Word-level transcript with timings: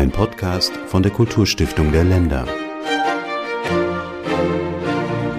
Ein 0.00 0.10
Podcast 0.10 0.74
von 0.86 1.02
der 1.02 1.12
Kulturstiftung 1.12 1.92
der 1.92 2.04
Länder. 2.04 2.46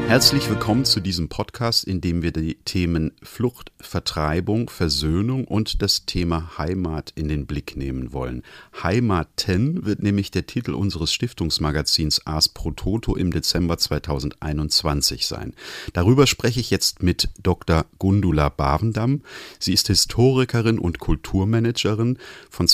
Herzlich 0.08 0.49
willkommen 0.49 0.86
zu 0.86 0.99
diesem 0.99 1.29
Podcast, 1.29 1.84
in 1.86 1.99
dem 1.99 2.22
wir 2.22 2.31
die 2.31 2.56
Themen 2.66 3.13
Flucht, 3.24 3.71
Vertreibung, 3.79 4.70
Versöhnung 4.70 5.46
und 5.46 5.81
das 5.81 6.06
Thema 6.06 6.60
Heimat 6.60 7.12
in 7.16 7.28
den 7.28 7.47
Blick 7.47 7.76
nehmen 7.76 8.13
wollen. 8.13 8.44
Heimaten 8.84 9.85
wird 9.85 10.03
nämlich 10.03 10.29
der 10.29 10.46
Titel 10.46 10.74
unseres 10.74 11.12
Stiftungsmagazins 11.13 12.28
Ars 12.28 12.49
Pro 12.49 12.71
Toto 12.71 13.16
im 13.16 13.31
Dezember 13.31 13.78
2021 13.78 15.25
sein. 15.25 15.56
Darüber 15.93 16.27
spreche 16.27 16.59
ich 16.59 16.70
jetzt 16.70 17.02
mit 17.02 17.30
Dr. 17.41 17.85
Gundula 17.98 18.49
Bavendam. 18.49 19.21
Sie 19.59 19.73
ist 19.73 19.88
Historikerin 19.88 20.77
und 20.77 20.99
Kulturmanagerin. 20.99 22.20
Von 22.49 22.67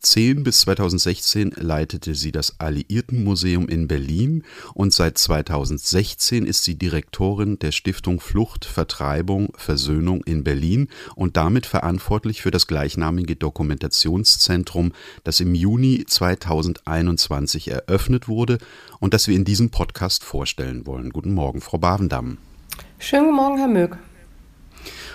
2010 0.00 0.44
bis 0.44 0.60
2016 0.60 1.52
leitete 1.56 2.14
sie 2.14 2.30
das 2.30 2.60
Alliiertenmuseum 2.60 3.68
in 3.68 3.88
Berlin 3.88 4.44
und 4.74 4.94
seit 4.94 5.18
2016 5.18 6.46
ist 6.46 6.62
sie 6.62 6.76
Direktorin 6.76 7.58
der 7.58 7.72
Stiftung 7.72 8.20
Flucht, 8.20 8.64
Vertreibung, 8.64 9.52
Versöhnung 9.56 10.22
in 10.24 10.44
Berlin 10.44 10.88
und 11.16 11.36
damit 11.36 11.66
verantwortlich 11.66 12.42
für 12.42 12.50
das 12.52 12.66
gleichnamige 12.68 13.34
Dokumentationszentrum, 13.34 14.92
das 15.24 15.40
im 15.40 15.54
Juni 15.54 16.04
2021 16.06 17.70
eröffnet 17.70 18.28
wurde 18.28 18.58
und 19.00 19.14
das 19.14 19.26
wir 19.26 19.34
in 19.34 19.44
diesem 19.44 19.70
Podcast 19.70 20.22
vorstellen 20.22 20.86
wollen. 20.86 21.10
Guten 21.10 21.32
Morgen, 21.32 21.60
Frau 21.60 21.78
Bavendam. 21.78 22.38
Schönen 22.98 23.24
guten 23.24 23.36
Morgen, 23.36 23.58
Herr 23.58 23.68
Mög. 23.68 23.98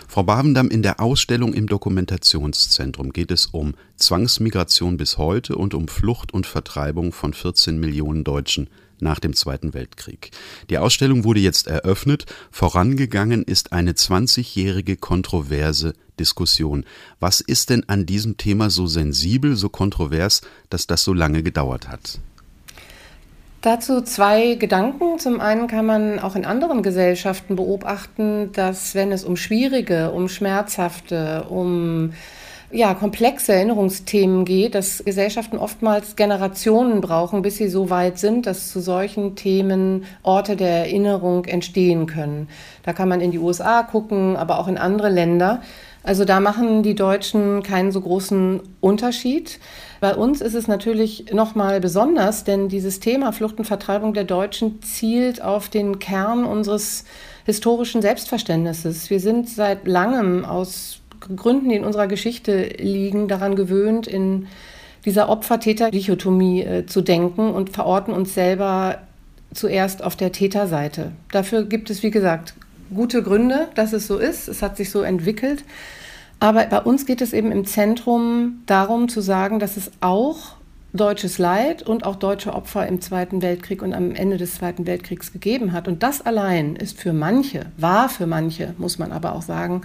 Frau 0.07 0.23
Bavendam, 0.23 0.69
in 0.69 0.83
der 0.83 0.99
Ausstellung 0.99 1.53
im 1.53 1.67
Dokumentationszentrum 1.67 3.13
geht 3.13 3.31
es 3.31 3.47
um 3.47 3.73
Zwangsmigration 3.97 4.97
bis 4.97 5.17
heute 5.17 5.55
und 5.55 5.73
um 5.73 5.87
Flucht 5.87 6.33
und 6.33 6.45
Vertreibung 6.45 7.11
von 7.11 7.33
14 7.33 7.79
Millionen 7.79 8.23
Deutschen 8.23 8.69
nach 8.99 9.19
dem 9.19 9.33
Zweiten 9.33 9.73
Weltkrieg. 9.73 10.31
Die 10.69 10.77
Ausstellung 10.77 11.23
wurde 11.23 11.39
jetzt 11.39 11.67
eröffnet. 11.67 12.25
Vorangegangen 12.51 13.43
ist 13.43 13.73
eine 13.73 13.93
20-jährige 13.93 14.97
kontroverse 14.97 15.93
Diskussion. 16.19 16.85
Was 17.19 17.41
ist 17.41 17.69
denn 17.69 17.87
an 17.89 18.05
diesem 18.05 18.37
Thema 18.37 18.69
so 18.69 18.87
sensibel, 18.87 19.55
so 19.55 19.69
kontrovers, 19.69 20.41
dass 20.69 20.87
das 20.87 21.03
so 21.03 21.13
lange 21.13 21.43
gedauert 21.43 21.89
hat? 21.89 22.19
Dazu 23.63 24.01
zwei 24.01 24.55
Gedanken. 24.55 25.19
Zum 25.19 25.39
einen 25.39 25.67
kann 25.67 25.85
man 25.85 26.19
auch 26.19 26.35
in 26.35 26.43
anderen 26.43 26.83
Gesellschaften 26.83 27.55
beobachten, 27.55 28.51
dass 28.51 28.93
wenn 28.93 29.13
es 29.13 29.23
um 29.23 29.37
schwierige, 29.37 30.11
um 30.11 30.27
schmerzhafte, 30.27 31.45
um 31.47 32.11
ja, 32.71 32.93
komplexe 32.93 33.53
Erinnerungsthemen 33.53 34.43
geht, 34.43 34.75
dass 34.75 35.01
Gesellschaften 35.05 35.57
oftmals 35.57 36.17
Generationen 36.17 36.99
brauchen, 36.99 37.41
bis 37.41 37.55
sie 37.55 37.69
so 37.69 37.89
weit 37.89 38.17
sind, 38.17 38.47
dass 38.47 38.69
zu 38.69 38.81
solchen 38.81 39.37
Themen 39.37 40.03
Orte 40.23 40.57
der 40.57 40.79
Erinnerung 40.79 41.45
entstehen 41.45 42.05
können. 42.05 42.49
Da 42.83 42.91
kann 42.91 43.07
man 43.07 43.21
in 43.21 43.31
die 43.31 43.39
USA 43.39 43.83
gucken, 43.83 44.35
aber 44.35 44.59
auch 44.59 44.67
in 44.67 44.77
andere 44.77 45.09
Länder. 45.09 45.61
Also 46.03 46.25
da 46.25 46.41
machen 46.41 46.83
die 46.83 46.95
Deutschen 46.95 47.63
keinen 47.63 47.93
so 47.93 48.01
großen 48.01 48.59
Unterschied. 48.81 49.59
Bei 50.03 50.15
uns 50.15 50.41
ist 50.41 50.53
es 50.53 50.67
natürlich 50.67 51.31
nochmal 51.31 51.79
besonders, 51.79 52.43
denn 52.43 52.67
dieses 52.67 52.99
Thema 52.99 53.31
Flucht 53.31 53.57
und 53.57 53.63
Vertreibung 53.63 54.13
der 54.13 54.25
Deutschen 54.25 54.81
zielt 54.81 55.41
auf 55.41 55.69
den 55.69 55.97
Kern 55.97 56.43
unseres 56.43 57.05
historischen 57.45 58.01
Selbstverständnisses. 58.01 59.09
Wir 59.09 59.21
sind 59.21 59.47
seit 59.47 59.87
langem 59.87 60.43
aus 60.43 60.99
Gründen, 61.33 61.69
die 61.69 61.77
in 61.77 61.85
unserer 61.85 62.07
Geschichte 62.07 62.63
liegen, 62.79 63.29
daran 63.29 63.55
gewöhnt, 63.55 64.05
in 64.05 64.47
dieser 65.05 65.29
Opfer-Täter-Dichotomie 65.29 66.63
äh, 66.63 66.85
zu 66.85 66.99
denken 66.99 67.51
und 67.51 67.69
verorten 67.69 68.13
uns 68.13 68.33
selber 68.33 68.97
zuerst 69.53 70.03
auf 70.03 70.17
der 70.17 70.33
Täterseite. 70.33 71.13
Dafür 71.31 71.63
gibt 71.63 71.89
es, 71.89 72.03
wie 72.03 72.11
gesagt, 72.11 72.55
gute 72.93 73.23
Gründe, 73.23 73.69
dass 73.75 73.93
es 73.93 74.07
so 74.07 74.17
ist. 74.17 74.49
Es 74.49 74.61
hat 74.61 74.75
sich 74.75 74.91
so 74.91 75.01
entwickelt. 75.01 75.63
Aber 76.43 76.65
bei 76.65 76.81
uns 76.81 77.05
geht 77.05 77.21
es 77.21 77.31
eben 77.31 77.53
im 77.53 77.63
Zentrum 77.63 78.63
darum 78.65 79.07
zu 79.07 79.21
sagen, 79.21 79.59
dass 79.59 79.77
es 79.77 79.91
auch 80.01 80.57
deutsches 80.91 81.37
Leid 81.37 81.83
und 81.83 82.05
auch 82.05 82.17
deutsche 82.17 82.53
Opfer 82.53 82.85
im 82.85 82.99
Zweiten 82.99 83.41
Weltkrieg 83.41 83.81
und 83.81 83.93
am 83.93 84.13
Ende 84.13 84.35
des 84.35 84.55
Zweiten 84.55 84.85
Weltkriegs 84.85 85.31
gegeben 85.31 85.71
hat. 85.71 85.87
Und 85.87 86.03
das 86.03 86.19
allein 86.19 86.75
ist 86.75 86.99
für 86.99 87.13
manche, 87.13 87.67
war 87.77 88.09
für 88.09 88.27
manche, 88.27 88.73
muss 88.77 88.99
man 88.99 89.13
aber 89.13 89.35
auch 89.35 89.41
sagen, 89.41 89.83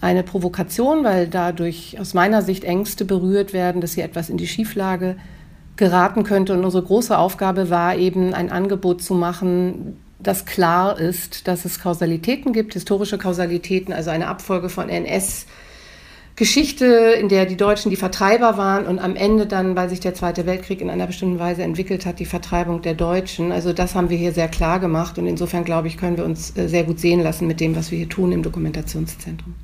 eine 0.00 0.24
Provokation, 0.24 1.04
weil 1.04 1.28
dadurch 1.28 1.96
aus 2.00 2.12
meiner 2.12 2.42
Sicht 2.42 2.64
Ängste 2.64 3.04
berührt 3.04 3.52
werden, 3.52 3.80
dass 3.80 3.92
hier 3.92 4.02
etwas 4.02 4.30
in 4.30 4.36
die 4.36 4.48
Schieflage 4.48 5.14
geraten 5.76 6.24
könnte. 6.24 6.54
Und 6.54 6.64
unsere 6.64 6.82
große 6.82 7.16
Aufgabe 7.16 7.70
war 7.70 7.94
eben, 7.94 8.34
ein 8.34 8.50
Angebot 8.50 9.00
zu 9.00 9.14
machen, 9.14 9.96
das 10.18 10.44
klar 10.44 10.98
ist, 10.98 11.46
dass 11.46 11.64
es 11.64 11.78
Kausalitäten 11.78 12.52
gibt, 12.52 12.74
historische 12.74 13.16
Kausalitäten, 13.16 13.92
also 13.92 14.10
eine 14.10 14.26
Abfolge 14.26 14.70
von 14.70 14.88
NS. 14.88 15.46
Geschichte, 16.38 16.86
in 16.86 17.28
der 17.28 17.46
die 17.46 17.56
Deutschen 17.56 17.90
die 17.90 17.96
Vertreiber 17.96 18.56
waren 18.56 18.86
und 18.86 19.00
am 19.00 19.16
Ende 19.16 19.46
dann, 19.46 19.74
weil 19.74 19.88
sich 19.88 19.98
der 19.98 20.14
Zweite 20.14 20.46
Weltkrieg 20.46 20.80
in 20.80 20.88
einer 20.88 21.08
bestimmten 21.08 21.40
Weise 21.40 21.64
entwickelt 21.64 22.06
hat, 22.06 22.20
die 22.20 22.26
Vertreibung 22.26 22.80
der 22.80 22.94
Deutschen. 22.94 23.50
Also 23.50 23.72
das 23.72 23.96
haben 23.96 24.08
wir 24.08 24.16
hier 24.16 24.32
sehr 24.32 24.46
klar 24.46 24.78
gemacht 24.78 25.18
und 25.18 25.26
insofern 25.26 25.64
glaube 25.64 25.88
ich, 25.88 25.96
können 25.96 26.16
wir 26.16 26.24
uns 26.24 26.56
äh, 26.56 26.68
sehr 26.68 26.84
gut 26.84 27.00
sehen 27.00 27.20
lassen 27.20 27.48
mit 27.48 27.58
dem, 27.58 27.74
was 27.74 27.90
wir 27.90 27.98
hier 27.98 28.08
tun 28.08 28.30
im 28.30 28.44
Dokumentationszentrum. 28.44 29.54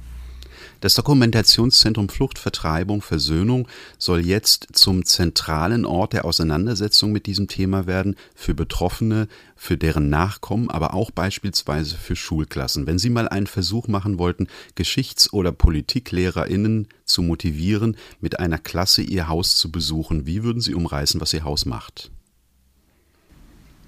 Das 0.85 0.93
Dokumentationszentrum 0.97 2.11
Flucht, 2.11 2.39
Vertreibung, 2.39 3.01
Versöhnung 3.01 3.69
soll 3.97 4.21
jetzt 4.21 4.67
zum 4.75 5.07
zentralen 5.07 5.87
Ort 5.87 6.13
der 6.13 6.27
Auseinandersetzung 6.27 7.11
mit 7.11 7.25
diesem 7.25 7.49
Thema 7.49 7.87
werden, 7.87 8.17
für 8.35 8.53
Betroffene, 8.53 9.29
für 9.57 9.79
deren 9.79 10.11
Nachkommen, 10.11 10.69
aber 10.69 10.93
auch 10.93 11.11
beispielsweise 11.11 11.97
für 11.97 12.17
Schulklassen. 12.17 12.87
Wenn 12.87 12.99
Sie 12.99 13.09
mal 13.09 13.31
einen 13.31 13.47
Versuch 13.47 13.89
machen 13.89 14.19
wollten, 14.19 14.49
Geschichts- 14.75 15.33
oder 15.33 15.53
PolitiklehrerInnen 15.53 16.89
zu 17.07 17.23
motivieren, 17.23 17.97
mit 18.21 18.39
einer 18.39 18.59
Klasse 18.59 19.01
ihr 19.01 19.27
Haus 19.27 19.57
zu 19.57 19.73
besuchen, 19.73 20.27
wie 20.27 20.43
würden 20.43 20.61
Sie 20.61 20.75
umreißen, 20.75 21.19
was 21.19 21.33
Ihr 21.33 21.45
Haus 21.45 21.65
macht? 21.65 22.11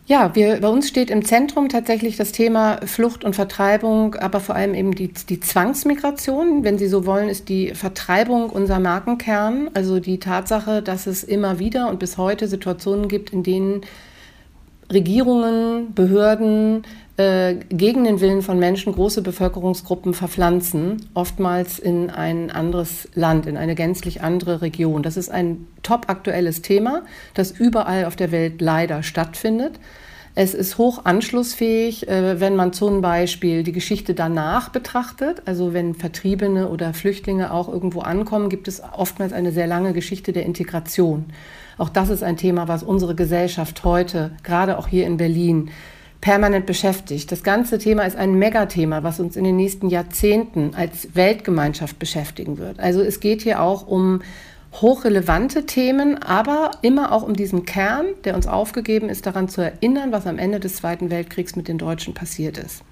Ja, 0.09 0.37
wir, 0.37 0.61
bei 0.61 0.69
uns 0.69 0.87
steht 0.87 1.11
im 1.11 1.25
Zentrum 1.25 1.69
tatsächlich 1.69 2.17
das 2.17 2.31
Thema 2.31 2.78
Flucht 2.87 3.25
und 3.25 3.34
Vertreibung, 3.34 4.15
aber 4.15 4.39
vor 4.39 4.55
allem 4.55 4.72
eben 4.72 4.94
die, 4.94 5.09
die 5.09 5.41
Zwangsmigration. 5.41 6.62
Wenn 6.62 6.78
Sie 6.78 6.87
so 6.87 7.06
wollen, 7.06 7.28
ist 7.28 7.49
die 7.49 7.75
Vertreibung 7.75 8.49
unser 8.50 8.78
Markenkern. 8.78 9.69
Also 9.75 9.99
die 9.99 10.21
Tatsache, 10.21 10.81
dass 10.81 11.09
es 11.09 11.25
immer 11.25 11.59
wieder 11.59 11.89
und 11.89 11.99
bis 11.99 12.19
heute 12.19 12.47
Situationen 12.47 13.09
gibt, 13.09 13.33
in 13.33 13.43
denen 13.43 13.81
Regierungen, 14.93 15.95
Behörden 15.95 16.85
äh, 17.17 17.55
gegen 17.71 18.05
den 18.05 18.21
Willen 18.21 18.43
von 18.43 18.59
Menschen 18.59 18.93
große 18.93 19.23
Bevölkerungsgruppen 19.23 20.15
verpflanzen, 20.15 21.09
oftmals 21.15 21.79
in 21.79 22.11
ein 22.11 22.51
anderes 22.51 23.09
Land, 23.15 23.47
in 23.47 23.57
eine 23.57 23.75
gänzlich 23.75 24.23
andere 24.23 24.63
Region. 24.63 25.03
Das 25.03 25.17
ist 25.17 25.31
ein 25.31 25.67
top 25.83 26.09
aktuelles 26.09 26.63
Thema, 26.63 27.03
das 27.35 27.53
überall 27.53 28.05
auf 28.05 28.17
der 28.17 28.33
Welt 28.33 28.61
leider 28.61 29.03
stattfindet. 29.03 29.81
Es 30.39 30.53
ist 30.53 30.77
hoch 30.77 31.07
anschlussfähig, 31.07 32.07
äh, 32.09 32.39
wenn 32.39 32.57
man 32.57 32.75
zum 32.75 33.01
Beispiel 33.01 33.63
die 33.63 33.73
Geschichte 33.73 34.13
danach 34.13 34.69
betrachtet. 34.69 35.41
Also 35.47 35.73
wenn 35.73 35.95
Vertriebene 35.95 36.69
oder 36.69 36.93
Flüchtlinge 36.93 37.51
auch 37.51 37.71
irgendwo 37.73 38.01
ankommen, 38.01 38.51
gibt 38.51 38.69
es 38.69 38.83
oftmals 38.83 39.33
eine 39.33 39.51
sehr 39.51 39.67
lange 39.67 39.95
Geschichte 39.95 40.35
der 40.35 40.45
Integration. 40.45 41.25
Auch 41.79 41.89
das 41.89 42.09
ist 42.09 42.23
ein 42.23 42.37
Thema, 42.37 42.69
was 42.69 42.83
unsere 42.83 43.15
Gesellschaft 43.15 43.85
heute, 43.85 44.33
gerade 44.43 44.79
auch 44.79 44.89
hier 44.89 45.07
in 45.07 45.17
Berlin, 45.17 45.71
permanent 46.21 46.67
beschäftigt. 46.67 47.31
Das 47.31 47.43
ganze 47.43 47.79
Thema 47.79 48.05
ist 48.05 48.17
ein 48.17 48.35
Megathema, 48.35 49.03
was 49.03 49.21
uns 49.21 49.37
in 49.37 49.45
den 49.45 49.57
nächsten 49.57 49.89
Jahrzehnten 49.89 50.75
als 50.75 51.15
Weltgemeinschaft 51.15 51.99
beschäftigen 51.99 52.59
wird. 52.59 52.81
Also 52.81 53.01
es 53.01 53.21
geht 53.21 53.43
hier 53.43 53.61
auch 53.61 53.87
um 53.87 54.23
hochrelevante 54.73 55.67
Themen, 55.67 56.23
aber 56.23 56.71
immer 56.83 57.13
auch 57.13 57.23
um 57.23 57.34
diesen 57.34 57.65
Kern, 57.65 58.07
der 58.25 58.34
uns 58.34 58.47
aufgegeben 58.47 59.09
ist, 59.09 59.27
daran 59.27 59.49
zu 59.49 59.61
erinnern, 59.61 60.13
was 60.13 60.27
am 60.27 60.39
Ende 60.39 60.61
des 60.61 60.77
Zweiten 60.77 61.11
Weltkriegs 61.11 61.57
mit 61.57 61.69
den 61.69 61.79
Deutschen 61.79 62.15
passiert 62.15 62.59
ist. 62.59 62.83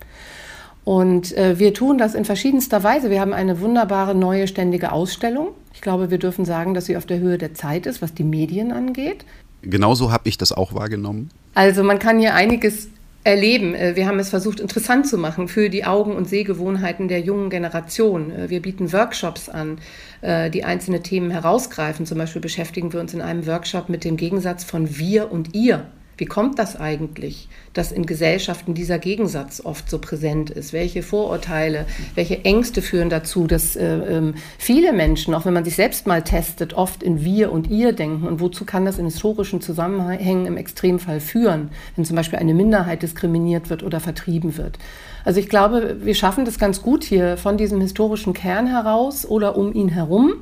Und 0.85 1.37
äh, 1.37 1.59
wir 1.59 1.73
tun 1.73 1.97
das 1.97 2.15
in 2.15 2.25
verschiedenster 2.25 2.83
Weise. 2.83 3.11
Wir 3.11 3.21
haben 3.21 3.33
eine 3.33 3.61
wunderbare 3.61 4.15
neue 4.15 4.47
ständige 4.47 4.93
Ausstellung. 4.93 5.49
Ich 5.73 5.81
glaube, 5.81 6.11
wir 6.11 6.19
dürfen 6.19 6.45
sagen, 6.45 6.75
dass 6.75 6.87
sie 6.87 6.97
auf 6.97 7.07
der 7.07 7.19
Höhe 7.19 7.39
der 7.39 7.55
Zeit 7.55 7.87
ist, 7.87 8.03
was 8.03 8.13
die 8.13 8.25
Medien 8.25 8.71
angeht. 8.71 9.25
Genauso 9.63 10.13
habe 10.13 10.29
ich 10.29 10.37
das 10.37 10.53
auch 10.53 10.75
wahrgenommen. 10.75 11.31
Also 11.55 11.83
man 11.83 11.99
kann 11.99 12.19
hier 12.19 12.35
einiges 12.35 12.89
erleben. 13.25 13.75
Äh, 13.75 13.97
wir 13.97 14.07
haben 14.07 14.19
es 14.19 14.29
versucht, 14.29 14.61
interessant 14.61 15.07
zu 15.09 15.17
machen 15.17 15.49
für 15.49 15.71
die 15.71 15.85
Augen- 15.85 16.15
und 16.15 16.29
Sehgewohnheiten 16.29 17.09
der 17.09 17.21
jungen 17.21 17.49
Generation. 17.49 18.31
Äh, 18.31 18.51
wir 18.51 18.61
bieten 18.61 18.93
Workshops 18.93 19.49
an, 19.49 19.79
äh, 20.21 20.51
die 20.51 20.65
einzelne 20.65 21.03
Themen 21.03 21.31
herausgreifen. 21.31 22.05
Zum 22.05 22.19
Beispiel 22.19 22.43
beschäftigen 22.43 22.93
wir 22.93 23.01
uns 23.01 23.15
in 23.15 23.23
einem 23.23 23.47
Workshop 23.47 23.89
mit 23.89 24.05
dem 24.05 24.19
Gegensatz 24.19 24.65
von 24.65 24.99
wir 24.99 25.33
und 25.33 25.55
ihr. 25.55 25.87
Wie 26.17 26.27
kommt 26.27 26.59
das 26.59 26.77
eigentlich, 26.77 27.49
dass 27.73 27.91
in 27.91 28.07
Gesellschaften 28.07 28.75
dieser 28.75 28.99
Gegensatz 28.99 29.61
oft 29.65 29.91
so 29.91 29.99
präsent 29.99 30.51
ist? 30.51 30.73
Welche 30.73 31.03
Vorurteile, 31.03 31.87
welche 32.15 32.45
Ängste 32.45 32.83
führen 32.83 33.11
dazu, 33.11 33.47
dass 33.47 33.75
äh, 33.77 33.85
äh, 33.85 34.33
viele 34.59 34.93
Menschen, 34.93 35.35
auch 35.35 35.45
wenn 35.45 35.55
man 35.55 35.65
sich 35.65 35.77
selbst 35.77 36.07
mal 36.07 36.23
testet, 36.23 36.75
oft 36.75 37.03
in 37.03 37.25
wir 37.25 37.51
und 37.51 37.69
ihr 37.69 37.93
denken? 37.93 38.27
Und 38.27 38.41
wozu 38.41 38.65
kann 38.65 38.85
das 38.85 38.99
in 38.99 39.07
historischen 39.07 39.61
Zusammenhängen 39.61 40.47
im 40.47 40.57
Extremfall 40.57 41.21
führen, 41.21 41.71
wenn 41.97 42.05
zum 42.05 42.17
Beispiel 42.17 42.39
eine 42.39 42.55
Minderheit 42.55 43.03
diskriminiert 43.03 43.71
wird 43.71 43.83
oder 43.83 44.01
vertrieben 44.01 44.57
wird? 44.57 44.79
Also 45.25 45.41
ich 45.41 45.49
glaube, 45.49 45.97
wir 46.03 46.15
schaffen 46.15 46.45
das 46.45 46.59
ganz 46.59 46.83
gut 46.83 47.03
hier 47.03 47.37
von 47.37 47.57
diesem 47.57 47.81
historischen 47.81 48.35
Kern 48.35 48.67
heraus 48.67 49.27
oder 49.27 49.57
um 49.57 49.73
ihn 49.73 49.89
herum 49.89 50.35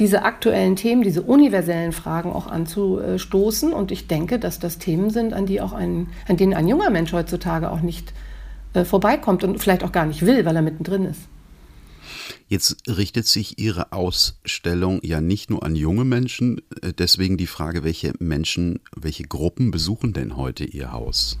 diese 0.00 0.22
aktuellen 0.22 0.76
Themen, 0.76 1.02
diese 1.02 1.22
universellen 1.22 1.92
Fragen 1.92 2.32
auch 2.32 2.46
anzustoßen. 2.46 3.72
Und 3.72 3.92
ich 3.92 4.08
denke, 4.08 4.38
dass 4.38 4.58
das 4.58 4.78
Themen 4.78 5.10
sind, 5.10 5.34
an, 5.34 5.46
die 5.46 5.60
auch 5.60 5.74
ein, 5.74 6.08
an 6.26 6.38
denen 6.38 6.54
ein 6.54 6.66
junger 6.66 6.90
Mensch 6.90 7.12
heutzutage 7.12 7.70
auch 7.70 7.82
nicht 7.82 8.12
äh, 8.72 8.84
vorbeikommt 8.84 9.44
und 9.44 9.58
vielleicht 9.58 9.84
auch 9.84 9.92
gar 9.92 10.06
nicht 10.06 10.24
will, 10.24 10.44
weil 10.46 10.56
er 10.56 10.62
mittendrin 10.62 11.04
ist. 11.04 11.20
Jetzt 12.48 12.78
richtet 12.88 13.26
sich 13.26 13.58
Ihre 13.58 13.92
Ausstellung 13.92 15.00
ja 15.02 15.20
nicht 15.20 15.50
nur 15.50 15.62
an 15.62 15.76
junge 15.76 16.04
Menschen, 16.04 16.62
äh, 16.80 16.94
deswegen 16.96 17.36
die 17.36 17.46
Frage, 17.46 17.84
welche 17.84 18.14
Menschen, 18.18 18.80
welche 18.96 19.24
Gruppen 19.24 19.70
besuchen 19.70 20.14
denn 20.14 20.36
heute 20.36 20.64
Ihr 20.64 20.92
Haus? 20.92 21.38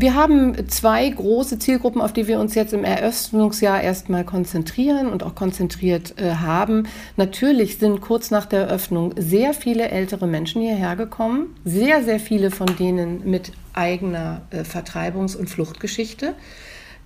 Wir 0.00 0.14
haben 0.14 0.68
zwei 0.68 1.08
große 1.10 1.58
Zielgruppen, 1.58 2.00
auf 2.00 2.12
die 2.12 2.28
wir 2.28 2.38
uns 2.38 2.54
jetzt 2.54 2.72
im 2.72 2.84
Eröffnungsjahr 2.84 3.82
erstmal 3.82 4.24
konzentrieren 4.24 5.08
und 5.08 5.24
auch 5.24 5.34
konzentriert 5.34 6.14
äh, 6.20 6.36
haben. 6.36 6.86
Natürlich 7.16 7.78
sind 7.78 8.00
kurz 8.00 8.30
nach 8.30 8.46
der 8.46 8.68
Eröffnung 8.68 9.12
sehr 9.18 9.54
viele 9.54 9.88
ältere 9.88 10.28
Menschen 10.28 10.62
hierher 10.62 10.94
gekommen, 10.94 11.56
sehr, 11.64 12.04
sehr 12.04 12.20
viele 12.20 12.52
von 12.52 12.68
denen 12.78 13.28
mit 13.28 13.50
eigener 13.72 14.42
äh, 14.50 14.60
Vertreibungs- 14.60 15.36
und 15.36 15.50
Fluchtgeschichte 15.50 16.34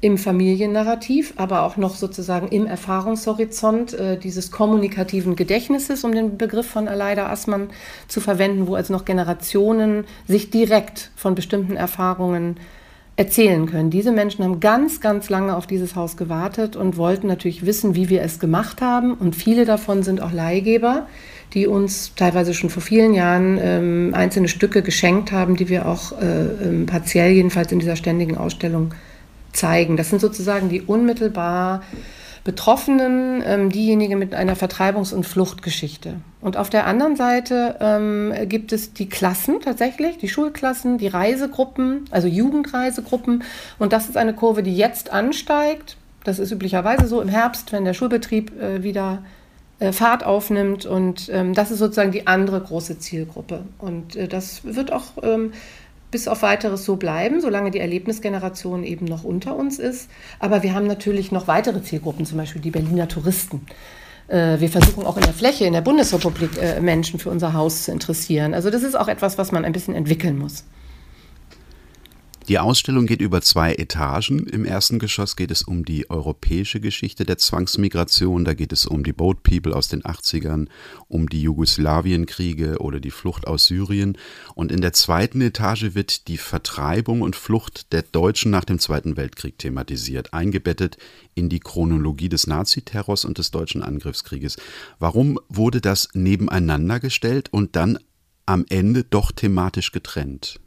im 0.03 0.19
Familiennarrativ, 0.19 1.33
aber 1.37 1.63
auch 1.63 1.79
noch 1.79 1.95
sozusagen 1.95 2.49
im 2.49 2.67
Erfahrungshorizont 2.67 3.95
äh, 3.95 4.19
dieses 4.19 4.51
kommunikativen 4.51 5.35
Gedächtnisses, 5.35 6.05
um 6.05 6.13
den 6.13 6.37
Begriff 6.37 6.67
von 6.67 6.89
Aleida 6.89 7.31
Assmann 7.31 7.71
zu 8.07 8.21
verwenden, 8.21 8.67
wo 8.67 8.75
also 8.75 8.93
noch 8.93 9.07
Generationen 9.07 10.05
sich 10.29 10.51
direkt 10.51 11.11
von 11.17 11.35
bestimmten 11.35 11.77
Erfahrungen 11.77 12.57
erzählen 13.17 13.67
können. 13.67 13.91
Diese 13.91 14.11
Menschen 14.11 14.43
haben 14.43 14.61
ganz, 14.61 15.01
ganz 15.01 15.29
lange 15.29 15.55
auf 15.55 15.67
dieses 15.67 15.97
Haus 15.97 16.17
gewartet 16.17 16.77
und 16.77 16.97
wollten 16.97 17.27
natürlich 17.27 17.67
wissen, 17.67 17.95
wie 17.95 18.09
wir 18.09 18.23
es 18.23 18.39
gemacht 18.39 18.81
haben. 18.81 19.15
Und 19.15 19.37
viele 19.37 19.65
davon 19.67 20.03
sind 20.03 20.23
auch 20.23 20.33
Leihgeber, 20.33 21.07
die 21.53 21.67
uns 21.67 22.15
teilweise 22.17 22.55
schon 22.55 22.71
vor 22.71 22.83
vielen 22.83 23.13
Jahren 23.13 23.59
ähm, 23.61 24.11
einzelne 24.15 24.49
Stücke 24.49 24.83
geschenkt 24.83 25.31
haben, 25.31 25.57
die 25.57 25.69
wir 25.69 25.87
auch 25.87 26.13
äh, 26.21 26.25
ähm, 26.25 26.87
partiell 26.87 27.33
jedenfalls 27.33 27.71
in 27.71 27.79
dieser 27.79 27.97
ständigen 27.97 28.39
Ausstellung 28.39 28.95
zeigen. 29.53 29.99
Das 29.99 30.09
sind 30.09 30.21
sozusagen 30.21 30.71
die 30.71 30.81
unmittelbar 30.81 31.83
Betroffenen, 32.45 33.43
ähm, 33.47 33.71
diejenigen 33.71 34.19
mit 34.19 34.35
einer 34.35 34.57
Vertreibungs- 34.57 35.15
und 35.15 35.25
Fluchtgeschichte. 35.25 36.15
Und 36.41 36.57
auf 36.57 36.71
der 36.71 36.87
anderen 36.87 37.15
Seite 37.15 37.77
ähm, 37.81 38.35
gibt 38.49 38.73
es 38.73 38.93
die 38.93 39.09
Klassen 39.09 39.61
tatsächlich, 39.61 40.19
die 40.19 40.29
Schulklassen, 40.29 40.99
die 40.99 41.07
Reisegruppen, 41.07 42.07
also 42.11 42.27
Jugendreisegruppen. 42.27 43.45
Und 43.79 43.93
das 43.93 44.09
ist 44.09 44.17
eine 44.17 44.35
Kurve, 44.35 44.65
die 44.65 44.77
jetzt 44.77 45.13
ansteigt. 45.13 45.97
Das 46.25 46.41
ist 46.41 46.51
üblicherweise 46.51 47.07
so 47.07 47.21
im 47.21 47.29
Herbst, 47.29 47.73
wenn 47.73 47.85
der 47.85 47.95
Schulbetrieb 47.95 48.61
äh, 48.61 48.83
wieder 48.83 49.23
äh, 49.79 49.93
Fahrt 49.93 50.25
aufnimmt. 50.25 50.85
Und 50.85 51.29
ähm, 51.33 51.55
das 51.55 51.71
ist 51.71 51.79
sozusagen 51.79 52.13
die 52.13 52.27
andere 52.27 52.61
große 52.61 52.99
Zielgruppe. 52.99 53.65
Und 53.79 54.17
äh, 54.17 54.27
das 54.27 54.65
wird 54.65 54.93
auch 54.93 55.05
ähm, 55.23 55.53
bis 56.13 56.29
auf 56.29 56.43
weiteres 56.43 56.85
so 56.85 56.95
bleiben, 56.95 57.41
solange 57.41 57.73
die 57.73 57.81
Erlebnisgeneration 57.81 58.85
eben 58.85 59.07
noch 59.07 59.25
unter 59.25 59.57
uns 59.57 59.81
ist. 59.81 60.09
Aber 60.39 60.63
wir 60.63 60.75
haben 60.75 60.87
natürlich 60.87 61.33
noch 61.33 61.49
weitere 61.49 61.83
Zielgruppen, 61.83 62.25
zum 62.25 62.39
Beispiel 62.39 62.63
die 62.63 62.71
Berliner 62.71 63.09
Touristen. 63.09 63.67
Äh, 64.29 64.61
wir 64.61 64.69
versuchen 64.69 65.05
auch 65.05 65.17
in 65.17 65.25
der 65.25 65.33
Fläche, 65.33 65.65
in 65.65 65.73
der 65.73 65.81
Bundesrepublik 65.81 66.51
äh, 66.63 66.81
Menschen 66.81 67.19
für 67.19 67.31
unser 67.31 67.55
Haus 67.55 67.85
zu 67.85 67.91
interessieren. 67.91 68.55
Also 68.55 68.71
das 68.71 68.85
ist 68.85 68.95
auch 68.95 69.09
etwas, 69.09 69.39
was 69.39 69.51
man 69.51 69.65
ein 69.65 69.73
bisschen 69.73 69.95
entwickeln 69.95 70.39
muss. 70.39 70.65
Die 72.49 72.59
Ausstellung 72.59 73.07
geht 73.07 73.21
über 73.21 73.41
zwei 73.41 73.75
Etagen. 73.75 74.49
Im 74.49 74.65
ersten 74.65 74.99
Geschoss 74.99 75.37
geht 75.37 75.53
es 75.53 75.63
um 75.63 75.85
die 75.85 76.11
europäische 76.11 76.81
Geschichte 76.81 77.25
der 77.25 77.39
Zwangsmigration. 77.39 78.45
Da 78.45 78.55
geht 78.55 78.73
es 78.73 78.85
um 78.85 79.05
die 79.05 79.13
Boat 79.13 79.45
People 79.45 79.77
aus 79.77 79.87
den 79.87 80.03
80ern, 80.03 80.67
um 81.07 81.29
die 81.29 81.41
Jugoslawienkriege 81.41 82.79
oder 82.79 82.99
die 82.99 83.13
Flucht 83.13 83.47
aus 83.47 83.67
Syrien. 83.67 84.19
Und 84.57 84.73
in 84.73 84.81
der 84.81 84.93
zweiten 84.93 85.41
Etage 85.41 85.95
wird 85.95 86.27
die 86.27 86.37
Vertreibung 86.37 87.23
und 87.23 87.37
Flucht 87.37 87.93
der 87.93 88.03
Deutschen 88.03 88.51
nach 88.51 88.65
dem 88.65 88.81
Zweiten 88.81 89.17
Weltkrieg 89.17 89.57
thematisiert, 89.59 90.35
eingebettet 90.35 90.97
in 91.37 91.49
die 91.49 91.61
Chronologie 91.61 92.29
des 92.29 92.49
Naziterrors 92.49 93.25
und 93.25 93.39
des 93.39 93.53
deutschen 93.53 93.85
Angriffskrieges. 93.85 94.57
Warum 94.99 95.39
wurde 95.49 95.81
das 95.81 96.09
nebeneinander 96.13 96.99
gestellt 96.99 97.53
und 97.53 97.77
dann 97.77 98.01
am 98.47 98.65
Ende 98.69 99.05
doch 99.05 99.31
thematisch 99.31 99.93
getrennt? 99.93 100.59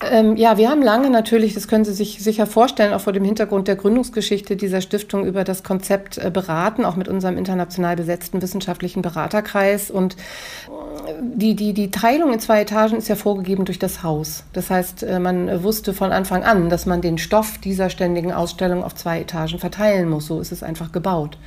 Ähm, 0.00 0.36
ja, 0.36 0.56
wir 0.58 0.70
haben 0.70 0.80
lange 0.80 1.10
natürlich, 1.10 1.54
das 1.54 1.66
können 1.66 1.84
Sie 1.84 1.92
sich 1.92 2.22
sicher 2.22 2.46
vorstellen, 2.46 2.92
auch 2.92 3.00
vor 3.00 3.12
dem 3.12 3.24
Hintergrund 3.24 3.66
der 3.66 3.74
Gründungsgeschichte 3.74 4.54
dieser 4.54 4.80
Stiftung 4.80 5.26
über 5.26 5.42
das 5.42 5.64
Konzept 5.64 6.18
äh, 6.18 6.30
beraten, 6.30 6.84
auch 6.84 6.94
mit 6.94 7.08
unserem 7.08 7.36
international 7.36 7.96
besetzten 7.96 8.40
wissenschaftlichen 8.40 9.02
Beraterkreis. 9.02 9.90
Und 9.90 10.14
äh, 10.14 10.18
die, 11.20 11.56
die, 11.56 11.72
die 11.72 11.90
Teilung 11.90 12.32
in 12.32 12.38
zwei 12.38 12.60
Etagen 12.60 12.96
ist 12.96 13.08
ja 13.08 13.16
vorgegeben 13.16 13.64
durch 13.64 13.80
das 13.80 14.04
Haus. 14.04 14.44
Das 14.52 14.70
heißt, 14.70 15.02
äh, 15.02 15.18
man 15.18 15.64
wusste 15.64 15.92
von 15.92 16.12
Anfang 16.12 16.44
an, 16.44 16.70
dass 16.70 16.86
man 16.86 17.00
den 17.00 17.18
Stoff 17.18 17.58
dieser 17.58 17.90
ständigen 17.90 18.30
Ausstellung 18.32 18.84
auf 18.84 18.94
zwei 18.94 19.22
Etagen 19.22 19.58
verteilen 19.58 20.08
muss. 20.08 20.26
So 20.26 20.38
ist 20.38 20.52
es 20.52 20.62
einfach 20.62 20.92
gebaut. 20.92 21.38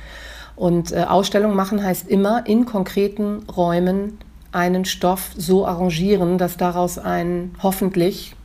Und 0.56 0.92
äh, 0.92 1.04
Ausstellung 1.08 1.56
machen 1.56 1.82
heißt 1.82 2.06
immer 2.06 2.46
in 2.46 2.66
konkreten 2.66 3.44
Räumen 3.44 4.18
einen 4.52 4.84
Stoff 4.84 5.30
so 5.38 5.66
arrangieren, 5.66 6.36
dass 6.36 6.58
daraus 6.58 6.98
ein 6.98 7.54
hoffentlich 7.62 8.36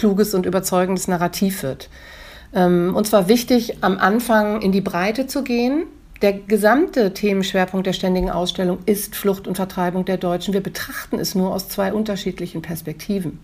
kluges 0.00 0.34
und 0.34 0.46
überzeugendes 0.46 1.08
Narrativ 1.08 1.62
wird. 1.62 1.90
Ähm, 2.54 2.94
und 2.96 3.06
zwar 3.06 3.28
wichtig, 3.28 3.82
am 3.82 3.98
Anfang 3.98 4.62
in 4.62 4.72
die 4.72 4.80
Breite 4.80 5.26
zu 5.26 5.44
gehen. 5.44 5.84
Der 6.22 6.32
gesamte 6.32 7.14
Themenschwerpunkt 7.14 7.86
der 7.86 7.92
ständigen 7.92 8.30
Ausstellung 8.30 8.78
ist 8.86 9.14
Flucht 9.14 9.46
und 9.46 9.56
Vertreibung 9.56 10.04
der 10.04 10.16
Deutschen. 10.16 10.52
Wir 10.54 10.62
betrachten 10.62 11.18
es 11.18 11.34
nur 11.34 11.54
aus 11.54 11.68
zwei 11.68 11.92
unterschiedlichen 11.92 12.62
Perspektiven. 12.62 13.38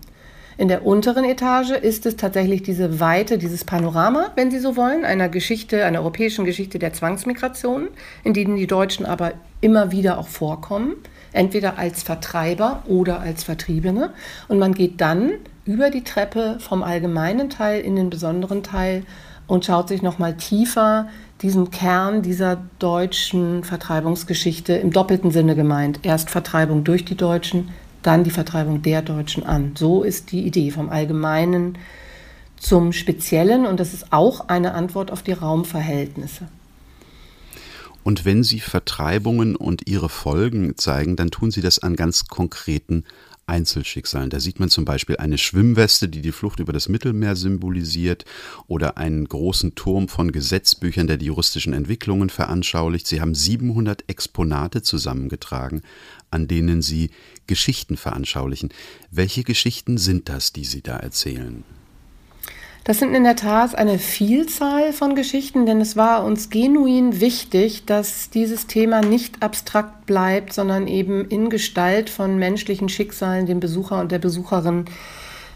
In 0.59 0.67
der 0.67 0.85
unteren 0.85 1.23
Etage 1.23 1.71
ist 1.71 2.07
es 2.07 2.15
tatsächlich 2.15 2.63
diese 2.63 2.99
Weite, 2.99 3.37
dieses 3.37 3.63
Panorama, 3.63 4.31
wenn 4.35 4.49
Sie 4.49 4.57
so 4.57 4.75
wollen, 4.75 5.05
einer 5.05 5.29
Geschichte, 5.29 5.85
einer 5.85 5.99
europäischen 5.99 6.45
Geschichte 6.45 6.79
der 6.79 6.93
Zwangsmigration, 6.93 7.89
in 8.23 8.33
denen 8.33 8.55
die 8.55 8.65
Deutschen 8.65 9.05
aber 9.05 9.33
immer 9.61 9.91
wieder 9.91 10.17
auch 10.17 10.27
vorkommen, 10.27 10.95
entweder 11.31 11.77
als 11.77 12.01
Vertreiber 12.01 12.81
oder 12.87 13.19
als 13.19 13.43
Vertriebene. 13.43 14.13
Und 14.47 14.57
man 14.57 14.73
geht 14.73 14.99
dann 14.99 15.33
über 15.67 15.89
die 15.89 16.03
Treppe 16.03 16.57
vom 16.59 16.81
allgemeinen 16.81 17.49
Teil 17.49 17.81
in 17.81 17.95
den 17.95 18.09
besonderen 18.09 18.63
Teil 18.63 19.03
und 19.47 19.65
schaut 19.65 19.89
sich 19.89 20.01
noch 20.01 20.17
mal 20.17 20.35
tiefer 20.35 21.09
diesen 21.41 21.69
Kern 21.69 22.21
dieser 22.21 22.57
deutschen 22.79 23.63
Vertreibungsgeschichte 23.63 24.73
im 24.73 24.91
doppelten 24.91 25.29
Sinne 25.31 25.55
gemeint. 25.55 25.99
Erst 26.03 26.29
Vertreibung 26.29 26.83
durch 26.83 27.05
die 27.05 27.15
Deutschen, 27.15 27.69
dann 28.01 28.23
die 28.23 28.31
Vertreibung 28.31 28.81
der 28.81 29.01
Deutschen 29.01 29.45
an. 29.45 29.73
So 29.77 30.03
ist 30.03 30.31
die 30.31 30.41
Idee 30.45 30.71
vom 30.71 30.89
Allgemeinen 30.89 31.77
zum 32.59 32.91
Speziellen 32.91 33.65
und 33.65 33.79
das 33.79 33.93
ist 33.93 34.11
auch 34.11 34.47
eine 34.47 34.73
Antwort 34.73 35.11
auf 35.11 35.21
die 35.21 35.33
Raumverhältnisse. 35.33 36.47
Und 38.03 38.23
wenn 38.23 38.41
Sie 38.41 38.61
Vertreibungen 38.61 39.55
und 39.57 39.87
ihre 39.87 40.07
Folgen 40.07 40.77
zeigen, 40.77 41.17
dann 41.17 41.29
tun 41.29 41.51
Sie 41.51 41.61
das 41.61 41.79
an 41.79 41.97
ganz 41.97 42.27
konkreten 42.27 43.03
Einzelschicksalen. 43.47 44.29
Da 44.29 44.39
sieht 44.39 44.59
man 44.59 44.69
zum 44.69 44.85
Beispiel 44.85 45.17
eine 45.17 45.37
Schwimmweste, 45.37 46.09
die 46.09 46.21
die 46.21 46.31
Flucht 46.31 46.59
über 46.59 46.73
das 46.73 46.89
Mittelmeer 46.89 47.35
symbolisiert, 47.35 48.25
oder 48.67 48.97
einen 48.97 49.27
großen 49.27 49.75
Turm 49.75 50.07
von 50.07 50.31
Gesetzbüchern, 50.31 51.07
der 51.07 51.17
die 51.17 51.25
juristischen 51.27 51.73
Entwicklungen 51.73 52.29
veranschaulicht. 52.29 53.07
Sie 53.07 53.21
haben 53.21 53.33
700 53.33 54.03
Exponate 54.07 54.81
zusammengetragen, 54.81 55.81
an 56.29 56.47
denen 56.47 56.81
Sie 56.81 57.09
Geschichten 57.47 57.97
veranschaulichen. 57.97 58.69
Welche 59.09 59.43
Geschichten 59.43 59.97
sind 59.97 60.29
das, 60.29 60.53
die 60.53 60.65
Sie 60.65 60.81
da 60.81 60.97
erzählen? 60.97 61.63
Das 62.87 62.99
sind 62.99 63.13
in 63.13 63.25
der 63.25 63.35
Tat 63.35 63.75
eine 63.75 63.99
Vielzahl 63.99 64.93
von 64.93 65.13
Geschichten, 65.13 65.65
denn 65.65 65.81
es 65.81 65.97
war 65.97 66.23
uns 66.23 66.49
genuin 66.49 67.19
wichtig, 67.19 67.83
dass 67.85 68.29
dieses 68.29 68.65
Thema 68.65 69.01
nicht 69.01 69.43
abstrakt 69.43 70.05
bleibt, 70.05 70.53
sondern 70.53 70.87
eben 70.87 71.25
in 71.25 71.49
Gestalt 71.49 72.09
von 72.09 72.37
menschlichen 72.37 72.87
Schicksalen 72.87 73.45
dem 73.45 73.59
Besucher 73.59 73.99
und 73.99 74.13
der 74.13 74.19
Besucherin 74.19 74.85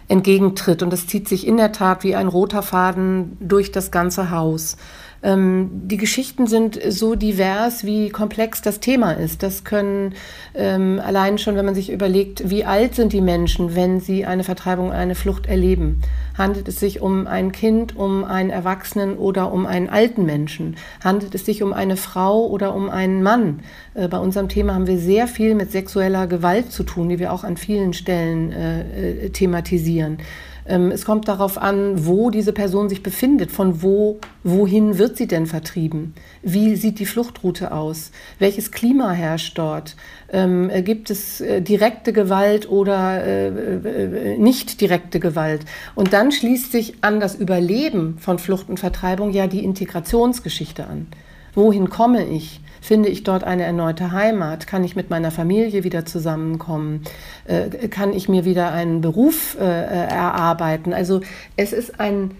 entgegentritt. 0.10 0.84
Und 0.84 0.92
das 0.92 1.08
zieht 1.08 1.30
sich 1.30 1.48
in 1.48 1.56
der 1.56 1.72
Tat 1.72 2.04
wie 2.04 2.16
ein 2.16 2.28
roter 2.28 2.64
Faden 2.64 3.38
durch 3.40 3.72
das 3.72 3.92
ganze 3.92 4.30
Haus. 4.30 4.76
Ähm, 5.24 5.70
die 5.86 5.98
Geschichten 5.98 6.48
sind 6.48 6.80
so 6.90 7.16
divers, 7.16 7.86
wie 7.86 8.10
komplex 8.10 8.62
das 8.62 8.80
Thema 8.80 9.12
ist. 9.12 9.44
Das 9.44 9.64
können 9.64 10.16
ähm, 10.56 11.00
allein 11.04 11.38
schon, 11.38 11.56
wenn 11.56 11.66
man 11.66 11.76
sich 11.76 11.92
überlegt, 11.92 12.50
wie 12.50 12.66
alt 12.66 12.96
sind 12.96 13.14
die 13.14 13.22
Menschen, 13.22 13.76
wenn 13.76 14.00
sie 14.00 14.26
eine 14.26 14.44
Vertreibung, 14.44 14.92
eine 14.92 15.16
Flucht 15.16 15.46
erleben. 15.46 16.02
Handelt 16.38 16.68
es 16.68 16.80
sich 16.80 17.02
um 17.02 17.28
ein 17.28 17.52
Kind, 17.52 17.96
um 17.96 18.24
einen 18.24 18.50
Erwachsenen 18.50 19.18
oder 19.18 19.52
um 19.52 19.68
einen 19.68 19.90
alten 19.90 20.26
Menschen? 20.26 20.76
Handelt 21.04 21.36
es 21.36 21.46
sich 21.46 21.62
um 21.62 21.72
eine 21.72 21.98
Frau 21.98 22.48
oder 22.48 22.74
um 22.74 22.90
einen 22.90 23.22
Mann? 23.22 23.60
Äh, 23.94 24.08
bei 24.08 24.18
unserem 24.18 24.50
Thema 24.50 24.74
haben 24.74 24.88
wir 24.88 24.98
sehr 24.98 25.28
viel 25.28 25.54
mit 25.54 25.72
sexueller 25.72 26.26
Gewalt 26.26 26.72
zu 26.72 26.84
tun, 26.84 27.10
die 27.10 27.20
wir 27.20 27.32
auch 27.32 27.44
an 27.44 27.58
vielen 27.58 27.94
Stellen 27.94 28.52
äh, 28.52 29.26
äh 29.26 29.30
thematisieren. 29.30 30.18
Ähm, 30.66 30.92
es 30.92 31.06
kommt 31.06 31.28
darauf 31.28 31.58
an, 31.58 32.06
wo 32.06 32.30
diese 32.30 32.54
Person 32.54 32.90
sich 32.90 33.04
befindet, 33.04 33.52
von 33.52 33.82
wo, 33.82 34.20
wohin 34.44 34.98
wird 34.98 35.18
sie 35.18 35.28
denn 35.28 35.48
vertrieben? 35.48 36.14
Wie 36.42 36.76
sieht 36.76 37.00
die 37.00 37.06
Fluchtroute 37.06 37.72
aus? 37.72 38.12
Welches 38.40 38.72
Klima 38.72 39.12
herrscht 39.12 39.58
dort? 39.58 39.96
Ähm, 40.32 40.70
äh, 40.70 40.82
gibt 40.82 41.10
es 41.10 41.42
äh, 41.42 41.62
direkte 41.62 42.14
Gewalt 42.14 42.70
oder 42.70 43.24
äh, 43.24 44.38
nicht 44.38 44.82
direkte 44.82 45.20
Gewalt? 45.20 45.66
Und 45.96 46.14
dann 46.14 46.32
schließt 46.32 46.72
sich 46.72 46.96
an 47.02 47.20
das 47.20 47.36
Überleben 47.36 48.18
von 48.20 48.40
Flucht 48.40 48.70
und 48.70 48.80
Vertreibung 48.80 49.32
ja 49.32 49.48
die 49.48 49.64
Integrationsgeschichte 49.64 50.88
an. 50.88 51.08
Wohin 51.54 51.90
komme 51.90 52.26
ich? 52.26 52.62
Finde 52.82 53.10
ich 53.10 53.24
dort 53.24 53.44
eine 53.44 53.64
erneute 53.64 54.12
Heimat? 54.12 54.66
Kann 54.66 54.84
ich 54.84 54.96
mit 54.96 55.12
meiner 55.12 55.30
Familie 55.30 55.84
wieder 55.84 56.04
zusammenkommen? 56.04 57.04
Äh, 57.46 57.88
kann 57.90 58.12
ich 58.12 58.28
mir 58.28 58.44
wieder 58.44 58.72
einen 58.72 59.02
Beruf 59.02 59.56
äh, 59.60 59.64
äh, 59.64 60.08
erarbeiten? 60.08 60.92
Also 60.92 61.22
es 61.56 61.74
ist 61.74 62.00
ein, 62.00 62.32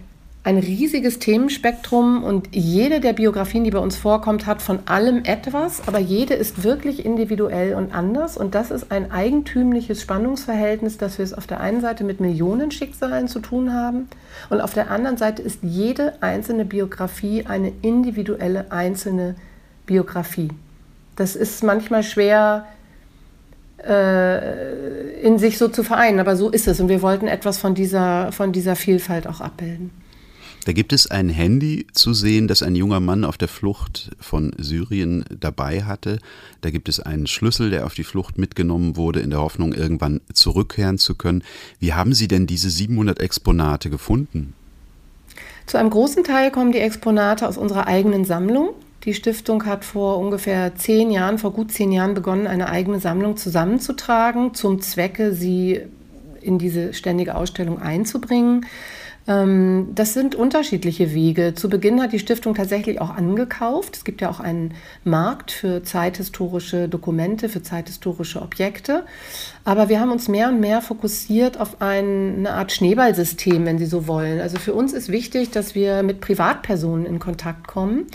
ein 0.42 0.58
riesiges 0.58 1.20
Themenspektrum 1.20 2.24
und 2.24 2.48
jede 2.50 2.98
der 2.98 3.12
Biografien, 3.12 3.62
die 3.62 3.70
bei 3.70 3.78
uns 3.78 3.96
vorkommt, 3.96 4.46
hat 4.46 4.62
von 4.62 4.80
allem 4.86 5.22
etwas, 5.24 5.86
aber 5.86 6.00
jede 6.00 6.34
ist 6.34 6.64
wirklich 6.64 7.04
individuell 7.04 7.74
und 7.74 7.94
anders 7.94 8.36
und 8.36 8.56
das 8.56 8.72
ist 8.72 8.90
ein 8.90 9.12
eigentümliches 9.12 10.02
Spannungsverhältnis, 10.02 10.98
dass 10.98 11.18
wir 11.18 11.24
es 11.24 11.34
auf 11.34 11.46
der 11.46 11.60
einen 11.60 11.80
Seite 11.80 12.02
mit 12.02 12.18
Millionen 12.18 12.72
Schicksalen 12.72 13.28
zu 13.28 13.38
tun 13.38 13.72
haben 13.72 14.08
und 14.50 14.60
auf 14.60 14.74
der 14.74 14.90
anderen 14.90 15.18
Seite 15.18 15.40
ist 15.40 15.60
jede 15.62 16.20
einzelne 16.20 16.64
Biografie 16.64 17.46
eine 17.46 17.72
individuelle 17.82 18.72
einzelne 18.72 19.22
Biografie. 19.22 19.51
Das 21.16 21.36
ist 21.36 21.62
manchmal 21.62 22.02
schwer 22.02 22.66
äh, 23.86 25.20
in 25.22 25.38
sich 25.38 25.58
so 25.58 25.68
zu 25.68 25.82
vereinen, 25.82 26.20
aber 26.20 26.36
so 26.36 26.50
ist 26.50 26.68
es. 26.68 26.80
Und 26.80 26.88
wir 26.88 27.02
wollten 27.02 27.26
etwas 27.26 27.58
von 27.58 27.74
dieser, 27.74 28.32
von 28.32 28.52
dieser 28.52 28.76
Vielfalt 28.76 29.26
auch 29.26 29.40
abbilden. 29.40 29.90
Da 30.64 30.72
gibt 30.72 30.92
es 30.92 31.10
ein 31.10 31.28
Handy 31.28 31.88
zu 31.92 32.14
sehen, 32.14 32.46
das 32.46 32.62
ein 32.62 32.76
junger 32.76 33.00
Mann 33.00 33.24
auf 33.24 33.36
der 33.36 33.48
Flucht 33.48 34.12
von 34.20 34.52
Syrien 34.58 35.24
dabei 35.40 35.82
hatte. 35.82 36.20
Da 36.60 36.70
gibt 36.70 36.88
es 36.88 37.00
einen 37.00 37.26
Schlüssel, 37.26 37.70
der 37.70 37.84
auf 37.84 37.94
die 37.94 38.04
Flucht 38.04 38.38
mitgenommen 38.38 38.96
wurde, 38.96 39.18
in 39.20 39.30
der 39.30 39.40
Hoffnung, 39.40 39.72
irgendwann 39.72 40.20
zurückkehren 40.32 40.98
zu 40.98 41.16
können. 41.16 41.42
Wie 41.80 41.94
haben 41.94 42.14
Sie 42.14 42.28
denn 42.28 42.46
diese 42.46 42.70
700 42.70 43.18
Exponate 43.18 43.90
gefunden? 43.90 44.54
Zu 45.66 45.78
einem 45.78 45.90
großen 45.90 46.22
Teil 46.22 46.52
kommen 46.52 46.70
die 46.70 46.78
Exponate 46.78 47.48
aus 47.48 47.58
unserer 47.58 47.88
eigenen 47.88 48.24
Sammlung. 48.24 48.70
Die 49.04 49.14
Stiftung 49.14 49.66
hat 49.66 49.84
vor 49.84 50.18
ungefähr 50.18 50.76
zehn 50.76 51.10
Jahren, 51.10 51.38
vor 51.38 51.52
gut 51.52 51.72
zehn 51.72 51.90
Jahren 51.90 52.14
begonnen, 52.14 52.46
eine 52.46 52.68
eigene 52.68 53.00
Sammlung 53.00 53.36
zusammenzutragen, 53.36 54.54
zum 54.54 54.80
Zwecke, 54.80 55.32
sie 55.32 55.80
in 56.40 56.58
diese 56.58 56.94
ständige 56.94 57.34
Ausstellung 57.34 57.80
einzubringen. 57.80 58.66
Ähm, 59.28 59.88
das 59.94 60.14
sind 60.14 60.34
unterschiedliche 60.34 61.14
Wege. 61.14 61.54
Zu 61.54 61.68
Beginn 61.68 62.02
hat 62.02 62.12
die 62.12 62.18
Stiftung 62.18 62.54
tatsächlich 62.54 63.00
auch 63.00 63.10
angekauft. 63.10 63.96
Es 63.96 64.04
gibt 64.04 64.20
ja 64.20 64.30
auch 64.30 64.40
einen 64.40 64.74
Markt 65.04 65.52
für 65.52 65.82
zeithistorische 65.82 66.88
Dokumente, 66.88 67.48
für 67.48 67.62
zeithistorische 67.62 68.42
Objekte. 68.42 69.04
Aber 69.64 69.88
wir 69.88 70.00
haben 70.00 70.10
uns 70.10 70.28
mehr 70.28 70.48
und 70.48 70.58
mehr 70.58 70.82
fokussiert 70.82 71.60
auf 71.60 71.80
eine 71.80 72.52
Art 72.52 72.72
Schneeballsystem, 72.72 73.64
wenn 73.64 73.78
Sie 73.78 73.86
so 73.86 74.08
wollen. 74.08 74.40
Also 74.40 74.58
für 74.58 74.74
uns 74.74 74.92
ist 74.92 75.08
wichtig, 75.08 75.50
dass 75.50 75.76
wir 75.76 76.02
mit 76.02 76.20
Privatpersonen 76.20 77.06
in 77.06 77.20
Kontakt 77.20 77.68
kommen, 77.68 78.06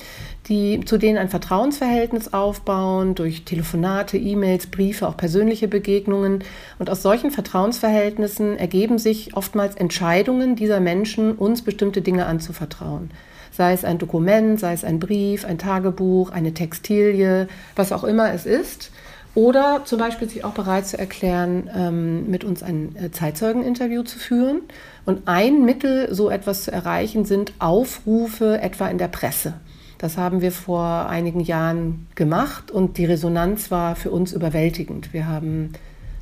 die, 0.50 0.82
zu 0.86 0.98
denen 0.98 1.18
ein 1.18 1.30
Vertrauensverhältnis 1.30 2.34
aufbauen, 2.34 3.16
durch 3.16 3.44
Telefonate, 3.44 4.18
E-Mails, 4.18 4.68
Briefe, 4.68 5.08
auch 5.08 5.18
persönliche 5.18 5.68
Begegnungen. 5.68 6.44
Und 6.80 6.90
aus 6.90 7.02
solchen 7.02 7.32
Vertrauensverhältnissen 7.32 8.58
ergeben 8.58 8.98
sich 8.98 9.36
oftmals 9.36 9.76
Entscheidungen 9.76 10.56
dieser 10.56 10.80
Menschen, 10.80 11.34
uns 11.34 11.62
bestimmte 11.62 12.02
Dinge 12.02 12.26
anzuvertrauen. 12.26 13.12
Sei 13.52 13.74
es 13.74 13.84
ein 13.84 13.98
Dokument, 13.98 14.60
sei 14.60 14.74
es 14.74 14.84
ein 14.84 15.00
Brief, 15.00 15.44
ein 15.44 15.58
Tagebuch, 15.58 16.32
eine 16.32 16.54
Textilie, 16.54 17.48
was 17.76 17.92
auch 17.92 18.04
immer 18.04 18.32
es 18.32 18.46
ist. 18.46 18.92
Oder 19.36 19.82
zum 19.86 20.00
Beispiel 20.00 20.28
sich 20.30 20.44
auch 20.44 20.54
bereit 20.54 20.88
zu 20.88 20.98
erklären, 20.98 21.70
ähm, 21.76 22.30
mit 22.30 22.44
uns 22.44 22.64
ein 22.64 22.96
äh, 22.96 23.12
Zeitzeugeninterview 23.12 24.04
zu 24.04 24.18
führen. 24.18 24.62
Und 25.06 25.28
ein 25.28 25.64
Mittel, 25.64 26.14
so 26.14 26.30
etwas 26.30 26.64
zu 26.64 26.72
erreichen, 26.72 27.24
sind 27.24 27.54
Aufrufe 27.60 28.60
etwa 28.60 28.88
in 28.88 28.98
der 28.98 29.10
Presse. 29.10 29.54
Das 29.98 30.18
haben 30.18 30.42
wir 30.42 30.52
vor 30.52 31.10
einigen 31.10 31.40
Jahren 31.40 32.08
gemacht 32.16 32.70
und 32.70 32.98
die 32.98 33.06
Resonanz 33.06 33.72
war 33.72 33.96
für 33.96 34.12
uns 34.12 34.32
überwältigend. 34.32 35.12
Wir 35.12 35.28
haben 35.28 35.72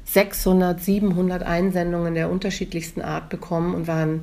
600, 0.06 0.82
700 0.82 1.44
Einsendungen 1.44 2.14
der 2.14 2.30
unterschiedlichsten 2.30 3.02
Art 3.02 3.30
bekommen 3.30 3.76
und 3.76 3.88
waren 3.88 4.22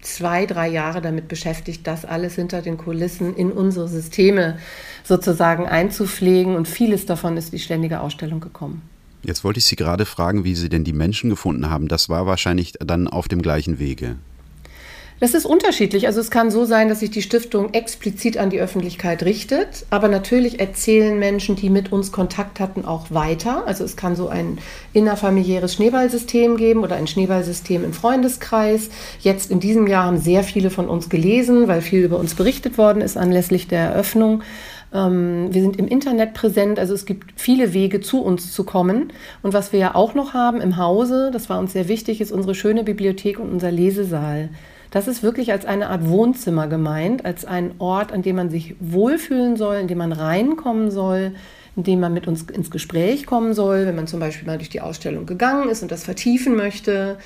zwei, 0.00 0.46
drei 0.46 0.68
Jahre 0.68 1.00
damit 1.00 1.28
beschäftigt, 1.28 1.86
das 1.86 2.04
alles 2.04 2.34
hinter 2.34 2.62
den 2.62 2.76
Kulissen 2.76 3.34
in 3.34 3.52
unsere 3.52 3.88
Systeme 3.88 4.58
sozusagen 5.02 5.66
einzupflegen. 5.66 6.56
Und 6.56 6.68
vieles 6.68 7.06
davon 7.06 7.36
ist 7.36 7.52
die 7.52 7.58
ständige 7.58 8.00
Ausstellung 8.00 8.40
gekommen. 8.40 8.82
Jetzt 9.22 9.44
wollte 9.44 9.58
ich 9.58 9.64
Sie 9.64 9.76
gerade 9.76 10.04
fragen, 10.04 10.44
wie 10.44 10.54
Sie 10.54 10.68
denn 10.68 10.84
die 10.84 10.92
Menschen 10.92 11.30
gefunden 11.30 11.70
haben. 11.70 11.88
Das 11.88 12.08
war 12.08 12.26
wahrscheinlich 12.26 12.74
dann 12.78 13.08
auf 13.08 13.28
dem 13.28 13.40
gleichen 13.40 13.78
Wege. 13.78 14.16
Das 15.24 15.32
ist 15.32 15.46
unterschiedlich. 15.46 16.06
Also 16.06 16.20
es 16.20 16.30
kann 16.30 16.50
so 16.50 16.66
sein, 16.66 16.90
dass 16.90 17.00
sich 17.00 17.10
die 17.10 17.22
Stiftung 17.22 17.72
explizit 17.72 18.36
an 18.36 18.50
die 18.50 18.60
Öffentlichkeit 18.60 19.22
richtet, 19.22 19.86
aber 19.88 20.08
natürlich 20.08 20.60
erzählen 20.60 21.18
Menschen, 21.18 21.56
die 21.56 21.70
mit 21.70 21.90
uns 21.92 22.12
Kontakt 22.12 22.60
hatten, 22.60 22.84
auch 22.84 23.06
weiter. 23.10 23.66
Also 23.66 23.84
es 23.84 23.96
kann 23.96 24.16
so 24.16 24.28
ein 24.28 24.58
innerfamiliäres 24.92 25.72
Schneeballsystem 25.72 26.58
geben 26.58 26.82
oder 26.82 26.96
ein 26.96 27.06
Schneeballsystem 27.06 27.84
im 27.84 27.94
Freundeskreis. 27.94 28.90
Jetzt 29.18 29.50
in 29.50 29.60
diesem 29.60 29.86
Jahr 29.86 30.04
haben 30.04 30.18
sehr 30.18 30.42
viele 30.42 30.68
von 30.68 30.90
uns 30.90 31.08
gelesen, 31.08 31.68
weil 31.68 31.80
viel 31.80 32.04
über 32.04 32.18
uns 32.18 32.34
berichtet 32.34 32.76
worden 32.76 33.00
ist 33.00 33.16
anlässlich 33.16 33.66
der 33.66 33.80
Eröffnung. 33.80 34.42
Ähm, 34.92 35.48
wir 35.54 35.62
sind 35.62 35.78
im 35.78 35.88
Internet 35.88 36.34
präsent, 36.34 36.78
also 36.78 36.92
es 36.92 37.06
gibt 37.06 37.40
viele 37.40 37.72
Wege 37.72 38.02
zu 38.02 38.20
uns 38.20 38.52
zu 38.52 38.64
kommen. 38.64 39.10
Und 39.42 39.54
was 39.54 39.72
wir 39.72 39.80
ja 39.80 39.94
auch 39.94 40.12
noch 40.12 40.34
haben 40.34 40.60
im 40.60 40.76
Hause, 40.76 41.30
das 41.32 41.48
war 41.48 41.58
uns 41.60 41.72
sehr 41.72 41.88
wichtig, 41.88 42.20
ist 42.20 42.30
unsere 42.30 42.54
schöne 42.54 42.84
Bibliothek 42.84 43.40
und 43.40 43.50
unser 43.50 43.70
Lesesaal. 43.72 44.50
Das 44.94 45.08
ist 45.08 45.24
wirklich 45.24 45.50
als 45.50 45.64
eine 45.64 45.90
Art 45.90 46.08
Wohnzimmer 46.08 46.68
gemeint, 46.68 47.24
als 47.24 47.44
ein 47.44 47.72
Ort, 47.80 48.12
an 48.12 48.22
dem 48.22 48.36
man 48.36 48.48
sich 48.48 48.76
wohlfühlen 48.78 49.56
soll, 49.56 49.74
in 49.74 49.88
dem 49.88 49.98
man 49.98 50.12
reinkommen 50.12 50.92
soll, 50.92 51.32
in 51.74 51.82
dem 51.82 51.98
man 51.98 52.12
mit 52.12 52.28
uns 52.28 52.42
ins 52.42 52.70
Gespräch 52.70 53.26
kommen 53.26 53.54
soll, 53.54 53.86
wenn 53.86 53.96
man 53.96 54.06
zum 54.06 54.20
Beispiel 54.20 54.46
mal 54.46 54.56
durch 54.56 54.68
die 54.68 54.80
Ausstellung 54.80 55.26
gegangen 55.26 55.68
ist 55.68 55.82
und 55.82 55.90
das 55.90 56.04
vertiefen 56.04 56.54
möchte. 56.54 57.18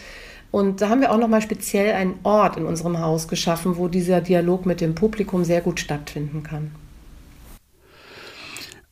Und 0.51 0.81
da 0.81 0.89
haben 0.89 1.03
wir 1.03 1.13
auch 1.13 1.19
nochmal 1.19 1.43
speziell 1.43 1.93
einen 1.93 2.15
Ort 2.23 2.57
in 2.57 2.65
unserem 2.65 3.01
Haus 3.01 3.29
geschaffen, 3.29 3.77
wo 3.77 3.89
dieser 3.89 4.23
Dialog 4.23 4.65
mit 4.65 4.81
dem 4.81 4.95
Publikum 4.95 5.45
sehr 5.45 5.61
gut 5.61 5.79
stattfinden 5.79 6.43
kann. 6.43 6.71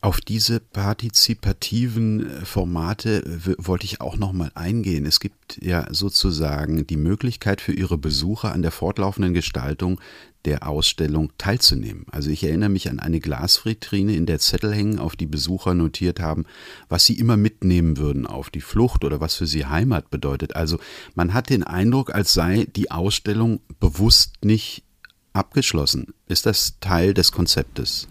Auf 0.06 0.20
diese 0.20 0.60
partizipativen 0.60 2.30
äh, 2.30 2.44
Formate 2.44 3.24
wollte 3.58 3.86
ich 3.86 4.00
auch 4.00 4.16
noch 4.16 4.32
mal 4.32 4.52
eingehen. 4.54 5.04
Es 5.04 5.18
gibt 5.18 5.58
ja 5.60 5.92
sozusagen 5.92 6.86
die 6.86 6.96
Möglichkeit 6.96 7.60
für 7.60 7.72
Ihre 7.72 7.98
Besucher 7.98 8.52
an 8.52 8.62
der 8.62 8.70
fortlaufenden 8.70 9.34
Gestaltung 9.34 10.00
der 10.44 10.68
Ausstellung 10.68 11.32
teilzunehmen. 11.38 12.06
Also 12.12 12.30
ich 12.30 12.44
erinnere 12.44 12.68
mich 12.68 12.88
an 12.88 13.00
eine 13.00 13.18
Glasvitrine, 13.18 14.14
in 14.14 14.26
der 14.26 14.38
Zettel 14.38 14.72
hängen, 14.72 15.00
auf 15.00 15.16
die 15.16 15.26
Besucher 15.26 15.74
notiert 15.74 16.20
haben, 16.20 16.44
was 16.88 17.04
sie 17.04 17.18
immer 17.18 17.36
mitnehmen 17.36 17.96
würden 17.96 18.28
auf 18.28 18.48
die 18.48 18.60
Flucht 18.60 19.02
oder 19.02 19.20
was 19.20 19.34
für 19.34 19.48
sie 19.48 19.66
Heimat 19.66 20.08
bedeutet. 20.10 20.54
Also 20.54 20.78
man 21.16 21.34
hat 21.34 21.50
den 21.50 21.64
Eindruck, 21.64 22.14
als 22.14 22.32
sei 22.32 22.68
die 22.76 22.92
Ausstellung 22.92 23.58
bewusst 23.80 24.44
nicht 24.44 24.84
abgeschlossen. 25.32 26.14
Ist 26.28 26.46
das 26.46 26.78
Teil 26.78 27.12
des 27.12 27.32
Konzeptes? 27.32 28.06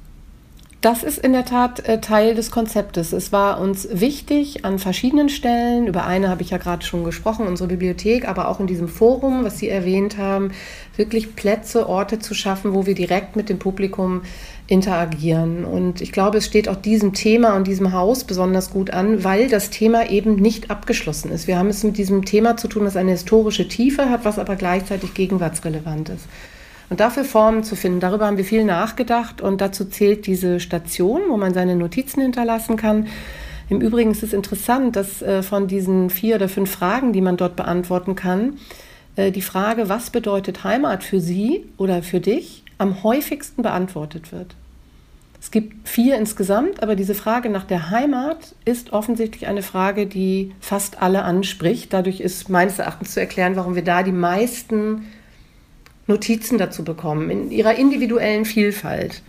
Das 0.85 1.01
ist 1.01 1.17
in 1.17 1.33
der 1.33 1.45
Tat 1.45 1.89
äh, 1.89 1.99
Teil 1.99 2.35
des 2.35 2.51
Konzeptes. 2.51 3.11
Es 3.11 3.31
war 3.31 3.59
uns 3.59 3.87
wichtig 3.91 4.65
an 4.65 4.77
verschiedenen 4.77 5.29
Stellen, 5.29 5.87
über 5.87 6.05
eine 6.05 6.29
habe 6.29 6.43
ich 6.43 6.51
ja 6.51 6.59
gerade 6.59 6.85
schon 6.85 7.03
gesprochen, 7.03 7.47
unsere 7.47 7.69
Bibliothek, 7.69 8.27
aber 8.27 8.49
auch 8.49 8.59
in 8.59 8.67
diesem 8.67 8.87
Forum, 8.87 9.43
was 9.43 9.57
Sie 9.57 9.67
erwähnt 9.67 10.19
haben, 10.19 10.51
wirklich 10.95 11.35
Plätze, 11.35 11.89
Orte 11.89 12.19
zu 12.19 12.35
schaffen, 12.35 12.75
wo 12.75 12.85
wir 12.85 12.93
direkt 12.93 13.35
mit 13.35 13.49
dem 13.49 13.57
Publikum 13.57 14.21
interagieren. 14.67 15.65
Und 15.65 16.01
ich 16.01 16.11
glaube, 16.11 16.37
es 16.37 16.45
steht 16.45 16.69
auch 16.69 16.75
diesem 16.75 17.13
Thema 17.13 17.55
und 17.55 17.65
diesem 17.65 17.91
Haus 17.91 18.23
besonders 18.23 18.69
gut 18.69 18.91
an, 18.91 19.23
weil 19.23 19.49
das 19.49 19.71
Thema 19.71 20.11
eben 20.11 20.35
nicht 20.35 20.69
abgeschlossen 20.69 21.31
ist. 21.31 21.47
Wir 21.47 21.57
haben 21.57 21.69
es 21.69 21.83
mit 21.83 21.97
diesem 21.97 22.25
Thema 22.25 22.57
zu 22.57 22.67
tun, 22.67 22.85
das 22.85 22.95
eine 22.95 23.09
historische 23.09 23.67
Tiefe 23.67 24.11
hat, 24.11 24.23
was 24.23 24.37
aber 24.37 24.55
gleichzeitig 24.55 25.15
gegenwartsrelevant 25.15 26.09
ist. 26.09 26.27
Und 26.89 26.99
dafür 26.99 27.23
Formen 27.23 27.63
zu 27.63 27.75
finden, 27.75 27.99
darüber 27.99 28.27
haben 28.27 28.37
wir 28.37 28.45
viel 28.45 28.63
nachgedacht 28.63 29.41
und 29.41 29.61
dazu 29.61 29.85
zählt 29.85 30.27
diese 30.27 30.59
Station, 30.59 31.21
wo 31.29 31.37
man 31.37 31.53
seine 31.53 31.75
Notizen 31.75 32.21
hinterlassen 32.21 32.77
kann. 32.77 33.07
Im 33.69 33.81
Übrigen 33.81 34.11
ist 34.11 34.21
es 34.21 34.33
interessant, 34.33 34.95
dass 34.95 35.21
äh, 35.21 35.41
von 35.41 35.67
diesen 35.67 36.11
vier 36.11 36.35
oder 36.35 36.47
fünf 36.47 36.69
Fragen, 36.69 37.13
die 37.13 37.21
man 37.21 37.37
dort 37.37 37.55
beantworten 37.55 38.15
kann, 38.15 38.57
äh, 39.15 39.31
die 39.31 39.41
Frage, 39.41 39.89
was 39.89 40.11
bedeutet 40.11 40.63
Heimat 40.63 41.03
für 41.03 41.19
Sie 41.19 41.65
oder 41.77 42.03
für 42.03 42.19
dich, 42.19 42.63
am 42.77 43.03
häufigsten 43.03 43.63
beantwortet 43.63 44.31
wird. 44.31 44.55
Es 45.41 45.51
gibt 45.51 45.87
vier 45.87 46.17
insgesamt, 46.17 46.81
aber 46.81 46.95
diese 46.95 47.13
Frage 47.13 47.49
nach 47.49 47.65
der 47.65 47.89
Heimat 47.91 48.55
ist 48.65 48.93
offensichtlich 48.93 49.47
eine 49.47 49.61
Frage, 49.61 50.07
die 50.07 50.53
fast 50.59 51.01
alle 51.01 51.23
anspricht. 51.23 51.93
Dadurch 51.93 52.19
ist 52.19 52.49
meines 52.49 52.79
Erachtens 52.79 53.13
zu 53.13 53.19
erklären, 53.19 53.55
warum 53.55 53.75
wir 53.75 53.83
da 53.83 54.01
die 54.01 54.11
meisten 54.11 55.05
Notizen 56.07 56.57
dazu 56.57 56.83
bekommen, 56.83 57.29
in 57.29 57.51
ihrer 57.51 57.75
individuellen 57.75 58.45
Vielfalt. 58.45 59.21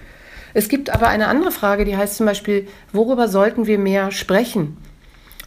Es 0.54 0.68
gibt 0.68 0.90
aber 0.90 1.08
eine 1.08 1.28
andere 1.28 1.50
Frage, 1.50 1.84
die 1.84 1.96
heißt 1.96 2.16
zum 2.16 2.26
Beispiel, 2.26 2.66
worüber 2.92 3.28
sollten 3.28 3.66
wir 3.66 3.78
mehr 3.78 4.10
sprechen? 4.10 4.76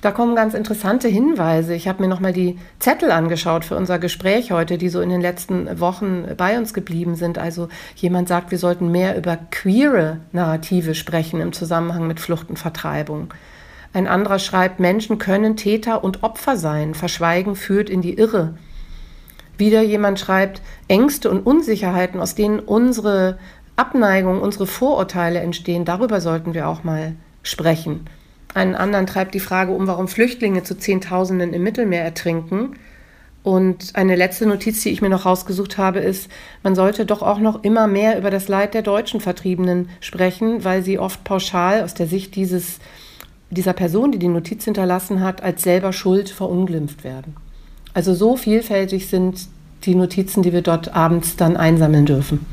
Da 0.02 0.12
kommen 0.12 0.34
ganz 0.34 0.54
interessante 0.54 1.10
Hinweise. 1.10 1.74
Ich 1.74 1.90
habe 1.90 2.02
mir 2.02 2.08
nochmal 2.08 2.32
die 2.32 2.58
Zettel 2.80 3.12
angeschaut 3.12 3.66
für 3.66 3.76
unser 3.76 4.00
Gespräch 4.00 4.52
heute, 4.52 4.78
die 4.78 4.88
so 4.88 5.02
in 5.02 5.10
den 5.10 5.20
letzten 5.20 5.80
Wochen 5.82 6.26
bei 6.38 6.58
uns 6.58 6.74
geblieben 6.74 7.16
sind. 7.16 7.38
Also 7.38 7.68
jemand 7.96 8.30
sagt, 8.30 8.52
wir 8.52 8.60
sollten 8.60 8.92
mehr 8.92 9.18
über 9.18 9.38
queere 9.52 10.22
Narrative 10.32 10.96
sprechen 10.96 11.42
im 11.42 11.52
Zusammenhang 11.52 12.08
mit 12.08 12.22
Flucht 12.22 12.50
und 12.50 12.58
Vertreibung. 12.58 13.34
Ein 13.92 14.08
anderer 14.08 14.40
schreibt, 14.40 14.80
Menschen 14.80 15.18
können 15.18 15.58
Täter 15.58 16.04
und 16.04 16.24
Opfer 16.24 16.56
sein. 16.56 16.94
Verschweigen 16.94 17.58
führt 17.58 17.90
in 17.90 18.02
die 18.02 18.14
Irre. 18.14 18.54
Wieder 19.60 19.82
jemand 19.82 20.20
schreibt, 20.20 20.62
Ängste 20.88 21.30
und 21.30 21.46
Unsicherheiten, 21.46 22.22
aus 22.22 22.34
denen 22.34 22.60
unsere 22.60 23.38
Abneigung, 23.76 24.42
unsere 24.42 24.66
Vorurteile 24.66 25.42
entstehen, 25.42 25.84
darüber 25.84 26.22
sollten 26.22 26.54
wir 26.54 26.70
auch 26.70 26.86
mal 26.86 27.16
sprechen. 27.44 28.06
Einen 28.54 28.76
anderen 28.76 29.06
treibt 29.06 29.36
die 29.36 29.42
Frage 29.42 29.74
um, 29.74 29.86
warum 29.86 30.08
Flüchtlinge 30.08 30.64
zu 30.64 30.78
Zehntausenden 30.78 31.54
im 31.54 31.62
Mittelmeer 31.62 32.04
ertrinken. 32.04 32.78
Und 33.44 33.92
eine 33.96 34.16
letzte 34.16 34.46
Notiz, 34.46 34.82
die 34.82 34.92
ich 34.92 35.02
mir 35.02 35.10
noch 35.10 35.26
rausgesucht 35.26 35.78
habe, 35.78 36.00
ist, 36.00 36.30
man 36.64 36.74
sollte 36.74 37.06
doch 37.06 37.22
auch 37.22 37.40
noch 37.40 37.62
immer 37.66 37.88
mehr 37.88 38.18
über 38.18 38.32
das 38.32 38.48
Leid 38.48 38.74
der 38.74 38.82
deutschen 38.82 39.20
Vertriebenen 39.20 39.90
sprechen, 40.00 40.64
weil 40.64 40.84
sie 40.84 41.00
oft 41.00 41.26
pauschal 41.26 41.84
aus 41.84 41.94
der 41.94 42.08
Sicht 42.08 42.38
dieses, 42.38 42.80
dieser 43.50 43.74
Person, 43.74 44.14
die 44.14 44.20
die 44.20 44.30
Notiz 44.30 44.64
hinterlassen 44.64 45.20
hat, 45.20 45.44
als 45.44 45.64
selber 45.64 45.92
schuld 45.92 46.30
verunglimpft 46.30 47.04
werden. 47.04 47.36
Also 48.00 48.14
so 48.14 48.38
vielfältig 48.38 49.08
sind 49.08 49.50
die 49.84 49.94
Notizen, 49.94 50.42
die 50.42 50.54
wir 50.54 50.62
dort 50.62 50.96
abends 50.96 51.36
dann 51.36 51.58
einsammeln 51.58 52.06
dürfen. 52.06 52.46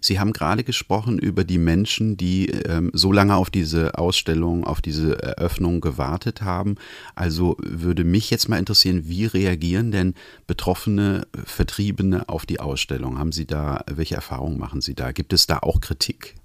Sie 0.00 0.20
haben 0.20 0.32
gerade 0.32 0.62
gesprochen 0.62 1.18
über 1.18 1.42
die 1.42 1.58
Menschen, 1.58 2.16
die 2.16 2.46
ähm, 2.46 2.92
so 2.94 3.10
lange 3.10 3.34
auf 3.34 3.50
diese 3.50 3.98
Ausstellung, 3.98 4.62
auf 4.62 4.82
diese 4.82 5.20
Eröffnung 5.20 5.80
gewartet 5.80 6.42
haben. 6.42 6.76
Also 7.16 7.56
würde 7.58 8.04
mich 8.04 8.30
jetzt 8.30 8.48
mal 8.48 8.60
interessieren, 8.60 9.08
wie 9.08 9.24
reagieren 9.26 9.90
denn 9.90 10.14
Betroffene, 10.46 11.26
Vertriebene 11.44 12.28
auf 12.28 12.46
die 12.46 12.60
Ausstellung? 12.60 13.18
Haben 13.18 13.32
Sie 13.32 13.46
da, 13.46 13.82
welche 13.90 14.14
Erfahrungen 14.14 14.60
machen 14.60 14.80
Sie 14.80 14.94
da? 14.94 15.10
Gibt 15.10 15.32
es 15.32 15.48
da 15.48 15.58
auch 15.58 15.80
Kritik? 15.80 16.36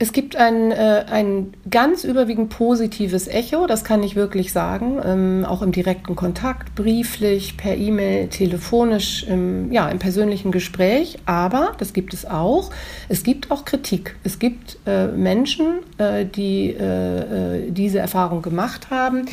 Es 0.00 0.12
gibt 0.12 0.36
ein, 0.36 0.70
äh, 0.70 1.06
ein 1.10 1.54
ganz 1.68 2.04
überwiegend 2.04 2.50
positives 2.50 3.26
Echo, 3.26 3.66
das 3.66 3.82
kann 3.82 4.04
ich 4.04 4.14
wirklich 4.14 4.52
sagen, 4.52 5.00
ähm, 5.04 5.44
auch 5.44 5.60
im 5.60 5.72
direkten 5.72 6.14
Kontakt, 6.14 6.76
brieflich, 6.76 7.56
per 7.56 7.76
E-Mail, 7.76 8.28
telefonisch, 8.28 9.24
im, 9.24 9.72
ja, 9.72 9.88
im 9.88 9.98
persönlichen 9.98 10.52
Gespräch. 10.52 11.18
Aber, 11.26 11.72
das 11.78 11.92
gibt 11.92 12.14
es 12.14 12.26
auch, 12.26 12.70
es 13.08 13.24
gibt 13.24 13.50
auch 13.50 13.64
Kritik. 13.64 14.14
Es 14.22 14.38
gibt 14.38 14.78
äh, 14.86 15.08
Menschen, 15.08 15.80
äh, 15.98 16.24
die 16.24 16.76
äh, 16.78 17.64
äh, 17.64 17.70
diese 17.72 17.98
Erfahrung 17.98 18.40
gemacht 18.40 18.90
haben, 18.90 19.26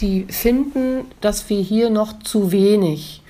die 0.00 0.24
finden, 0.30 1.04
dass 1.20 1.50
wir 1.50 1.60
hier 1.60 1.90
noch 1.90 2.20
zu 2.20 2.52
wenig 2.52 3.20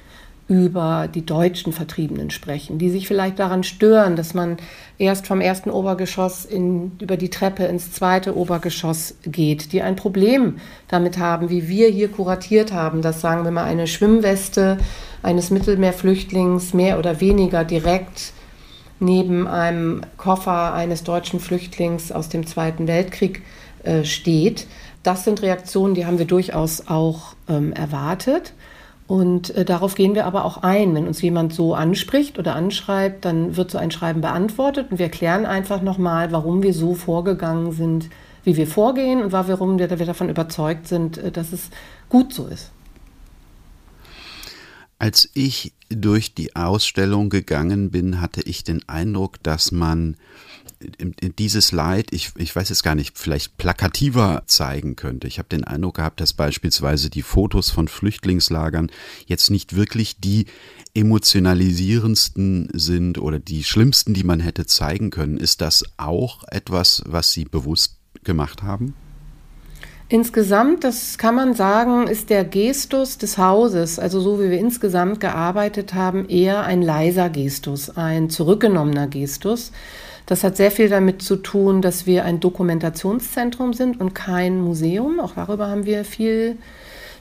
über 0.49 1.09
die 1.13 1.27
deutschen 1.27 1.73
Vertriebenen 1.73 2.31
sprechen, 2.31 2.79
die 2.79 2.91
sich 2.91 3.09
vielleicht 3.09 3.41
daran 3.41 3.65
stören, 3.65 4.15
dass 4.15 4.33
man 4.33 4.59
erst 4.97 5.27
vom 5.27 5.41
ersten 5.41 5.71
Obergeschoss 5.71 6.45
in, 6.45 6.93
über 7.01 7.17
die 7.17 7.31
Treppe 7.31 7.65
ins 7.65 7.91
zweite 7.91 8.37
Obergeschoss 8.37 9.17
geht, 9.25 9.73
die 9.73 9.83
ein 9.83 9.97
Problem 9.97 10.59
damit 10.87 11.19
haben, 11.19 11.51
wie 11.51 11.69
wir 11.69 11.89
hier 11.89 12.09
kuratiert 12.09 12.73
haben, 12.73 13.03
dass 13.03 13.21
sagen 13.21 13.43
wir 13.43 13.51
mal 13.51 13.65
eine 13.65 13.89
Schwimmweste 13.89 14.79
eines 15.23 15.51
Mittelmeerflüchtlings 15.51 16.75
mehr 16.75 17.01
oder 17.01 17.21
weniger 17.21 17.65
direkt 17.65 18.33
neben 19.01 19.49
einem 19.49 20.03
Koffer 20.17 20.73
eines 20.75 21.03
deutschen 21.03 21.41
Flüchtlings 21.41 22.13
aus 22.13 22.29
dem 22.29 22.47
Zweiten 22.47 22.87
Weltkrieg 22.87 23.43
äh, 23.83 24.05
steht. 24.05 24.69
Das 25.03 25.25
sind 25.25 25.43
Reaktionen, 25.43 25.95
die 25.95 26.07
haben 26.07 26.19
wir 26.19 26.27
durchaus 26.27 26.87
auch 26.87 27.35
ähm, 27.49 27.73
erwartet. 27.73 28.55
Und 29.07 29.51
äh, 29.55 29.65
darauf 29.65 29.95
gehen 29.95 30.15
wir 30.15 30.27
aber 30.27 30.45
auch 30.45 30.59
ein. 30.59 30.95
Wenn 30.95 31.07
uns 31.07 31.23
jemand 31.23 31.53
so 31.53 31.75
anspricht 31.75 32.39
oder 32.39 32.57
anschreibt, 32.57 33.25
dann 33.25 33.57
wird 33.57 33.71
so 33.71 33.79
ein 33.79 33.91
Schreiben 33.91 34.21
beantwortet 34.21 34.91
und 34.91 34.99
wir 34.99 35.07
erklären 35.07 35.47
einfach 35.47 35.81
nochmal, 35.81 36.33
warum 36.33 36.63
wir 36.63 36.75
so 36.75 36.95
vorgegangen 36.95 37.71
sind, 37.73 38.11
wie 38.43 38.57
wir 38.57 38.67
vorgehen 38.67 39.23
und 39.23 39.33
warum 39.33 39.79
wir, 39.79 39.91
wir 39.97 40.07
davon 40.07 40.29
überzeugt 40.29 40.89
sind, 40.89 41.19
äh, 41.19 41.31
dass 41.31 41.53
es 41.53 41.71
gut 42.09 42.33
so 42.33 42.47
ist. 42.47 42.73
Als 44.99 45.31
ich 45.35 45.75
durch 45.91 46.35
die 46.35 46.57
Ausstellung 46.57 47.29
gegangen 47.29 47.91
bin, 47.91 48.21
hatte 48.21 48.41
ich 48.43 48.65
den 48.65 48.89
Eindruck, 48.89 49.43
dass 49.43 49.71
man 49.71 50.17
dieses 51.39 51.73
Leid, 51.73 52.09
ich, 52.13 52.33
ich 52.37 52.55
weiß 52.55 52.69
jetzt 52.69 52.83
gar 52.83 52.95
nicht, 52.95 53.19
vielleicht 53.19 53.57
plakativer 53.57 54.43
zeigen 54.47 54.97
könnte. 54.97 55.27
Ich 55.27 55.39
habe 55.39 55.49
den 55.49 55.65
Eindruck 55.65 55.97
gehabt, 55.97 56.21
dass 56.21 56.35
beispielsweise 56.35 57.09
die 57.09 57.23
Fotos 57.23 57.71
von 57.71 57.89
Flüchtlingslagern 57.89 58.91
jetzt 59.27 59.51
nicht 59.51 59.75
wirklich 59.75 60.21
die 60.21 60.47
emotionalisierendsten 60.95 62.69
sind 62.73 63.19
oder 63.19 63.39
die 63.39 63.65
schlimmsten, 63.65 64.15
die 64.15 64.25
man 64.25 64.41
hätte 64.41 64.67
zeigen 64.67 65.11
können. 65.11 65.39
Ist 65.39 65.61
das 65.61 65.85
auch 65.97 66.45
etwas, 66.49 67.03
was 67.07 67.33
Sie 67.33 67.45
bewusst 67.45 67.97
gemacht 68.25 68.63
haben? 68.63 68.95
Insgesamt, 70.09 70.85
das 70.85 71.19
kann 71.19 71.35
man 71.35 71.55
sagen, 71.55 72.07
ist 72.07 72.31
der 72.31 72.45
Gestus 72.45 73.19
des 73.19 73.39
Hauses, 73.39 73.99
also 73.99 74.21
so 74.21 74.39
wie 74.39 74.51
wir 74.51 74.59
insgesamt 74.59 75.19
gearbeitet 75.19 75.95
haben, 75.95 76.29
eher 76.29 76.63
ein 76.63 76.81
leiser 76.81 77.29
Gestus, 77.29 77.91
ein 77.91 78.31
zurückgenommener 78.31 79.09
Gestus. 79.09 79.73
Das 80.27 80.43
hat 80.43 80.57
sehr 80.57 80.73
viel 80.73 80.89
damit 80.89 81.23
zu 81.23 81.37
tun, 81.37 81.83
dass 81.83 82.05
wir 82.05 82.25
ein 82.25 82.41
Dokumentationszentrum 82.41 83.73
sind 83.73 84.01
und 84.01 84.15
kein 84.15 84.61
Museum. 84.61 85.21
Auch 85.21 85.35
darüber 85.35 85.69
haben 85.69 85.87
wir 85.87 86.05
viel 86.05 86.59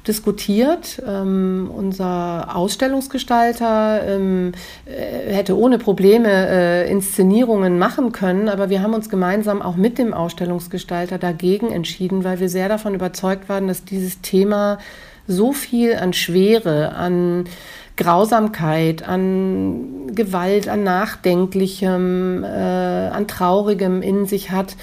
diskutiert. 0.08 1.02
Ähm, 1.06 1.70
unser 1.74 2.56
Ausstellungsgestalter 2.56 4.02
ähm, 4.08 4.54
äh, 4.86 5.34
hätte 5.34 5.58
ohne 5.58 5.78
Probleme 5.78 6.30
äh, 6.30 6.91
Inszenierungen 6.91 7.78
machen 7.80 8.12
können, 8.12 8.50
aber 8.50 8.70
wir 8.70 8.82
haben 8.82 8.94
uns 8.94 9.10
gemeinsam 9.10 9.62
auch 9.62 9.76
mit 9.76 9.98
dem 9.98 10.13
Ausstellungsgestalter 10.13 11.18
dagegen 11.18 11.72
entschieden, 11.72 12.24
weil 12.24 12.39
wir 12.39 12.50
sehr 12.50 12.70
davon 12.70 12.94
überzeugt 12.94 13.50
waren, 13.50 13.68
dass 13.68 13.84
dieses 13.86 14.22
Thema 14.22 14.80
so 15.28 15.54
viel 15.54 15.96
an 15.96 16.13
Schwere, 16.13 16.94
an 16.96 17.46
Grausamkeit, 17.97 19.08
an 19.08 20.13
Gewalt, 20.13 20.67
an 20.67 20.84
Nachdenklichem, 20.84 22.43
äh, 22.43 22.47
an 22.47 23.27
Traurigem 23.27 24.01
in 24.01 24.25
sich 24.25 24.51
hat, 24.51 24.75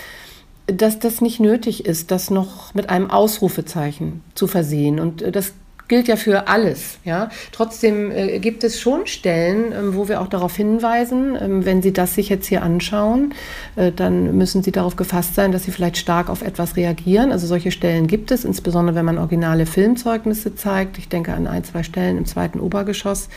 dass 0.67 0.99
das 0.99 1.21
nicht 1.21 1.41
nötig 1.41 1.85
ist, 1.85 2.11
das 2.11 2.31
noch 2.31 2.73
mit 2.75 2.89
einem 2.89 3.11
Ausrufezeichen 3.11 4.23
zu 4.35 4.47
versehen. 4.47 5.01
Und 5.01 5.23
äh, 5.23 5.33
das 5.33 5.53
gilt 5.89 6.09
ja 6.09 6.17
für 6.17 6.49
alles. 6.49 6.99
Ja? 7.05 7.29
Trotzdem 7.53 8.11
äh, 8.11 8.39
gibt 8.39 8.65
es 8.65 8.81
schon 8.81 9.07
Stellen, 9.07 9.73
ähm, 9.73 9.95
wo 9.95 10.09
wir 10.09 10.21
auch 10.21 10.29
darauf 10.29 10.57
hinweisen, 10.57 11.37
ähm, 11.41 11.65
wenn 11.65 11.83
Sie 11.83 11.93
das 11.93 12.15
sich 12.15 12.29
jetzt 12.29 12.47
hier 12.47 12.63
anschauen, 12.63 13.35
äh, 13.77 13.93
dann 13.93 14.37
müssen 14.37 14.63
Sie 14.63 14.73
darauf 14.73 14.97
gefasst 14.97 15.35
sein, 15.35 15.53
dass 15.53 15.65
Sie 15.65 15.71
vielleicht 15.71 15.97
stark 15.97 16.31
auf 16.31 16.43
etwas 16.43 16.77
reagieren. 16.77 17.33
Also 17.33 17.47
solche 17.47 17.71
Stellen 17.71 18.07
gibt 18.07 18.31
es, 18.31 18.45
insbesondere 18.45 18.97
wenn 18.97 19.05
man 19.05 19.19
originale 19.19 19.67
Filmzeugnisse 19.67 20.55
zeigt. 20.55 20.99
Ich 20.99 21.09
denke 21.09 21.33
an 21.33 21.47
ein, 21.47 21.65
zwei 21.65 21.83
Stellen 21.83 22.19
im 22.19 22.27
zweiten 22.27 22.61
Obergeschoss. 22.61 23.29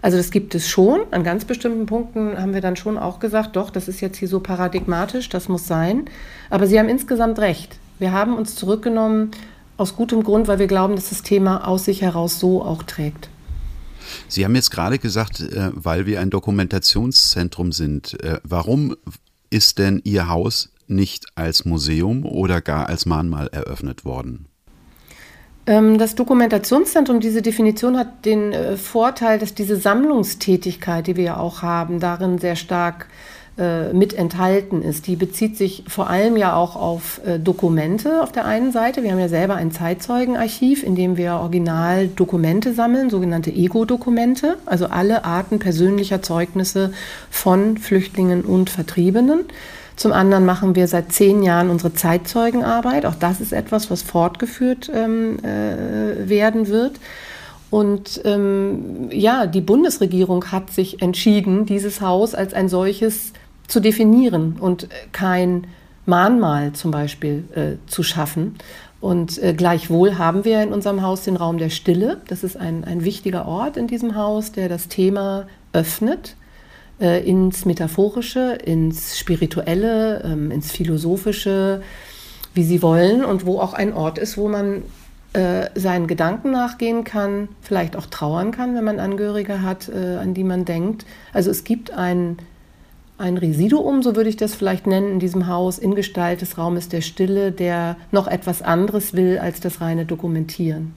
Also 0.00 0.16
das 0.16 0.30
gibt 0.30 0.54
es 0.54 0.68
schon. 0.68 1.00
An 1.10 1.24
ganz 1.24 1.44
bestimmten 1.44 1.86
Punkten 1.86 2.38
haben 2.40 2.54
wir 2.54 2.60
dann 2.60 2.76
schon 2.76 2.98
auch 2.98 3.18
gesagt, 3.18 3.56
doch, 3.56 3.70
das 3.70 3.88
ist 3.88 4.00
jetzt 4.00 4.16
hier 4.16 4.28
so 4.28 4.40
paradigmatisch, 4.40 5.28
das 5.28 5.48
muss 5.48 5.66
sein. 5.66 6.04
Aber 6.50 6.66
Sie 6.66 6.78
haben 6.78 6.88
insgesamt 6.88 7.38
recht. 7.38 7.78
Wir 7.98 8.12
haben 8.12 8.36
uns 8.36 8.54
zurückgenommen 8.54 9.32
aus 9.78 9.96
gutem 9.96 10.22
Grund, 10.22 10.48
weil 10.48 10.58
wir 10.58 10.66
glauben, 10.66 10.96
dass 10.96 11.08
das 11.08 11.22
Thema 11.22 11.66
aus 11.66 11.86
sich 11.86 12.02
heraus 12.02 12.38
so 12.38 12.62
auch 12.62 12.82
trägt. 12.82 13.30
Sie 14.26 14.44
haben 14.44 14.54
jetzt 14.54 14.70
gerade 14.70 14.98
gesagt, 14.98 15.40
äh, 15.40 15.70
weil 15.72 16.04
wir 16.04 16.20
ein 16.20 16.30
Dokumentationszentrum 16.30 17.72
sind. 17.72 18.22
Äh, 18.22 18.40
warum 18.42 18.96
ist 19.50 19.78
denn 19.78 20.00
Ihr 20.04 20.28
Haus 20.28 20.70
nicht 20.86 21.26
als 21.34 21.64
Museum 21.64 22.24
oder 22.26 22.60
gar 22.60 22.88
als 22.88 23.06
Mahnmal 23.06 23.48
eröffnet 23.48 24.04
worden? 24.04 24.46
Ähm, 25.66 25.98
das 25.98 26.14
Dokumentationszentrum, 26.14 27.20
diese 27.20 27.42
Definition 27.42 27.96
hat 27.98 28.24
den 28.24 28.52
äh, 28.52 28.76
Vorteil, 28.76 29.38
dass 29.38 29.54
diese 29.54 29.76
Sammlungstätigkeit, 29.76 31.06
die 31.06 31.16
wir 31.16 31.24
ja 31.24 31.36
auch 31.36 31.62
haben, 31.62 32.00
darin 32.00 32.38
sehr 32.38 32.56
stark 32.56 33.04
äh, 33.04 33.37
mit 33.92 34.14
enthalten 34.14 34.82
ist. 34.82 35.06
Die 35.06 35.16
bezieht 35.16 35.56
sich 35.56 35.84
vor 35.88 36.08
allem 36.08 36.36
ja 36.36 36.54
auch 36.54 36.76
auf 36.76 37.20
äh, 37.26 37.38
Dokumente 37.38 38.22
auf 38.22 38.30
der 38.30 38.44
einen 38.44 38.72
Seite. 38.72 39.02
Wir 39.02 39.12
haben 39.12 39.18
ja 39.18 39.28
selber 39.28 39.56
ein 39.56 39.72
Zeitzeugenarchiv, 39.72 40.82
in 40.84 40.94
dem 40.94 41.16
wir 41.16 41.34
original 41.34 42.08
Dokumente 42.08 42.72
sammeln, 42.72 43.10
sogenannte 43.10 43.50
Ego-Dokumente, 43.50 44.58
also 44.66 44.86
alle 44.86 45.24
Arten 45.24 45.58
persönlicher 45.58 46.22
Zeugnisse 46.22 46.92
von 47.30 47.78
Flüchtlingen 47.78 48.42
und 48.42 48.70
Vertriebenen. 48.70 49.40
Zum 49.96 50.12
anderen 50.12 50.46
machen 50.46 50.76
wir 50.76 50.86
seit 50.86 51.12
zehn 51.12 51.42
Jahren 51.42 51.70
unsere 51.70 51.92
Zeitzeugenarbeit. 51.92 53.04
Auch 53.04 53.16
das 53.16 53.40
ist 53.40 53.52
etwas, 53.52 53.90
was 53.90 54.02
fortgeführt 54.02 54.88
ähm, 54.94 55.38
äh, 55.42 56.28
werden 56.28 56.68
wird. 56.68 57.00
Und 57.70 58.20
ähm, 58.24 59.08
ja, 59.10 59.46
die 59.46 59.60
Bundesregierung 59.60 60.52
hat 60.52 60.70
sich 60.70 61.02
entschieden, 61.02 61.66
dieses 61.66 62.00
Haus 62.00 62.34
als 62.34 62.54
ein 62.54 62.68
solches 62.68 63.32
zu 63.68 63.80
definieren 63.80 64.56
und 64.58 64.88
kein 65.12 65.66
Mahnmal 66.06 66.72
zum 66.72 66.90
Beispiel 66.90 67.44
äh, 67.54 67.86
zu 67.86 68.02
schaffen. 68.02 68.56
Und 69.00 69.40
äh, 69.40 69.54
gleichwohl 69.54 70.18
haben 70.18 70.44
wir 70.44 70.62
in 70.62 70.72
unserem 70.72 71.02
Haus 71.02 71.22
den 71.22 71.36
Raum 71.36 71.58
der 71.58 71.70
Stille. 71.70 72.20
Das 72.26 72.42
ist 72.42 72.56
ein, 72.56 72.84
ein 72.84 73.04
wichtiger 73.04 73.46
Ort 73.46 73.76
in 73.76 73.86
diesem 73.86 74.16
Haus, 74.16 74.50
der 74.50 74.68
das 74.68 74.88
Thema 74.88 75.46
öffnet 75.72 76.34
äh, 77.00 77.24
ins 77.24 77.64
Metaphorische, 77.64 78.58
ins 78.64 79.18
Spirituelle, 79.18 80.22
ähm, 80.24 80.50
ins 80.50 80.72
Philosophische, 80.72 81.82
wie 82.54 82.64
sie 82.64 82.82
wollen 82.82 83.24
und 83.24 83.46
wo 83.46 83.60
auch 83.60 83.74
ein 83.74 83.92
Ort 83.92 84.18
ist, 84.18 84.36
wo 84.36 84.48
man 84.48 84.82
äh, 85.32 85.68
seinen 85.74 86.06
Gedanken 86.06 86.50
nachgehen 86.50 87.04
kann, 87.04 87.48
vielleicht 87.60 87.96
auch 87.96 88.06
trauern 88.06 88.50
kann, 88.50 88.74
wenn 88.74 88.84
man 88.84 88.98
Angehörige 88.98 89.62
hat, 89.62 89.88
äh, 89.88 90.16
an 90.16 90.34
die 90.34 90.44
man 90.44 90.64
denkt. 90.64 91.04
Also 91.32 91.50
es 91.50 91.64
gibt 91.64 91.92
ein, 91.92 92.38
ein 93.18 93.36
Residuum, 93.36 94.02
so 94.02 94.16
würde 94.16 94.30
ich 94.30 94.36
das 94.36 94.54
vielleicht 94.54 94.86
nennen, 94.86 95.12
in 95.12 95.20
diesem 95.20 95.46
Haus 95.46 95.78
in 95.78 95.94
Gestalt 95.94 96.40
des 96.40 96.56
Raumes 96.56 96.88
der 96.88 97.00
Stille, 97.00 97.52
der 97.52 97.96
noch 98.12 98.26
etwas 98.26 98.62
anderes 98.62 99.14
will 99.14 99.38
als 99.38 99.60
das 99.60 99.80
reine 99.80 100.06
Dokumentieren 100.06 100.94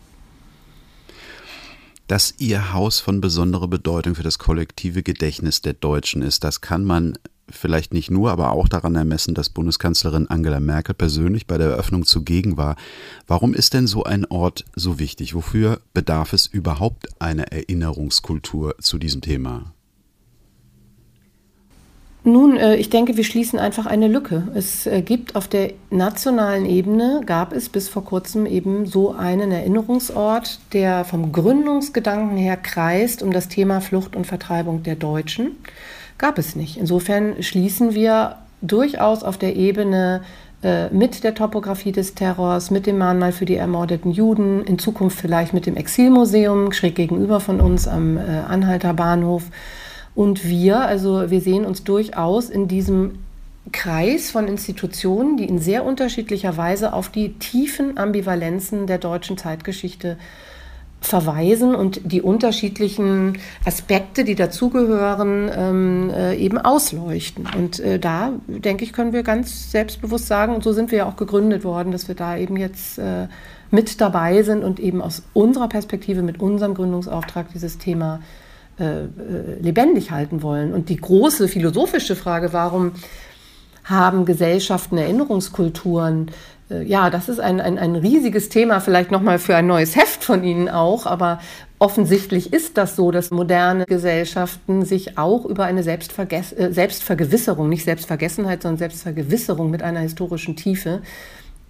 dass 2.08 2.34
Ihr 2.40 2.74
Haus 2.74 3.00
von 3.00 3.22
besonderer 3.22 3.70
Bedeutung 3.70 4.16
für 4.16 4.24
das 4.24 4.38
kollektive 4.38 5.02
Gedächtnis 5.02 5.62
der 5.62 5.72
Deutschen 5.72 6.22
ist. 6.22 6.44
Das 6.44 6.60
kann 6.60 6.84
man 6.84 7.18
vielleicht 7.50 7.94
nicht 7.94 8.12
nur, 8.12 8.32
aber 8.32 8.52
auch 8.52 8.68
daran 8.68 8.96
ermessen, 8.96 9.34
dass 9.34 9.50
Bundeskanzlerin 9.50 10.28
Angela 10.28 10.60
Merkel 10.60 10.94
persönlich 10.94 11.48
bei 11.48 11.58
der 11.58 11.70
Eröffnung 11.70 12.06
zugegen 12.06 12.58
war. 12.58 12.76
Warum 13.28 13.54
ist 13.54 13.74
denn 13.74 13.88
so 13.88 14.04
ein 14.04 14.26
Ort 14.26 14.66
so 14.76 15.00
wichtig? 15.00 15.36
Wofür 15.36 15.80
bedarf 15.94 16.34
es 16.34 16.48
überhaupt 16.48 17.08
einer 17.22 17.54
Erinnerungskultur 17.54 18.76
zu 18.80 18.98
diesem 18.98 19.22
Thema? 19.22 19.74
Nun, 22.24 22.56
äh, 22.58 22.76
ich 22.76 22.92
denke, 22.92 23.18
wir 23.18 23.24
schließen 23.24 23.58
einfach 23.58 23.88
eine 23.88 24.08
Lücke. 24.08 24.48
Es 24.54 24.86
äh, 24.86 25.02
gibt 25.02 25.36
auf 25.36 25.48
der 25.48 25.74
nationalen 25.90 26.68
Ebene, 26.68 27.22
gab 27.26 27.52
es 27.52 27.68
bis 27.68 27.90
vor 27.90 28.06
kurzem 28.06 28.46
eben 28.46 28.86
so 28.86 29.12
einen 29.12 29.52
Erinnerungsort, 29.52 30.60
der 30.72 31.04
vom 31.04 31.32
Gründungsgedanken 31.32 32.38
her 32.38 32.58
kreist 32.58 33.24
um 33.24 33.32
das 33.32 33.48
Thema 33.48 33.82
Flucht 33.82 34.16
und 34.16 34.28
Vertreibung 34.28 34.84
der 34.84 34.96
Deutschen. 34.96 35.58
Gab 36.20 36.38
es 36.38 36.56
nicht. 36.56 36.78
Insofern 36.78 37.42
schließen 37.42 37.96
wir 37.96 38.36
durchaus 38.62 39.24
auf 39.24 39.40
der 39.40 39.56
Ebene 39.56 40.22
äh, 40.62 40.90
mit 40.92 41.24
der 41.24 41.34
Topografie 41.34 41.92
des 41.92 42.14
Terrors, 42.14 42.70
mit 42.70 42.86
dem 42.86 43.00
Mahnmal 43.00 43.32
für 43.32 43.46
die 43.46 43.56
ermordeten 43.56 44.12
Juden, 44.12 44.64
in 44.66 44.78
Zukunft 44.78 45.20
vielleicht 45.20 45.54
mit 45.54 45.66
dem 45.66 45.76
Exilmuseum 45.76 46.72
schräg 46.72 46.94
gegenüber 46.94 47.40
von 47.40 47.60
uns 47.60 47.88
am 47.88 48.20
Anhalter 48.20 48.94
Bahnhof 48.94 49.46
und 50.16 50.46
wir, 50.46 50.82
also 50.82 51.30
wir 51.30 51.42
sehen 51.42 51.66
uns 51.66 51.84
durchaus 51.84 52.50
in 52.50 52.68
diesem 52.68 53.20
Kreis 53.72 54.32
von 54.32 54.48
Institutionen, 54.48 55.38
die 55.38 55.46
in 55.46 55.60
sehr 55.60 55.86
unterschiedlicher 55.86 56.58
Weise 56.58 56.94
auf 56.94 57.10
die 57.10 57.34
tiefen 57.34 57.98
Ambivalenzen 57.98 58.88
der 58.88 58.98
deutschen 58.98 59.38
Zeitgeschichte 59.38 60.18
verweisen 61.00 61.74
und 61.74 62.02
die 62.04 62.22
unterschiedlichen 62.22 63.40
Aspekte, 63.66 64.24
die 64.24 64.36
dazugehören, 64.36 65.50
ähm, 65.56 66.12
äh, 66.12 66.36
eben 66.36 66.60
ausleuchten. 66.60 67.48
Und 67.58 67.80
äh, 67.80 67.98
da, 67.98 68.34
denke 68.48 68.84
ich, 68.84 68.94
können 68.94 69.12
wir 69.12 69.24
ganz 69.24 69.72
selbstbewusst 69.72 70.28
sagen, 70.28 70.54
und 70.54 70.64
so 70.64 70.74
sind 70.74 70.92
wir 70.92 71.00
ja 71.00 71.06
auch 71.08 71.16
gegründet 71.16 71.64
worden, 71.64 71.92
dass 71.92 72.08
wir 72.08 72.14
da 72.14 72.38
eben 72.38 72.56
jetzt 72.56 73.00
äh, 73.00 73.28
mit 73.72 74.00
dabei 74.00 74.44
sind 74.44 74.64
und 74.64 74.80
eben 74.80 75.02
aus 75.02 75.24
unserer 75.34 75.70
Perspektive 75.70 76.22
mit 76.22 76.40
unserem 76.40 76.76
Gründungsauftrag 76.76 77.48
dieses 77.52 77.80
Thema 77.80 78.18
äh, 78.18 78.20
lebendig 79.62 80.12
halten 80.12 80.42
wollen. 80.42 80.74
Und 80.74 80.90
die 80.90 80.98
große 80.98 81.48
philosophische 81.48 82.16
Frage, 82.16 82.54
warum 82.54 82.94
haben 83.84 84.26
Gesellschaften 84.26 84.98
Erinnerungskulturen? 84.98 86.32
Äh, 86.70 86.84
ja, 86.84 87.10
das 87.10 87.30
ist 87.30 87.40
ein, 87.40 87.62
ein, 87.62 87.78
ein 87.78 87.96
riesiges 87.96 88.50
Thema, 88.50 88.80
vielleicht 88.80 89.12
nochmal 89.12 89.40
für 89.40 89.56
ein 89.56 89.68
neues 89.68 89.96
Heft 89.96 90.24
von 90.24 90.44
Ihnen 90.44 90.70
auch, 90.70 91.06
aber 91.06 91.40
offensichtlich 91.80 92.54
ist 92.54 92.78
das 92.78 92.96
so, 92.96 93.12
dass 93.12 93.32
moderne 93.32 93.86
Gesellschaften 93.86 94.86
sich 94.86 95.18
auch 95.18 95.46
über 95.46 95.66
eine 95.66 95.84
Selbstvergewisserung, 95.84 97.70
nicht 97.70 97.86
Selbstvergessenheit, 97.86 98.62
sondern 98.62 98.78
Selbstvergewisserung 98.78 99.70
mit 99.72 99.84
einer 99.84 100.02
historischen 100.02 100.56
Tiefe 100.56 101.02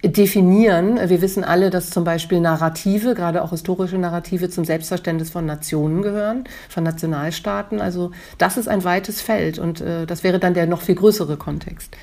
definieren. 0.03 0.97
Wir 1.09 1.21
wissen 1.21 1.43
alle, 1.43 1.69
dass 1.69 1.89
zum 1.89 2.03
Beispiel 2.03 2.39
Narrative, 2.39 3.13
gerade 3.13 3.43
auch 3.43 3.51
historische 3.51 3.97
Narrative, 3.97 4.49
zum 4.49 4.65
Selbstverständnis 4.65 5.29
von 5.29 5.45
Nationen 5.45 6.01
gehören, 6.01 6.45
von 6.69 6.83
Nationalstaaten. 6.83 7.81
Also 7.81 8.11
das 8.37 8.57
ist 8.57 8.67
ein 8.67 8.83
weites 8.83 9.21
Feld 9.21 9.59
und 9.59 9.81
äh, 9.81 10.05
das 10.05 10.23
wäre 10.23 10.39
dann 10.39 10.53
der 10.53 10.65
noch 10.65 10.81
viel 10.81 10.95
größere 10.95 11.37
Kontext. 11.37 11.95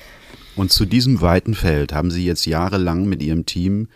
Und 0.55 0.71
zu 0.71 0.85
diesem 0.85 1.21
weiten 1.21 1.55
Feld 1.55 1.93
haben 1.93 2.11
Sie 2.11 2.25
jetzt 2.25 2.45
jahrelang 2.45 3.05
mit 3.05 3.21
Ihrem 3.21 3.45
Team 3.45 3.87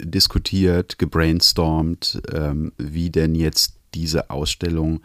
diskutiert, 0.00 0.98
gebrainstormt, 0.98 2.20
ähm, 2.32 2.72
wie 2.76 3.10
denn 3.10 3.34
jetzt 3.34 3.74
diese 3.94 4.30
Ausstellung 4.30 5.00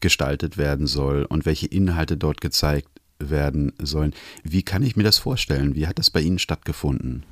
gestaltet 0.00 0.56
werden 0.58 0.86
soll 0.86 1.24
und 1.24 1.46
welche 1.46 1.66
Inhalte 1.66 2.16
dort 2.16 2.40
gezeigt 2.40 2.88
werden 3.18 3.72
sollen. 3.80 4.12
Wie 4.42 4.62
kann 4.62 4.82
ich 4.82 4.96
mir 4.96 5.02
das 5.02 5.18
vorstellen? 5.18 5.74
Wie 5.74 5.86
hat 5.86 5.98
das 5.98 6.10
bei 6.10 6.20
Ihnen 6.20 6.38
stattgefunden? 6.38 7.24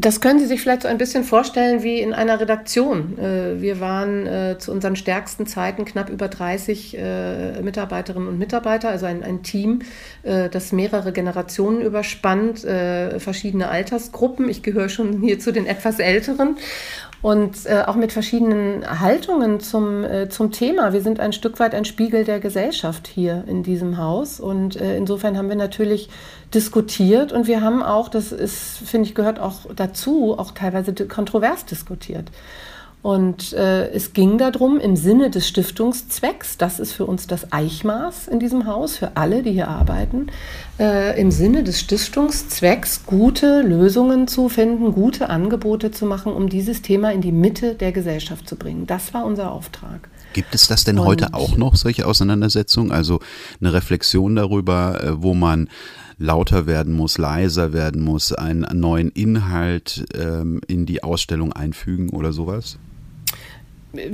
Das 0.00 0.20
können 0.20 0.38
Sie 0.38 0.46
sich 0.46 0.60
vielleicht 0.60 0.82
so 0.82 0.88
ein 0.88 0.96
bisschen 0.96 1.24
vorstellen 1.24 1.82
wie 1.82 2.00
in 2.00 2.14
einer 2.14 2.38
Redaktion. 2.38 3.18
Äh, 3.18 3.60
wir 3.60 3.80
waren 3.80 4.26
äh, 4.26 4.56
zu 4.58 4.70
unseren 4.70 4.94
stärksten 4.94 5.46
Zeiten 5.46 5.84
knapp 5.84 6.08
über 6.08 6.28
30 6.28 6.96
äh, 6.96 7.60
Mitarbeiterinnen 7.62 8.28
und 8.28 8.38
Mitarbeiter, 8.38 8.90
also 8.90 9.06
ein, 9.06 9.22
ein 9.22 9.42
Team, 9.42 9.80
das 10.22 10.72
mehrere 10.72 11.12
Generationen 11.12 11.80
überspannt, 11.80 12.60
verschiedene 12.60 13.68
Altersgruppen. 13.68 14.48
Ich 14.48 14.62
gehöre 14.62 14.88
schon 14.88 15.20
hier 15.22 15.38
zu 15.38 15.52
den 15.52 15.66
etwas 15.66 15.98
Älteren 15.98 16.56
und 17.20 17.66
äh, 17.66 17.82
auch 17.86 17.96
mit 17.96 18.12
verschiedenen 18.12 19.00
Haltungen 19.00 19.60
zum, 19.60 20.04
äh, 20.04 20.28
zum 20.28 20.52
Thema. 20.52 20.92
Wir 20.92 21.00
sind 21.00 21.18
ein 21.18 21.32
Stück 21.32 21.58
weit 21.58 21.74
ein 21.74 21.84
Spiegel 21.84 22.24
der 22.24 22.38
Gesellschaft 22.38 23.08
hier 23.08 23.44
in 23.46 23.62
diesem 23.62 23.98
Haus 23.98 24.38
und 24.38 24.76
äh, 24.76 24.96
insofern 24.96 25.36
haben 25.36 25.48
wir 25.48 25.56
natürlich 25.56 26.08
diskutiert 26.54 27.32
und 27.32 27.46
wir 27.46 27.60
haben 27.60 27.82
auch, 27.82 28.08
das 28.08 28.30
ist, 28.32 28.78
finde 28.84 29.08
ich, 29.08 29.14
gehört 29.14 29.40
auch 29.40 29.60
dazu, 29.74 30.38
auch 30.38 30.52
teilweise 30.52 30.92
kontrovers 31.06 31.64
diskutiert. 31.64 32.30
Und 33.00 33.52
äh, 33.52 33.90
es 33.90 34.12
ging 34.12 34.38
darum, 34.38 34.80
im 34.80 34.96
Sinne 34.96 35.30
des 35.30 35.46
Stiftungszwecks, 35.46 36.58
das 36.58 36.80
ist 36.80 36.92
für 36.92 37.06
uns 37.06 37.28
das 37.28 37.52
Eichmaß 37.52 38.26
in 38.26 38.40
diesem 38.40 38.66
Haus, 38.66 38.96
für 38.96 39.16
alle, 39.16 39.44
die 39.44 39.52
hier 39.52 39.68
arbeiten, 39.68 40.26
äh, 40.80 41.18
im 41.20 41.30
Sinne 41.30 41.62
des 41.62 41.78
Stiftungszwecks 41.78 43.06
gute 43.06 43.62
Lösungen 43.62 44.26
zu 44.26 44.48
finden, 44.48 44.92
gute 44.92 45.30
Angebote 45.30 45.92
zu 45.92 46.06
machen, 46.06 46.32
um 46.32 46.48
dieses 46.48 46.82
Thema 46.82 47.12
in 47.12 47.20
die 47.20 47.32
Mitte 47.32 47.76
der 47.76 47.92
Gesellschaft 47.92 48.48
zu 48.48 48.56
bringen. 48.56 48.86
Das 48.86 49.14
war 49.14 49.24
unser 49.24 49.52
Auftrag. 49.52 50.08
Gibt 50.32 50.54
es 50.54 50.66
das 50.66 50.82
denn 50.82 50.98
Und 50.98 51.06
heute 51.06 51.34
auch 51.34 51.56
noch, 51.56 51.76
solche 51.76 52.04
Auseinandersetzungen? 52.04 52.90
Also 52.90 53.20
eine 53.60 53.72
Reflexion 53.72 54.34
darüber, 54.34 55.02
äh, 55.02 55.22
wo 55.22 55.34
man 55.34 55.68
lauter 56.18 56.66
werden 56.66 56.94
muss, 56.94 57.16
leiser 57.16 57.72
werden 57.72 58.02
muss, 58.02 58.32
einen 58.32 58.66
neuen 58.72 59.10
Inhalt 59.10 60.04
ähm, 60.14 60.60
in 60.66 60.84
die 60.84 61.04
Ausstellung 61.04 61.52
einfügen 61.52 62.10
oder 62.10 62.32
sowas? 62.32 62.78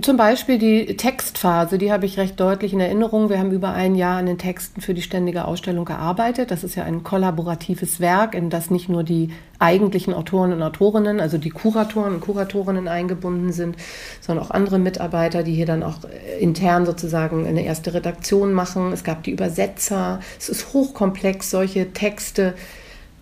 Zum 0.03 0.17
Beispiel 0.17 0.59
die 0.59 0.97
Textphase, 0.97 1.79
die 1.79 1.91
habe 1.91 2.07
ich 2.07 2.17
recht 2.17 2.39
deutlich 2.39 2.73
in 2.73 2.79
Erinnerung. 2.79 3.29
Wir 3.29 3.41
haben 3.41 3.51
über 3.51 3.73
ein 3.73 3.97
Jahr 3.97 4.19
an 4.19 4.27
den 4.27 4.39
Texten 4.39 4.81
für 4.81 4.95
die 4.95 5.03
ständige 5.03 5.47
Ausstellung 5.47 5.85
gearbeitet. 5.85 6.53
Das 6.53 6.63
ist 6.63 6.77
ja 6.77 6.85
ein 6.85 7.03
kollaboratives 7.03 7.99
Werk, 7.99 8.37
in 8.37 8.51
das 8.51 8.71
nicht 8.71 8.89
nur 8.89 9.03
die 9.03 9.31
eigentlichen 9.59 10.15
Autoren 10.15 10.53
und 10.53 10.63
Autorinnen, 10.63 11.19
also 11.19 11.39
die 11.39 11.51
Kuratoren 11.51 12.15
und 12.15 12.21
Kuratorinnen 12.21 12.87
eingebunden 12.87 13.53
sind, 13.53 13.77
sondern 14.21 14.47
auch 14.47 14.53
andere 14.53 14.79
Mitarbeiter, 14.79 15.43
die 15.43 15.55
hier 15.55 15.67
dann 15.67 15.83
auch 15.83 15.99
intern 16.39 16.87
sozusagen 16.87 17.45
eine 17.45 17.65
erste 17.65 17.95
Redaktion 17.95 18.53
machen. 18.53 18.93
Es 18.93 19.03
gab 19.03 19.25
die 19.25 19.33
Übersetzer. 19.33 20.21
Es 20.39 20.49
ist 20.49 20.73
hochkomplex, 20.73 21.51
solche 21.51 21.93
Texte 21.93 22.55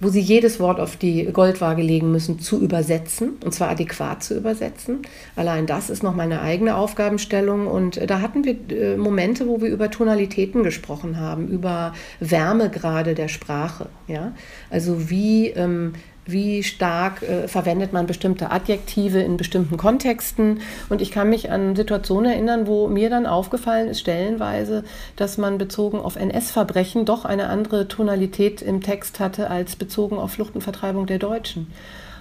wo 0.02 0.08
sie 0.08 0.20
jedes 0.20 0.58
Wort 0.58 0.80
auf 0.80 0.96
die 0.96 1.26
Goldwaage 1.32 1.80
legen 1.80 2.10
müssen, 2.10 2.40
zu 2.40 2.60
übersetzen, 2.60 3.34
und 3.44 3.54
zwar 3.54 3.70
adäquat 3.70 4.24
zu 4.24 4.36
übersetzen. 4.36 5.02
Allein 5.36 5.66
das 5.66 5.90
ist 5.90 6.02
noch 6.02 6.16
meine 6.16 6.42
eigene 6.42 6.74
Aufgabenstellung. 6.74 7.68
Und 7.68 7.98
äh, 7.98 8.06
da 8.08 8.20
hatten 8.20 8.44
wir 8.44 8.56
äh, 8.70 8.96
Momente, 8.96 9.46
wo 9.46 9.62
wir 9.62 9.68
über 9.68 9.90
Tonalitäten 9.92 10.64
gesprochen 10.64 11.20
haben, 11.20 11.46
über 11.46 11.92
Wärmegrade 12.18 13.14
der 13.14 13.28
Sprache. 13.28 13.90
Ja? 14.08 14.32
Also 14.70 15.08
wie 15.08 15.50
ähm, 15.50 15.92
wie 16.24 16.62
stark 16.62 17.22
äh, 17.22 17.48
verwendet 17.48 17.92
man 17.92 18.06
bestimmte 18.06 18.50
Adjektive 18.50 19.20
in 19.20 19.36
bestimmten 19.36 19.76
Kontexten. 19.76 20.60
Und 20.88 21.02
ich 21.02 21.10
kann 21.10 21.28
mich 21.28 21.50
an 21.50 21.74
Situationen 21.74 22.30
erinnern, 22.32 22.66
wo 22.66 22.88
mir 22.88 23.10
dann 23.10 23.26
aufgefallen 23.26 23.88
ist, 23.88 24.00
stellenweise, 24.00 24.84
dass 25.16 25.38
man 25.38 25.58
bezogen 25.58 25.98
auf 25.98 26.16
NS-Verbrechen 26.16 27.04
doch 27.04 27.24
eine 27.24 27.48
andere 27.48 27.88
Tonalität 27.88 28.62
im 28.62 28.80
Text 28.82 29.20
hatte 29.20 29.50
als 29.50 29.76
bezogen 29.76 30.16
auf 30.16 30.32
Flucht 30.32 30.54
und 30.54 30.62
Vertreibung 30.62 31.06
der 31.06 31.18
Deutschen. 31.18 31.66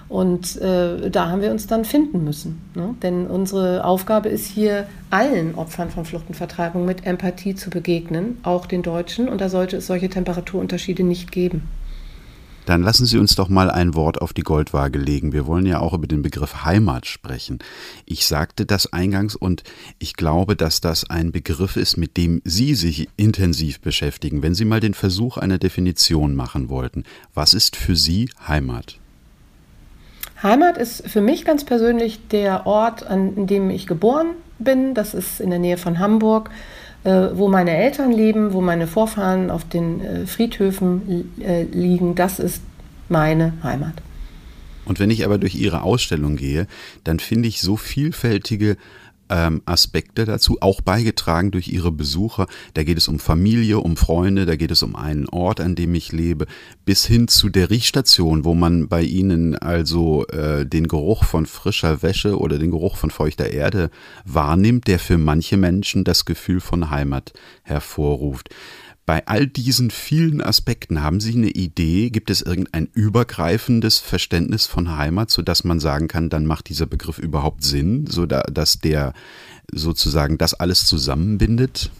Und 0.08 0.60
äh, 0.60 1.10
da 1.10 1.30
haben 1.30 1.40
wir 1.40 1.52
uns 1.52 1.68
dann 1.68 1.86
finden 1.86 2.24
müssen. 2.24 2.60
Ne? 2.74 2.94
Denn 3.02 3.28
unsere 3.28 3.84
Aufgabe 3.84 4.28
ist 4.28 4.46
hier, 4.46 4.86
allen 5.10 5.54
Opfern 5.54 5.90
von 5.90 6.04
Flucht 6.04 6.24
und 6.28 6.34
Vertreibung 6.34 6.84
mit 6.84 7.06
Empathie 7.06 7.54
zu 7.54 7.70
begegnen, 7.70 8.38
auch 8.42 8.66
den 8.66 8.82
Deutschen. 8.82 9.28
Und 9.28 9.40
da 9.40 9.48
sollte 9.48 9.78
es 9.78 9.86
solche 9.86 10.10
Temperaturunterschiede 10.10 11.02
nicht 11.02 11.32
geben. 11.32 11.62
Dann 12.66 12.82
lassen 12.82 13.06
Sie 13.06 13.18
uns 13.18 13.34
doch 13.34 13.48
mal 13.48 13.70
ein 13.70 13.94
Wort 13.94 14.20
auf 14.22 14.32
die 14.32 14.42
Goldwaage 14.42 14.98
legen. 14.98 15.32
Wir 15.32 15.46
wollen 15.46 15.66
ja 15.66 15.80
auch 15.80 15.94
über 15.94 16.06
den 16.06 16.22
Begriff 16.22 16.64
Heimat 16.64 17.06
sprechen. 17.06 17.58
Ich 18.06 18.26
sagte 18.26 18.66
das 18.66 18.92
eingangs 18.92 19.34
und 19.34 19.64
ich 19.98 20.14
glaube, 20.14 20.54
dass 20.54 20.80
das 20.80 21.08
ein 21.10 21.32
Begriff 21.32 21.76
ist, 21.76 21.96
mit 21.96 22.16
dem 22.16 22.40
Sie 22.44 22.74
sich 22.74 23.08
intensiv 23.16 23.80
beschäftigen. 23.80 24.42
Wenn 24.42 24.54
Sie 24.54 24.64
mal 24.64 24.80
den 24.80 24.94
Versuch 24.94 25.36
einer 25.36 25.58
Definition 25.58 26.34
machen 26.36 26.68
wollten, 26.68 27.04
was 27.34 27.52
ist 27.52 27.76
für 27.76 27.96
Sie 27.96 28.30
Heimat? 28.46 28.98
Heimat 30.42 30.76
ist 30.76 31.08
für 31.08 31.20
mich 31.20 31.44
ganz 31.44 31.64
persönlich 31.64 32.28
der 32.28 32.66
Ort, 32.66 33.04
an 33.04 33.46
dem 33.46 33.70
ich 33.70 33.86
geboren 33.86 34.28
bin. 34.58 34.94
Das 34.94 35.14
ist 35.14 35.40
in 35.40 35.50
der 35.50 35.58
Nähe 35.58 35.76
von 35.76 35.98
Hamburg 35.98 36.50
wo 37.34 37.48
meine 37.48 37.76
Eltern 37.76 38.12
leben, 38.12 38.52
wo 38.52 38.60
meine 38.60 38.86
Vorfahren 38.86 39.50
auf 39.50 39.68
den 39.68 40.00
äh, 40.00 40.26
Friedhöfen 40.26 41.30
äh, 41.40 41.64
liegen, 41.64 42.14
das 42.14 42.38
ist 42.38 42.62
meine 43.08 43.54
Heimat. 43.62 43.94
Und 44.84 44.98
wenn 45.00 45.10
ich 45.10 45.24
aber 45.24 45.38
durch 45.38 45.54
Ihre 45.54 45.82
Ausstellung 45.82 46.36
gehe, 46.36 46.66
dann 47.04 47.18
finde 47.18 47.48
ich 47.48 47.60
so 47.60 47.76
vielfältige 47.76 48.76
ähm, 49.32 49.62
Aspekte 49.64 50.26
dazu, 50.26 50.58
auch 50.60 50.82
beigetragen 50.82 51.50
durch 51.50 51.68
ihre 51.68 51.90
Besucher. 51.90 52.46
Da 52.74 52.84
geht 52.84 52.98
es 52.98 53.08
um 53.08 53.18
Familie, 53.18 53.78
um 53.78 53.96
Freunde, 53.96 54.44
da 54.44 54.56
geht 54.56 54.70
es 54.70 54.82
um 54.82 54.94
einen 54.94 55.26
Ort, 55.28 55.60
an 55.60 55.74
dem 55.74 55.94
ich 55.94 56.12
lebe, 56.12 56.46
bis 56.84 57.06
hin 57.06 57.28
zu 57.28 57.48
der 57.48 57.70
Riechstation, 57.70 58.44
wo 58.44 58.54
man 58.54 58.88
bei 58.88 59.02
ihnen 59.02 59.56
also 59.56 60.26
äh, 60.26 60.66
den 60.66 60.86
Geruch 60.86 61.24
von 61.24 61.46
frischer 61.46 62.02
Wäsche 62.02 62.38
oder 62.38 62.58
den 62.58 62.70
Geruch 62.70 62.96
von 62.96 63.10
feuchter 63.10 63.50
Erde 63.50 63.90
wahrnimmt, 64.26 64.86
der 64.86 64.98
für 64.98 65.16
manche 65.16 65.56
Menschen 65.56 66.04
das 66.04 66.26
Gefühl 66.26 66.60
von 66.60 66.90
Heimat 66.90 67.32
hervorruft. 67.62 68.50
Bei 69.04 69.26
all 69.26 69.48
diesen 69.48 69.90
vielen 69.90 70.40
Aspekten 70.40 71.02
haben 71.02 71.18
Sie 71.18 71.34
eine 71.34 71.48
Idee? 71.48 72.10
Gibt 72.10 72.30
es 72.30 72.40
irgendein 72.40 72.88
übergreifendes 72.94 73.98
Verständnis 73.98 74.66
von 74.66 74.96
Heimat, 74.96 75.30
sodass 75.30 75.64
man 75.64 75.80
sagen 75.80 76.06
kann, 76.06 76.30
dann 76.30 76.46
macht 76.46 76.68
dieser 76.68 76.86
Begriff 76.86 77.18
überhaupt 77.18 77.64
Sinn, 77.64 78.06
so 78.06 78.26
dass 78.26 78.78
der 78.78 79.12
sozusagen 79.72 80.38
das 80.38 80.54
alles 80.54 80.84
zusammenbindet? 80.84 81.90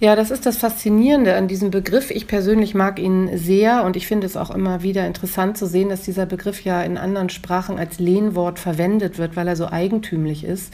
Ja, 0.00 0.14
das 0.14 0.30
ist 0.30 0.46
das 0.46 0.58
Faszinierende 0.58 1.34
an 1.34 1.48
diesem 1.48 1.72
Begriff. 1.72 2.12
Ich 2.12 2.28
persönlich 2.28 2.76
mag 2.76 3.00
ihn 3.00 3.36
sehr 3.36 3.82
und 3.82 3.96
ich 3.96 4.06
finde 4.06 4.28
es 4.28 4.36
auch 4.36 4.50
immer 4.50 4.84
wieder 4.84 5.04
interessant 5.04 5.58
zu 5.58 5.66
sehen, 5.66 5.88
dass 5.88 6.02
dieser 6.02 6.24
Begriff 6.26 6.62
ja 6.62 6.80
in 6.82 6.96
anderen 6.96 7.30
Sprachen 7.30 7.80
als 7.80 7.98
Lehnwort 7.98 8.60
verwendet 8.60 9.18
wird, 9.18 9.34
weil 9.34 9.48
er 9.48 9.56
so 9.56 9.68
eigentümlich 9.68 10.44
ist. 10.44 10.72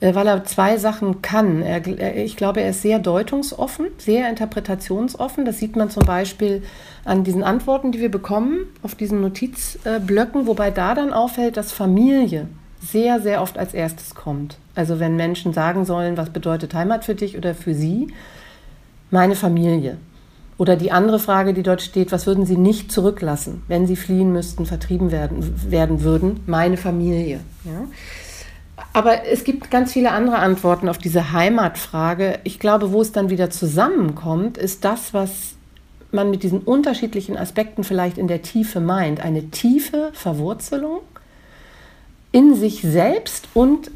Äh, 0.00 0.14
weil 0.14 0.26
er 0.26 0.44
zwei 0.44 0.76
Sachen 0.76 1.22
kann. 1.22 1.62
Er, 1.62 2.16
ich 2.16 2.36
glaube, 2.36 2.60
er 2.60 2.70
ist 2.70 2.82
sehr 2.82 2.98
deutungsoffen, 2.98 3.86
sehr 3.98 4.28
interpretationsoffen. 4.28 5.44
Das 5.44 5.58
sieht 5.58 5.76
man 5.76 5.90
zum 5.90 6.04
Beispiel 6.04 6.62
an 7.04 7.24
diesen 7.24 7.42
Antworten, 7.42 7.92
die 7.92 8.00
wir 8.00 8.10
bekommen, 8.10 8.66
auf 8.82 8.94
diesen 8.94 9.20
Notizblöcken, 9.20 10.46
wobei 10.46 10.70
da 10.70 10.94
dann 10.94 11.12
auffällt, 11.12 11.56
dass 11.56 11.72
Familie 11.72 12.48
sehr, 12.80 13.20
sehr 13.20 13.40
oft 13.40 13.56
als 13.58 13.72
erstes 13.72 14.14
kommt. 14.14 14.58
Also 14.74 15.00
wenn 15.00 15.16
Menschen 15.16 15.52
sagen 15.52 15.84
sollen, 15.84 16.16
was 16.16 16.30
bedeutet 16.30 16.74
Heimat 16.74 17.04
für 17.04 17.14
dich 17.14 17.36
oder 17.36 17.54
für 17.54 17.74
sie, 17.74 18.08
meine 19.10 19.36
Familie. 19.36 19.96
Oder 20.56 20.76
die 20.76 20.92
andere 20.92 21.18
Frage, 21.18 21.52
die 21.52 21.62
dort 21.62 21.82
steht, 21.82 22.12
was 22.12 22.26
würden 22.26 22.46
Sie 22.46 22.56
nicht 22.56 22.92
zurücklassen, 22.92 23.62
wenn 23.66 23.86
Sie 23.86 23.96
fliehen 23.96 24.32
müssten, 24.32 24.66
vertrieben 24.66 25.10
werden, 25.10 25.70
werden 25.70 26.02
würden? 26.02 26.40
Meine 26.46 26.76
Familie. 26.76 27.40
Ja? 27.64 27.88
Aber 28.94 29.26
es 29.26 29.42
gibt 29.42 29.72
ganz 29.72 29.92
viele 29.92 30.12
andere 30.12 30.36
Antworten 30.36 30.88
auf 30.88 30.98
diese 30.98 31.32
Heimatfrage. 31.32 32.38
Ich 32.44 32.60
glaube, 32.60 32.92
wo 32.92 33.02
es 33.02 33.10
dann 33.10 33.28
wieder 33.28 33.50
zusammenkommt, 33.50 34.56
ist 34.56 34.84
das, 34.84 35.12
was 35.12 35.56
man 36.12 36.30
mit 36.30 36.44
diesen 36.44 36.60
unterschiedlichen 36.60 37.36
Aspekten 37.36 37.82
vielleicht 37.82 38.18
in 38.18 38.28
der 38.28 38.42
Tiefe 38.42 38.78
meint. 38.78 39.20
Eine 39.20 39.50
tiefe 39.50 40.10
Verwurzelung 40.12 41.00
in 42.30 42.54
sich 42.54 42.82
selbst 42.82 43.48
und 43.52 43.90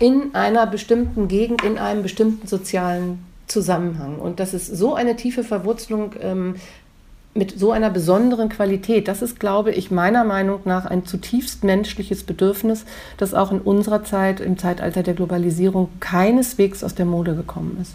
in 0.00 0.32
einer 0.32 0.64
bestimmten 0.68 1.26
Gegend, 1.26 1.64
in 1.64 1.76
einem 1.76 2.04
bestimmten 2.04 2.46
sozialen 2.46 3.24
Zusammenhang. 3.48 4.20
Und 4.20 4.38
das 4.38 4.54
ist 4.54 4.68
so 4.68 4.94
eine 4.94 5.16
tiefe 5.16 5.42
Verwurzelung 5.42 6.14
ähm, 6.20 6.54
mit 7.34 7.58
so 7.58 7.70
einer 7.70 7.90
besonderen 7.90 8.48
Qualität. 8.48 9.06
Das 9.06 9.22
ist, 9.22 9.38
glaube 9.38 9.72
ich, 9.72 9.90
meiner 9.90 10.24
Meinung 10.24 10.60
nach 10.64 10.84
ein 10.84 11.06
zutiefst 11.06 11.62
menschliches 11.62 12.24
Bedürfnis, 12.24 12.84
das 13.18 13.34
auch 13.34 13.52
in 13.52 13.60
unserer 13.60 14.04
Zeit, 14.04 14.40
im 14.40 14.58
Zeitalter 14.58 15.02
der 15.02 15.14
Globalisierung, 15.14 15.88
keineswegs 16.00 16.82
aus 16.82 16.94
der 16.94 17.06
Mode 17.06 17.36
gekommen 17.36 17.78
ist. 17.80 17.94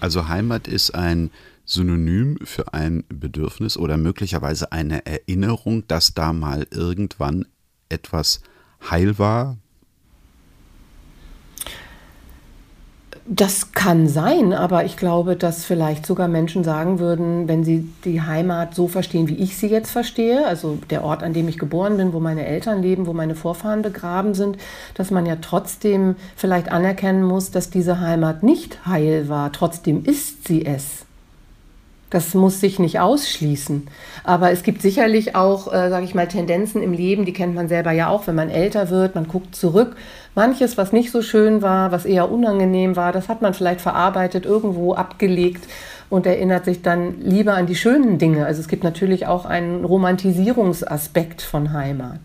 Also 0.00 0.28
Heimat 0.28 0.68
ist 0.68 0.94
ein 0.94 1.30
Synonym 1.64 2.38
für 2.44 2.74
ein 2.74 3.04
Bedürfnis 3.08 3.76
oder 3.76 3.96
möglicherweise 3.96 4.72
eine 4.72 5.06
Erinnerung, 5.06 5.86
dass 5.88 6.14
da 6.14 6.32
mal 6.32 6.66
irgendwann 6.70 7.46
etwas 7.88 8.40
heil 8.90 9.18
war, 9.18 9.58
Das 13.28 13.72
kann 13.72 14.06
sein, 14.06 14.52
aber 14.52 14.84
ich 14.84 14.96
glaube, 14.96 15.34
dass 15.34 15.64
vielleicht 15.64 16.06
sogar 16.06 16.28
Menschen 16.28 16.62
sagen 16.62 17.00
würden, 17.00 17.48
wenn 17.48 17.64
sie 17.64 17.88
die 18.04 18.22
Heimat 18.22 18.76
so 18.76 18.86
verstehen, 18.86 19.26
wie 19.26 19.34
ich 19.34 19.56
sie 19.56 19.66
jetzt 19.66 19.90
verstehe, 19.90 20.46
also 20.46 20.78
der 20.90 21.02
Ort, 21.02 21.24
an 21.24 21.32
dem 21.32 21.48
ich 21.48 21.58
geboren 21.58 21.96
bin, 21.96 22.12
wo 22.12 22.20
meine 22.20 22.46
Eltern 22.46 22.82
leben, 22.82 23.08
wo 23.08 23.12
meine 23.12 23.34
Vorfahren 23.34 23.82
begraben 23.82 24.34
sind, 24.34 24.58
dass 24.94 25.10
man 25.10 25.26
ja 25.26 25.38
trotzdem 25.40 26.14
vielleicht 26.36 26.70
anerkennen 26.70 27.24
muss, 27.24 27.50
dass 27.50 27.68
diese 27.68 27.98
Heimat 27.98 28.44
nicht 28.44 28.86
heil 28.86 29.28
war. 29.28 29.50
Trotzdem 29.50 30.04
ist 30.04 30.46
sie 30.46 30.64
es. 30.64 31.05
Das 32.10 32.34
muss 32.34 32.60
sich 32.60 32.78
nicht 32.78 33.00
ausschließen. 33.00 33.88
Aber 34.22 34.52
es 34.52 34.62
gibt 34.62 34.80
sicherlich 34.80 35.34
auch, 35.34 35.72
äh, 35.72 35.90
sage 35.90 36.04
ich 36.04 36.14
mal, 36.14 36.28
Tendenzen 36.28 36.82
im 36.82 36.92
Leben, 36.92 37.24
die 37.24 37.32
kennt 37.32 37.54
man 37.54 37.68
selber 37.68 37.90
ja 37.90 38.08
auch, 38.08 38.26
wenn 38.28 38.36
man 38.36 38.48
älter 38.48 38.90
wird, 38.90 39.16
man 39.16 39.26
guckt 39.26 39.56
zurück. 39.56 39.96
Manches, 40.36 40.76
was 40.76 40.92
nicht 40.92 41.10
so 41.10 41.20
schön 41.20 41.62
war, 41.62 41.90
was 41.90 42.04
eher 42.04 42.30
unangenehm 42.30 42.94
war, 42.94 43.10
das 43.10 43.28
hat 43.28 43.42
man 43.42 43.54
vielleicht 43.54 43.80
verarbeitet, 43.80 44.44
irgendwo 44.44 44.94
abgelegt 44.94 45.66
und 46.08 46.26
erinnert 46.26 46.64
sich 46.64 46.82
dann 46.82 47.20
lieber 47.22 47.54
an 47.54 47.66
die 47.66 47.74
schönen 47.74 48.18
Dinge. 48.18 48.46
Also 48.46 48.60
es 48.60 48.68
gibt 48.68 48.84
natürlich 48.84 49.26
auch 49.26 49.44
einen 49.44 49.84
Romantisierungsaspekt 49.84 51.42
von 51.42 51.72
Heimat. 51.72 52.20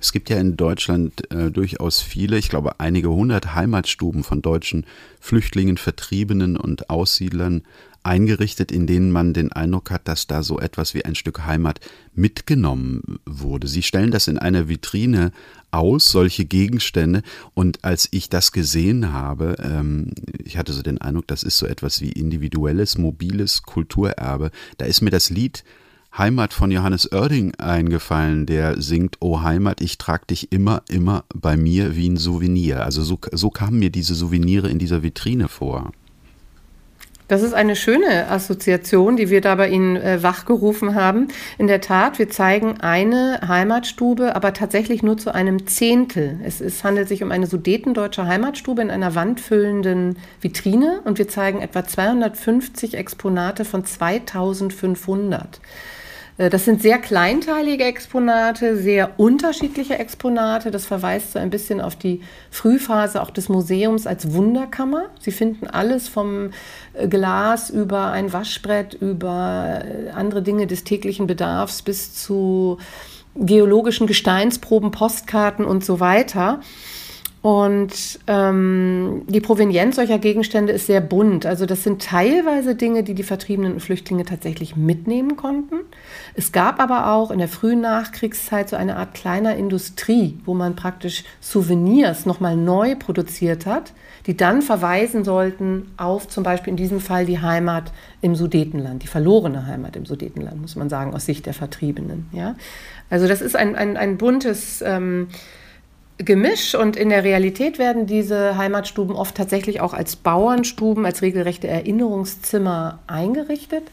Es 0.00 0.12
gibt 0.12 0.30
ja 0.30 0.38
in 0.38 0.56
Deutschland 0.56 1.30
äh, 1.32 1.50
durchaus 1.50 2.00
viele, 2.00 2.38
ich 2.38 2.48
glaube 2.48 2.78
einige 2.78 3.10
hundert 3.10 3.54
Heimatstuben 3.54 4.22
von 4.22 4.42
deutschen 4.42 4.86
Flüchtlingen, 5.20 5.76
Vertriebenen 5.76 6.56
und 6.56 6.88
Aussiedlern 6.88 7.62
eingerichtet, 8.02 8.72
in 8.72 8.86
denen 8.86 9.10
man 9.10 9.32
den 9.32 9.52
Eindruck 9.52 9.90
hat, 9.90 10.08
dass 10.08 10.26
da 10.26 10.42
so 10.42 10.58
etwas 10.58 10.94
wie 10.94 11.04
ein 11.04 11.14
Stück 11.14 11.44
Heimat 11.44 11.80
mitgenommen 12.14 13.18
wurde. 13.26 13.68
Sie 13.68 13.82
stellen 13.82 14.10
das 14.10 14.28
in 14.28 14.38
einer 14.38 14.68
Vitrine 14.68 15.32
aus, 15.70 16.10
solche 16.10 16.44
Gegenstände. 16.44 17.22
Und 17.54 17.84
als 17.84 18.08
ich 18.10 18.28
das 18.28 18.52
gesehen 18.52 19.12
habe, 19.12 19.56
ähm, 19.62 20.12
ich 20.44 20.56
hatte 20.56 20.72
so 20.72 20.82
den 20.82 21.00
Eindruck, 21.00 21.26
das 21.26 21.42
ist 21.42 21.58
so 21.58 21.66
etwas 21.66 22.00
wie 22.00 22.10
individuelles, 22.10 22.98
mobiles 22.98 23.62
Kulturerbe. 23.62 24.50
Da 24.78 24.86
ist 24.86 25.02
mir 25.02 25.10
das 25.10 25.30
Lied 25.30 25.64
Heimat 26.16 26.54
von 26.54 26.70
Johannes 26.70 27.12
Oerding 27.12 27.54
eingefallen, 27.56 28.46
der 28.46 28.80
singt, 28.80 29.18
Oh 29.20 29.42
Heimat, 29.42 29.80
ich 29.80 29.98
trag 29.98 30.26
dich 30.26 30.50
immer, 30.52 30.82
immer 30.88 31.24
bei 31.34 31.56
mir 31.56 31.96
wie 31.96 32.08
ein 32.08 32.16
Souvenir. 32.16 32.84
Also 32.84 33.02
so, 33.02 33.18
so 33.32 33.50
kamen 33.50 33.78
mir 33.78 33.90
diese 33.90 34.14
Souvenire 34.14 34.68
in 34.68 34.78
dieser 34.78 35.02
Vitrine 35.02 35.48
vor. 35.48 35.92
Das 37.28 37.42
ist 37.42 37.52
eine 37.52 37.76
schöne 37.76 38.30
Assoziation, 38.30 39.16
die 39.16 39.28
wir 39.28 39.42
da 39.42 39.54
bei 39.54 39.68
Ihnen 39.68 39.96
äh, 39.96 40.22
wachgerufen 40.22 40.94
haben. 40.94 41.28
In 41.58 41.66
der 41.66 41.82
Tat, 41.82 42.18
wir 42.18 42.30
zeigen 42.30 42.80
eine 42.80 43.40
Heimatstube, 43.46 44.34
aber 44.34 44.54
tatsächlich 44.54 45.02
nur 45.02 45.18
zu 45.18 45.34
einem 45.34 45.66
Zehntel. 45.66 46.40
Es, 46.42 46.62
es 46.62 46.84
handelt 46.84 47.06
sich 47.06 47.22
um 47.22 47.30
eine 47.30 47.46
sudetendeutsche 47.46 48.26
Heimatstube 48.26 48.80
in 48.80 48.90
einer 48.90 49.14
wandfüllenden 49.14 50.16
Vitrine 50.40 51.02
und 51.04 51.18
wir 51.18 51.28
zeigen 51.28 51.60
etwa 51.60 51.84
250 51.84 52.96
Exponate 52.96 53.66
von 53.66 53.84
2500. 53.84 55.60
Äh, 56.38 56.48
das 56.48 56.64
sind 56.64 56.80
sehr 56.80 56.98
kleinteilige 56.98 57.84
Exponate, 57.84 58.76
sehr 58.76 59.18
unterschiedliche 59.18 59.98
Exponate. 59.98 60.70
Das 60.70 60.86
verweist 60.86 61.32
so 61.32 61.38
ein 61.38 61.50
bisschen 61.50 61.80
auf 61.80 61.96
die 61.96 62.22
Frühphase 62.50 63.20
auch 63.20 63.30
des 63.30 63.48
Museums 63.48 64.06
als 64.06 64.32
Wunderkammer. 64.32 65.06
Sie 65.20 65.32
finden 65.32 65.66
alles 65.66 66.08
vom 66.08 66.52
äh, 66.94 67.08
Glas 67.08 67.68
über 67.68 68.12
ein 68.12 68.32
Waschbrett, 68.32 68.94
über 68.94 69.82
äh, 69.84 70.10
andere 70.10 70.42
Dinge 70.42 70.66
des 70.66 70.84
täglichen 70.84 71.26
Bedarfs 71.26 71.82
bis 71.82 72.14
zu 72.14 72.78
geologischen 73.34 74.06
Gesteinsproben, 74.06 74.90
Postkarten 74.90 75.64
und 75.64 75.84
so 75.84 76.00
weiter. 76.00 76.60
Und 77.48 78.18
ähm, 78.26 79.22
die 79.26 79.40
Provenienz 79.40 79.96
solcher 79.96 80.18
Gegenstände 80.18 80.70
ist 80.70 80.84
sehr 80.84 81.00
bunt. 81.00 81.46
Also 81.46 81.64
das 81.64 81.82
sind 81.82 82.02
teilweise 82.02 82.74
Dinge, 82.74 83.04
die 83.04 83.14
die 83.14 83.22
Vertriebenen 83.22 83.72
und 83.72 83.80
Flüchtlinge 83.80 84.26
tatsächlich 84.26 84.76
mitnehmen 84.76 85.34
konnten. 85.36 85.76
Es 86.34 86.52
gab 86.52 86.78
aber 86.78 87.10
auch 87.10 87.30
in 87.30 87.38
der 87.38 87.48
frühen 87.48 87.80
Nachkriegszeit 87.80 88.68
so 88.68 88.76
eine 88.76 88.96
Art 88.96 89.14
kleiner 89.14 89.56
Industrie, 89.56 90.38
wo 90.44 90.52
man 90.52 90.76
praktisch 90.76 91.24
Souvenirs 91.40 92.26
nochmal 92.26 92.54
neu 92.54 92.96
produziert 92.96 93.64
hat, 93.64 93.94
die 94.26 94.36
dann 94.36 94.60
verweisen 94.60 95.24
sollten 95.24 95.90
auf 95.96 96.28
zum 96.28 96.44
Beispiel 96.44 96.72
in 96.72 96.76
diesem 96.76 97.00
Fall 97.00 97.24
die 97.24 97.40
Heimat 97.40 97.94
im 98.20 98.34
Sudetenland, 98.34 99.04
die 99.04 99.06
verlorene 99.06 99.64
Heimat 99.64 99.96
im 99.96 100.04
Sudetenland, 100.04 100.60
muss 100.60 100.76
man 100.76 100.90
sagen, 100.90 101.14
aus 101.14 101.24
Sicht 101.24 101.46
der 101.46 101.54
Vertriebenen. 101.54 102.28
Ja? 102.30 102.56
Also 103.08 103.26
das 103.26 103.40
ist 103.40 103.56
ein, 103.56 103.74
ein, 103.74 103.96
ein 103.96 104.18
buntes... 104.18 104.82
Ähm, 104.82 105.28
Gemisch 106.18 106.74
und 106.74 106.96
in 106.96 107.10
der 107.10 107.22
Realität 107.22 107.78
werden 107.78 108.06
diese 108.06 108.56
Heimatstuben 108.56 109.14
oft 109.14 109.36
tatsächlich 109.36 109.80
auch 109.80 109.94
als 109.94 110.16
Bauernstuben, 110.16 111.06
als 111.06 111.22
regelrechte 111.22 111.68
Erinnerungszimmer 111.68 112.98
eingerichtet. 113.06 113.84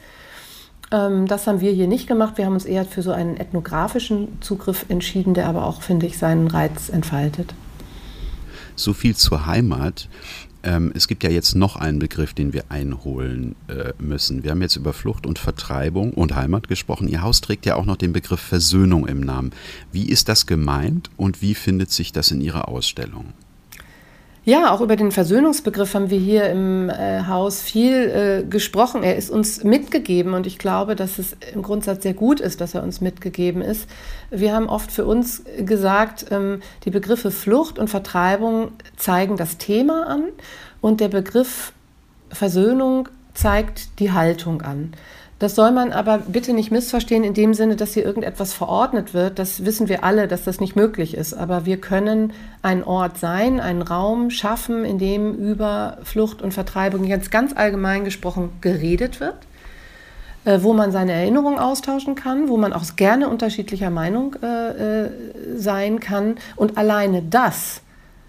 Ähm, 0.91 1.27
das 1.27 1.45
haben 1.45 1.61
wir 1.61 1.71
hier 1.71 1.87
nicht 1.87 2.07
gemacht. 2.07 2.37
Wir 2.37 2.45
haben 2.45 2.53
uns 2.53 2.65
eher 2.65 2.85
für 2.85 3.03
so 3.03 3.11
einen 3.11 3.37
ethnografischen 3.37 4.39
Zugriff 4.41 4.85
entschieden, 4.89 5.35
der 5.35 5.47
aber 5.47 5.65
auch, 5.65 5.83
finde 5.83 6.07
ich, 6.07 6.17
seinen 6.17 6.47
Reiz 6.47 6.89
entfaltet. 6.89 7.53
So 8.75 8.93
viel 8.93 9.15
zur 9.15 9.45
Heimat. 9.45 10.09
Ähm, 10.65 10.91
es 10.95 11.07
gibt 11.07 11.23
ja 11.23 11.29
jetzt 11.29 11.55
noch 11.55 11.75
einen 11.75 11.99
Begriff, 11.99 12.33
den 12.33 12.51
wir 12.51 12.65
einholen 12.69 13.55
äh, 13.67 13.93
müssen. 13.99 14.43
Wir 14.43 14.51
haben 14.51 14.63
jetzt 14.63 14.75
über 14.75 14.93
Flucht 14.93 15.27
und 15.27 15.37
Vertreibung 15.37 16.11
und 16.11 16.35
Heimat 16.35 16.67
gesprochen. 16.67 17.07
Ihr 17.07 17.21
Haus 17.21 17.39
trägt 17.39 17.67
ja 17.67 17.75
auch 17.75 17.85
noch 17.85 17.97
den 17.97 18.13
Begriff 18.13 18.39
Versöhnung 18.39 19.07
im 19.07 19.21
Namen. 19.21 19.51
Wie 19.91 20.09
ist 20.09 20.27
das 20.27 20.47
gemeint 20.47 21.11
und 21.17 21.43
wie 21.43 21.53
findet 21.53 21.91
sich 21.91 22.11
das 22.11 22.31
in 22.31 22.41
Ihrer 22.41 22.67
Ausstellung? 22.67 23.33
Ja, 24.47 24.71
auch 24.71 24.81
über 24.81 24.95
den 24.95 25.11
Versöhnungsbegriff 25.11 25.95
haben 25.95 26.11
wir 26.11 26.19
hier 26.19 26.47
im 26.51 26.87
äh, 26.91 27.23
Haus 27.25 27.63
viel 27.63 27.93
äh, 27.93 28.43
gesprochen. 28.47 29.01
Er 29.01 29.15
ist 29.15 29.31
uns 29.31 29.63
mitgegeben 29.63 30.35
und 30.35 30.45
ich 30.45 30.59
glaube, 30.59 30.95
dass 30.95 31.17
es 31.17 31.35
im 31.55 31.63
Grundsatz 31.63 32.03
sehr 32.03 32.13
gut 32.13 32.39
ist, 32.39 32.61
dass 32.61 32.75
er 32.75 32.83
uns 32.83 33.01
mitgegeben 33.01 33.63
ist. 33.63 33.89
Wir 34.29 34.53
haben 34.53 34.69
oft 34.69 34.91
für 34.91 35.05
uns 35.05 35.41
gesagt, 35.57 36.27
ähm, 36.29 36.61
die 36.83 36.91
Begriffe 36.91 37.31
Flucht 37.31 37.79
und 37.79 37.89
Vertreibung 37.89 38.73
zeigen 38.97 39.35
das 39.35 39.57
Thema 39.57 40.05
an 40.05 40.25
und 40.79 41.01
der 41.01 41.07
Begriff 41.07 41.73
Versöhnung 42.29 43.09
zeigt 43.33 43.99
die 43.99 44.11
Haltung 44.11 44.61
an. 44.61 44.93
Das 45.37 45.53
soll 45.53 45.71
man 45.71 45.91
aber 45.91 46.19
bitte 46.19 46.53
nicht 46.53 46.71
missverstehen 46.71 47.25
in 47.25 47.33
dem 47.33 47.53
Sinne, 47.53 47.75
dass 47.75 47.93
hier 47.93 48.05
irgendetwas 48.05 48.53
verordnet 48.53 49.13
wird. 49.13 49.37
Das 49.37 49.65
wissen 49.65 49.89
wir 49.89 50.05
alle, 50.05 50.29
dass 50.29 50.45
das 50.45 50.61
nicht 50.61 50.77
möglich 50.77 51.13
ist. 51.13 51.33
Aber 51.33 51.65
wir 51.65 51.81
können 51.81 52.31
ein 52.61 52.85
Ort 52.85 53.17
sein, 53.17 53.59
einen 53.59 53.81
Raum 53.81 54.29
schaffen, 54.29 54.85
in 54.85 54.97
dem 54.97 55.35
über 55.35 55.97
Flucht 56.03 56.41
und 56.41 56.53
Vertreibung 56.53 57.03
jetzt 57.03 57.31
ganz 57.31 57.51
allgemein 57.53 58.05
gesprochen 58.05 58.51
geredet 58.61 59.19
wird, 59.19 59.35
äh, 60.45 60.59
wo 60.61 60.71
man 60.71 60.93
seine 60.93 61.11
Erinnerungen 61.11 61.59
austauschen 61.59 62.15
kann, 62.15 62.47
wo 62.47 62.55
man 62.55 62.71
auch 62.71 62.83
gerne 62.95 63.27
unterschiedlicher 63.27 63.89
Meinung 63.89 64.37
äh, 64.41 65.05
äh 65.05 65.09
sein 65.57 65.99
kann. 65.99 66.35
Und 66.55 66.77
alleine 66.77 67.21
das 67.21 67.81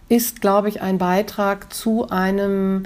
ist, 0.08 0.40
glaube 0.40 0.68
ich, 0.68 0.82
ein 0.82 0.98
Beitrag 0.98 1.72
zu 1.72 2.08
einem 2.08 2.84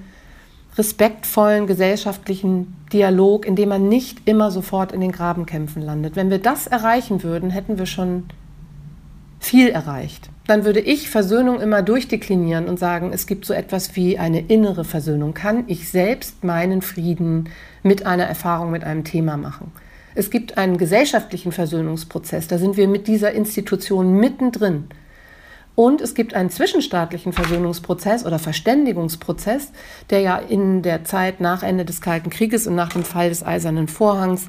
respektvollen 0.81 1.67
gesellschaftlichen 1.67 2.75
Dialog, 2.91 3.45
in 3.45 3.55
dem 3.55 3.69
man 3.69 3.91
nicht 3.91 4.27
immer 4.27 4.51
sofort 4.51 4.93
in 4.93 5.03
den 5.03 5.13
Grabenkämpfen 5.13 5.83
landet. 5.83 6.17
Wenn 6.17 6.31
wir 6.31 6.39
das 6.39 6.67
erreichen 6.67 7.23
würden, 7.23 7.51
hätten 7.51 7.77
wir 7.77 7.85
schon 7.85 8.25
viel 9.39 9.69
erreicht. 9.69 10.31
Dann 10.47 10.65
würde 10.65 10.81
ich 10.81 11.11
Versöhnung 11.11 11.61
immer 11.61 11.83
durchdeklinieren 11.83 12.67
und 12.67 12.79
sagen, 12.79 13.11
es 13.13 13.27
gibt 13.27 13.45
so 13.45 13.53
etwas 13.53 13.95
wie 13.95 14.19
eine 14.19 14.41
innere 14.41 14.85
Versöhnung. 14.85 15.35
Kann 15.35 15.65
ich 15.67 15.91
selbst 15.91 16.45
meinen 16.45 16.81
Frieden 16.81 17.51
mit 17.83 18.07
einer 18.07 18.25
Erfahrung, 18.25 18.71
mit 18.71 18.83
einem 18.83 19.05
Thema 19.05 19.37
machen? 19.37 19.73
Es 20.15 20.31
gibt 20.31 20.57
einen 20.57 20.79
gesellschaftlichen 20.79 21.53
Versöhnungsprozess, 21.53 22.49
da 22.49 22.57
sind 22.57 22.79
wir 22.79 22.89
mit 22.89 23.07
dieser 23.07 23.33
Institution 23.33 24.15
mittendrin. 24.15 24.85
Und 25.81 26.03
es 26.03 26.15
gibt 26.15 26.35
einen 26.35 26.51
zwischenstaatlichen 26.51 27.33
Versöhnungsprozess 27.33 28.27
oder 28.27 28.39
Verständigungsprozess, 28.39 29.73
der 30.11 30.21
ja 30.21 30.37
in 30.37 30.83
der 30.83 31.05
Zeit 31.05 31.41
nach 31.41 31.63
Ende 31.63 31.87
des 31.87 32.03
Kalten 32.03 32.29
Krieges 32.29 32.67
und 32.67 32.75
nach 32.75 32.91
dem 32.91 33.03
Fall 33.03 33.31
des 33.31 33.43
Eisernen 33.43 33.89
Vorhangs 33.89 34.47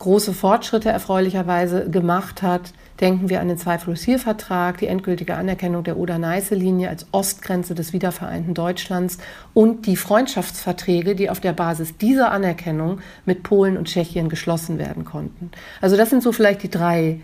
große 0.00 0.32
Fortschritte 0.32 0.90
erfreulicherweise 0.90 1.88
gemacht 1.88 2.42
hat. 2.42 2.72
Denken 3.00 3.28
wir 3.28 3.40
an 3.40 3.46
den 3.46 3.58
2-plus-4-Vertrag, 3.58 4.78
die 4.78 4.88
endgültige 4.88 5.36
Anerkennung 5.36 5.84
der 5.84 5.98
Oder-Neiße-Linie 5.98 6.88
als 6.88 7.06
Ostgrenze 7.12 7.76
des 7.76 7.92
wiedervereinten 7.92 8.52
Deutschlands 8.52 9.18
und 9.54 9.86
die 9.86 9.94
Freundschaftsverträge, 9.94 11.14
die 11.14 11.30
auf 11.30 11.38
der 11.38 11.52
Basis 11.52 11.96
dieser 11.96 12.32
Anerkennung 12.32 12.98
mit 13.24 13.44
Polen 13.44 13.76
und 13.76 13.86
Tschechien 13.86 14.28
geschlossen 14.28 14.80
werden 14.80 15.04
konnten. 15.04 15.52
Also 15.80 15.96
das 15.96 16.10
sind 16.10 16.24
so 16.24 16.32
vielleicht 16.32 16.64
die 16.64 16.70
drei 16.70 17.20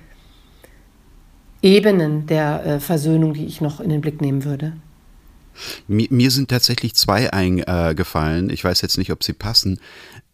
Ebenen 1.63 2.27
der 2.27 2.65
äh, 2.65 2.81
Versöhnung, 2.81 3.35
die 3.35 3.47
ich 3.47 3.61
noch 3.61 3.81
in 3.81 3.91
den 3.91 4.01
Blick 4.01 4.21
nehmen 4.21 4.45
würde? 4.45 4.75
Mir, 5.89 6.31
sind 6.31 6.51
tatsächlich 6.51 6.95
zwei 6.95 7.33
eingefallen. 7.33 8.51
Ich 8.51 8.63
weiß 8.63 8.81
jetzt 8.81 8.99
nicht, 8.99 9.11
ob 9.11 9.25
sie 9.25 9.33
passen. 9.33 9.81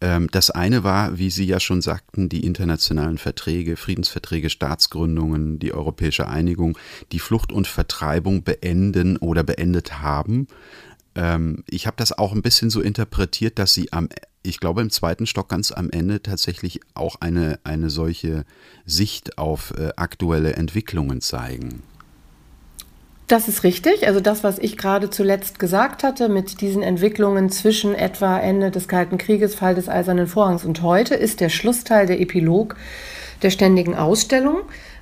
Ähm, 0.01 0.27
das 0.31 0.51
eine 0.51 0.83
war, 0.83 1.17
wie 1.17 1.29
Sie 1.29 1.45
ja 1.45 1.59
schon 1.59 1.81
sagten, 1.81 2.29
die 2.29 2.45
internationalen 2.45 3.17
Verträge, 3.17 3.75
Friedensverträge, 3.75 4.49
Staatsgründungen, 4.49 5.57
die 5.59 5.73
europäische 5.73 6.27
Einigung, 6.27 6.77
die 7.11 7.19
Flucht 7.19 7.51
und 7.51 7.67
Vertreibung 7.67 8.43
beenden 8.43 9.17
oder 9.17 9.43
beendet 9.43 10.01
haben. 10.01 10.47
Ähm, 11.15 11.63
ich 11.69 11.87
habe 11.87 11.97
das 11.97 12.17
auch 12.17 12.33
ein 12.33 12.41
bisschen 12.41 12.69
so 12.69 12.81
interpretiert, 12.81 13.59
dass 13.59 13.73
sie 13.73 13.91
am 13.93 14.09
ich 14.45 14.59
glaube, 14.59 14.81
im 14.81 14.89
zweiten 14.89 15.25
Stock 15.25 15.49
ganz 15.49 15.71
am 15.71 15.89
Ende 15.89 16.21
tatsächlich 16.21 16.79
auch 16.93 17.15
eine, 17.19 17.59
eine 17.63 17.89
solche 17.89 18.45
Sicht 18.85 19.37
auf 19.37 19.73
äh, 19.77 19.89
aktuelle 19.95 20.53
Entwicklungen 20.53 21.21
zeigen. 21.21 21.81
Das 23.27 23.47
ist 23.47 23.63
richtig. 23.63 24.05
Also 24.07 24.19
das, 24.19 24.43
was 24.43 24.59
ich 24.59 24.77
gerade 24.77 25.09
zuletzt 25.09 25.57
gesagt 25.57 26.03
hatte, 26.03 26.29
mit 26.29 26.61
diesen 26.61 26.83
Entwicklungen 26.83 27.49
zwischen 27.49 27.95
etwa 27.95 28.37
Ende 28.37 28.69
des 28.69 28.87
Kalten 28.87 29.17
Krieges, 29.17 29.55
Fall 29.55 29.73
des 29.73 29.89
Eisernen 29.89 30.27
Vorhangs 30.27 30.63
und 30.63 30.83
heute, 30.83 31.15
ist 31.15 31.39
der 31.39 31.49
Schlussteil 31.49 32.05
der 32.05 32.21
Epilog 32.21 32.75
der 33.41 33.49
ständigen 33.49 33.95
Ausstellung. 33.95 34.59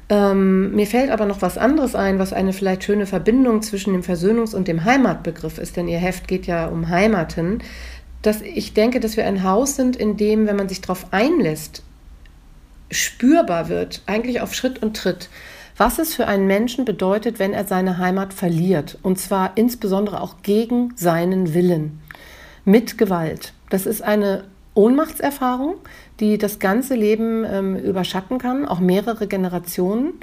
Ähm, 0.09 0.75
mir 0.75 0.85
fällt 0.85 1.11
aber 1.11 1.25
noch 1.25 1.41
was 1.41 1.57
anderes 1.57 1.95
ein, 1.95 2.19
was 2.19 2.33
eine 2.33 2.53
vielleicht 2.53 2.83
schöne 2.83 3.05
Verbindung 3.05 3.61
zwischen 3.61 3.93
dem 3.93 4.01
Versöhnungs- 4.01 4.55
und 4.55 4.67
dem 4.67 4.83
Heimatbegriff 4.83 5.57
ist, 5.57 5.77
denn 5.77 5.87
Ihr 5.87 5.99
Heft 5.99 6.27
geht 6.27 6.45
ja 6.45 6.67
um 6.67 6.89
Heimaten 6.89 7.61
dass 8.23 8.41
ich 8.41 8.73
denke, 8.73 8.99
dass 8.99 9.17
wir 9.17 9.27
ein 9.27 9.43
Haus 9.43 9.75
sind, 9.75 9.95
in 9.95 10.17
dem, 10.17 10.47
wenn 10.47 10.55
man 10.55 10.69
sich 10.69 10.81
darauf 10.81 11.07
einlässt, 11.11 11.83
spürbar 12.89 13.69
wird, 13.69 14.01
eigentlich 14.05 14.41
auf 14.41 14.55
Schritt 14.55 14.81
und 14.81 14.95
Tritt, 14.97 15.29
was 15.77 15.99
es 15.99 16.15
für 16.15 16.25
einen 16.25 16.47
Menschen 16.47 16.85
bedeutet, 16.85 17.37
wenn 17.37 17.53
er 17.53 17.65
seine 17.65 17.97
Heimat 17.97 18.33
verliert. 18.33 18.97
Und 19.03 19.19
zwar 19.19 19.51
insbesondere 19.55 20.21
auch 20.21 20.37
gegen 20.41 20.93
seinen 20.95 21.53
Willen, 21.53 21.99
mit 22.63 22.97
Gewalt. 22.97 23.53
Das 23.69 23.85
ist 23.85 24.01
eine 24.01 24.45
Ohnmachtserfahrung, 24.73 25.75
die 26.19 26.37
das 26.37 26.59
ganze 26.59 26.95
Leben 26.95 27.45
ähm, 27.45 27.75
überschatten 27.75 28.37
kann, 28.37 28.65
auch 28.65 28.79
mehrere 28.79 29.27
Generationen. 29.27 30.13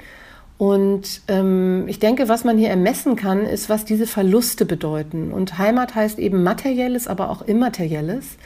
Und 0.57 1.21
ähm, 1.27 1.85
ich 1.87 1.99
denke, 1.99 2.29
was 2.29 2.43
man 2.43 2.57
hier 2.57 2.69
ermessen 2.69 3.15
kann, 3.15 3.45
ist, 3.45 3.69
was 3.69 3.83
diese 3.83 4.05
Verluste 4.05 4.65
bedeuten. 4.65 5.31
Und 5.31 5.57
Heimat 5.57 5.95
heißt 5.95 6.19
eben 6.19 6.43
materielles, 6.43 7.07
aber 7.07 7.29
auch 7.29 7.41
immaterielles. 7.41 8.37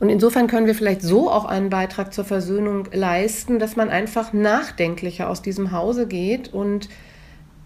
Und 0.00 0.08
insofern 0.10 0.46
können 0.46 0.66
wir 0.66 0.74
vielleicht 0.74 1.02
so 1.02 1.30
auch 1.30 1.46
einen 1.46 1.70
Beitrag 1.70 2.12
zur 2.12 2.24
Versöhnung 2.24 2.88
leisten, 2.92 3.58
dass 3.58 3.76
man 3.76 3.88
einfach 3.90 4.32
nachdenklicher 4.32 5.30
aus 5.30 5.40
diesem 5.40 5.72
Hause 5.72 6.06
geht 6.06 6.52
und 6.52 6.88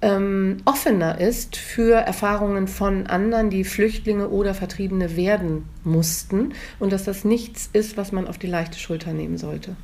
ähm, 0.00 0.58
offener 0.64 1.20
ist 1.20 1.56
für 1.56 1.94
Erfahrungen 1.94 2.68
von 2.68 3.06
anderen, 3.06 3.50
die 3.50 3.64
Flüchtlinge 3.64 4.28
oder 4.28 4.54
Vertriebene 4.54 5.16
werden 5.16 5.68
mussten 5.84 6.54
und 6.78 6.92
dass 6.92 7.04
das 7.04 7.24
nichts 7.24 7.68
ist, 7.72 7.96
was 7.96 8.12
man 8.12 8.28
auf 8.28 8.38
die 8.38 8.46
leichte 8.46 8.78
Schulter 8.78 9.12
nehmen 9.12 9.38
sollte. 9.38 9.76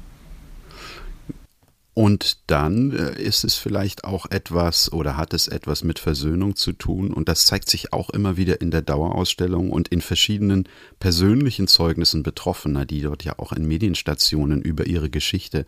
Und 1.95 2.38
dann 2.49 2.90
äh, 2.90 3.22
ist 3.22 3.45
es 3.45 3.55
vielleicht 3.55 4.03
auch 4.03 4.26
etwas 4.28 4.92
oder 4.92 5.16
hat 5.16 5.32
es 5.32 5.47
etwas 5.47 5.84
mit 5.84 6.01
Versöhnung 6.01 6.57
zu 6.57 6.72
tun. 6.72 7.12
Und 7.12 7.28
das 7.28 7.47
zeigt 7.47 7.70
sich 7.70 7.92
auch 7.92 8.11
immer 8.11 8.36
wieder 8.36 8.61
in 8.61 8.72
der 8.72 8.82
Dauerausstellung 8.82 9.70
und 9.70 9.88
in 9.88 10.01
verschiedenen 10.01 10.68
persönlichen 10.99 11.68
Zeugnissen 11.68 12.24
Betroffener, 12.24 12.84
die 12.84 13.01
dort 13.01 13.22
ja 13.22 13.38
auch 13.38 13.53
in 13.53 13.68
Medienstationen 13.68 14.61
über 14.61 14.86
ihre 14.88 15.09
Geschichte 15.09 15.66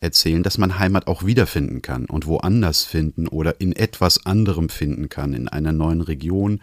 erzählen, 0.00 0.42
dass 0.42 0.56
man 0.56 0.78
Heimat 0.78 1.06
auch 1.08 1.26
wiederfinden 1.26 1.82
kann 1.82 2.06
und 2.06 2.26
woanders 2.26 2.82
finden 2.84 3.28
oder 3.28 3.60
in 3.60 3.72
etwas 3.72 4.24
anderem 4.24 4.70
finden 4.70 5.10
kann, 5.10 5.34
in 5.34 5.46
einer 5.46 5.72
neuen 5.72 6.00
Region, 6.00 6.60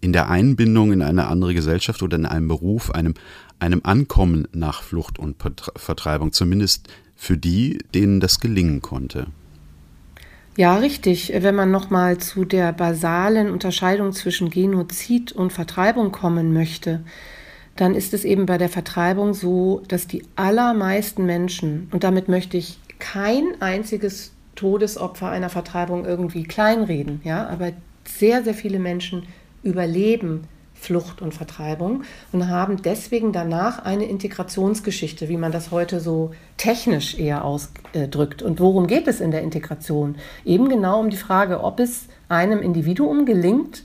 in 0.00 0.12
der 0.12 0.30
Einbindung 0.30 0.92
in 0.92 1.02
eine 1.02 1.26
andere 1.26 1.54
Gesellschaft 1.54 2.02
oder 2.02 2.16
in 2.16 2.26
einem 2.26 2.46
Beruf, 2.46 2.90
einem, 2.90 3.14
einem 3.58 3.80
Ankommen 3.84 4.46
nach 4.52 4.82
Flucht 4.82 5.18
und 5.18 5.36
Vertreibung, 5.76 6.30
zumindest 6.32 6.88
für 7.24 7.36
die, 7.38 7.78
denen 7.94 8.20
das 8.20 8.38
gelingen 8.38 8.82
konnte. 8.82 9.26
Ja, 10.56 10.76
richtig. 10.76 11.32
Wenn 11.34 11.54
man 11.54 11.70
nochmal 11.70 12.18
zu 12.18 12.44
der 12.44 12.72
basalen 12.72 13.50
Unterscheidung 13.50 14.12
zwischen 14.12 14.50
Genozid 14.50 15.32
und 15.32 15.52
Vertreibung 15.52 16.12
kommen 16.12 16.52
möchte, 16.52 17.00
dann 17.76 17.94
ist 17.94 18.14
es 18.14 18.24
eben 18.24 18.46
bei 18.46 18.58
der 18.58 18.68
Vertreibung 18.68 19.34
so, 19.34 19.82
dass 19.88 20.06
die 20.06 20.22
allermeisten 20.36 21.26
Menschen, 21.26 21.88
und 21.90 22.04
damit 22.04 22.28
möchte 22.28 22.56
ich 22.56 22.78
kein 23.00 23.60
einziges 23.60 24.32
Todesopfer 24.54 25.28
einer 25.30 25.48
Vertreibung 25.48 26.04
irgendwie 26.04 26.44
kleinreden, 26.44 27.20
ja, 27.24 27.48
aber 27.48 27.72
sehr, 28.04 28.44
sehr 28.44 28.54
viele 28.54 28.78
Menschen 28.78 29.24
überleben 29.64 30.46
Flucht 30.84 31.22
und 31.22 31.34
Vertreibung 31.34 32.02
und 32.32 32.48
haben 32.48 32.82
deswegen 32.82 33.32
danach 33.32 33.84
eine 33.84 34.04
Integrationsgeschichte, 34.04 35.28
wie 35.28 35.36
man 35.36 35.50
das 35.50 35.70
heute 35.70 35.98
so 35.98 36.32
technisch 36.58 37.18
eher 37.18 37.44
ausdrückt. 37.44 38.42
Und 38.42 38.60
worum 38.60 38.86
geht 38.86 39.08
es 39.08 39.20
in 39.20 39.30
der 39.30 39.42
Integration? 39.42 40.16
Eben 40.44 40.68
genau 40.68 41.00
um 41.00 41.10
die 41.10 41.16
Frage, 41.16 41.64
ob 41.64 41.80
es 41.80 42.06
einem 42.28 42.60
Individuum 42.60 43.24
gelingt, 43.24 43.84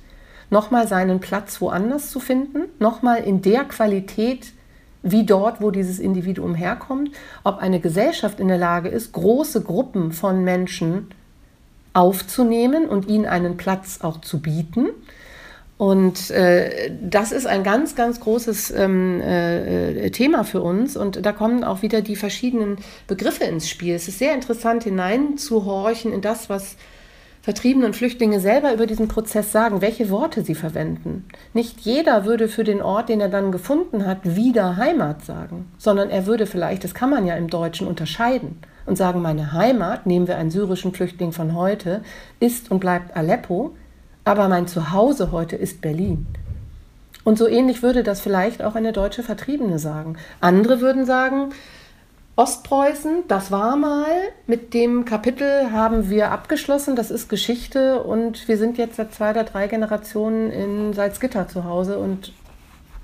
nochmal 0.50 0.88
seinen 0.88 1.20
Platz 1.20 1.62
woanders 1.62 2.12
zu 2.12 2.20
finden, 2.20 2.64
nochmal 2.80 3.24
in 3.24 3.42
der 3.42 3.64
Qualität, 3.64 4.54
wie 5.02 5.26
dort, 5.26 5.62
wo 5.62 5.72
dieses 5.72 6.00
Individuum 6.00 6.56
herkommt, 6.56 7.12
ob 7.46 7.60
eine 7.60 7.80
Gesellschaft 7.80 8.42
in 8.42 8.50
der 8.50 8.58
Lage 8.58 8.90
ist, 8.90 9.14
große 9.14 9.62
Gruppen 9.62 10.12
von 10.12 10.44
Menschen 10.44 11.08
aufzunehmen 11.94 12.90
und 12.90 13.08
ihnen 13.08 13.26
einen 13.26 13.56
Platz 13.56 14.00
auch 14.02 14.20
zu 14.20 14.42
bieten 14.42 14.90
und 15.80 16.30
äh, 16.32 16.92
das 17.02 17.32
ist 17.32 17.48
ein 17.48 17.64
ganz, 17.64 17.96
ganz 17.96 18.20
großes 18.20 18.72
ähm, 18.72 19.22
äh, 19.22 20.10
Thema 20.10 20.44
für 20.44 20.62
uns. 20.62 20.98
Und 20.98 21.26
da 21.26 21.32
kommen 21.32 21.64
auch 21.64 21.82
wieder 21.82 22.02
die 22.02 22.18
verschiedenen 22.18 22.80
Begriffe 23.08 23.46
ins 23.46 23.70
Spiel. 23.70 23.96
Es 23.96 24.10
ist 24.10 24.20
sehr 24.20 24.34
interessant, 24.34 24.84
hineinzuhorchen 24.84 26.12
in 26.12 26.20
das, 26.20 26.50
was 26.50 26.76
Vertriebene 27.42 27.86
und 27.86 27.96
Flüchtlinge 27.96 28.42
selber 28.42 28.74
über 28.74 28.88
diesen 28.88 29.08
Prozess 29.08 29.54
sagen, 29.54 29.80
welche 29.80 30.10
Worte 30.10 30.44
sie 30.44 30.54
verwenden. 30.54 31.26
Nicht 31.54 31.80
jeder 31.80 32.26
würde 32.26 32.50
für 32.50 32.66
den 32.66 32.82
Ort, 32.82 33.08
den 33.08 33.22
er 33.22 33.30
dann 33.30 33.54
gefunden 33.54 34.06
hat, 34.06 34.36
wieder 34.36 34.76
Heimat 34.76 35.24
sagen, 35.24 35.72
sondern 35.78 36.10
er 36.10 36.26
würde 36.26 36.46
vielleicht, 36.46 36.84
das 36.84 36.94
kann 36.94 37.10
man 37.10 37.26
ja 37.26 37.36
im 37.36 37.50
Deutschen 37.50 37.88
unterscheiden, 37.88 38.58
und 38.86 38.96
sagen, 38.96 39.22
meine 39.22 39.54
Heimat, 39.54 40.08
nehmen 40.08 40.28
wir 40.28 40.38
einen 40.38 40.50
syrischen 40.50 40.94
Flüchtling 40.94 41.32
von 41.32 41.54
heute, 41.56 42.02
ist 42.40 42.72
und 42.72 42.80
bleibt 42.80 43.16
Aleppo, 43.16 43.76
aber 44.30 44.48
mein 44.48 44.68
Zuhause 44.68 45.32
heute 45.32 45.56
ist 45.56 45.82
Berlin. 45.82 46.28
Und 47.24 47.40
so 47.40 47.48
ähnlich 47.48 47.82
würde 47.82 48.04
das 48.04 48.22
vielleicht 48.22 48.62
auch 48.62 48.76
eine 48.76 48.94
deutsche 48.94 49.24
Vertriebene 49.24 49.80
sagen. 49.80 50.18
Andere 50.40 50.82
würden 50.82 51.08
sagen, 51.08 51.50
Ostpreußen, 52.36 53.24
das 53.28 53.50
war 53.50 53.76
mal, 53.76 54.06
mit 54.46 54.76
dem 54.76 55.04
Kapitel 55.04 55.72
haben 55.72 56.12
wir 56.12 56.32
abgeschlossen, 56.32 56.96
das 56.96 57.10
ist 57.10 57.28
Geschichte 57.28 58.04
und 58.04 58.48
wir 58.48 58.60
sind 58.60 58.78
jetzt 58.78 58.98
seit 58.98 59.16
zwei 59.16 59.32
oder 59.32 59.46
drei 59.46 59.68
Generationen 59.68 60.52
in 60.52 60.94
Salzgitter 60.94 61.48
zu 61.48 61.64
Hause 61.64 61.98
und 61.98 62.32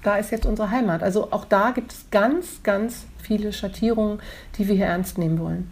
da 0.03 0.17
ist 0.17 0.30
jetzt 0.30 0.45
unsere 0.45 0.69
Heimat. 0.69 1.01
Also 1.01 1.30
auch 1.32 1.45
da 1.45 1.71
gibt 1.71 1.91
es 1.91 2.05
ganz, 2.11 2.61
ganz 2.61 3.07
viele 3.17 3.51
Schattierungen, 3.51 4.19
die 4.59 4.67
wir 4.67 4.76
hier 4.76 4.86
ernst 4.86 5.17
nehmen 5.17 5.39
wollen 5.39 5.71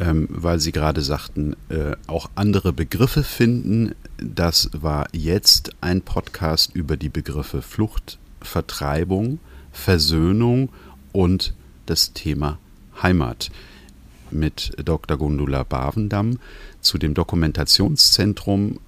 ähm, 0.00 0.26
weil 0.30 0.58
Sie 0.58 0.72
gerade 0.72 1.02
sagten, 1.02 1.54
äh, 1.68 1.92
auch 2.06 2.30
andere 2.34 2.72
Begriffe 2.72 3.22
finden. 3.22 3.94
Das 4.16 4.70
war 4.72 5.06
jetzt 5.12 5.72
ein 5.80 6.02
Podcast 6.02 6.74
über 6.74 6.96
die 6.96 7.10
Begriffe 7.10 7.62
Flucht, 7.62 8.18
Vertreibung, 8.40 9.38
Versöhnung 9.70 10.70
und 11.12 11.54
das 11.86 12.12
Thema 12.12 12.58
Heimat 13.02 13.50
mit 14.30 14.72
Dr. 14.82 15.16
Gundula 15.18 15.64
Bavendam 15.64 16.38
zu 16.80 16.98
dem 16.98 17.14
Dokumentationszentrum 17.14 18.80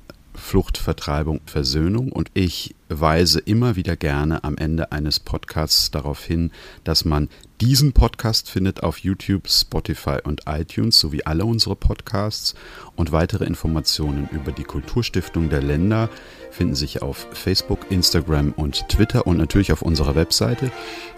Flucht, 0.43 0.77
Vertreibung, 0.77 1.41
Versöhnung. 1.47 2.13
Und 2.13 2.31
ich 2.35 2.75
weise 2.89 3.39
immer 3.39 3.77
wieder 3.77 3.97
gerne 3.97 4.45
am 4.45 4.59
Ende 4.59 4.93
eines 4.93 5.21
Podcasts 5.21 5.91
darauf 5.91 6.23
hin, 6.25 6.51
dass 6.85 7.05
man 7.05 7.29
diesen 7.61 7.93
Podcast 7.93 8.51
findet 8.51 8.83
auf 8.83 8.99
YouTube, 8.99 9.49
Spotify 9.49 10.19
und 10.23 10.43
iTunes 10.47 10.99
sowie 10.99 11.23
alle 11.25 11.45
unsere 11.45 11.77
Podcasts. 11.77 12.55
Und 12.97 13.13
weitere 13.13 13.45
Informationen 13.45 14.29
über 14.33 14.53
die 14.53 14.65
Kulturstiftung 14.65 15.49
der 15.49 15.63
Länder 15.63 16.11
finden 16.51 16.75
sich 16.75 17.01
auf 17.01 17.29
Facebook, 17.33 17.91
Instagram 17.91 18.53
und 18.53 18.89
Twitter 18.89 19.27
und 19.27 19.39
natürlich 19.39 19.73
auf 19.73 19.81
unserer 19.81 20.17
Webseite. 20.17 20.71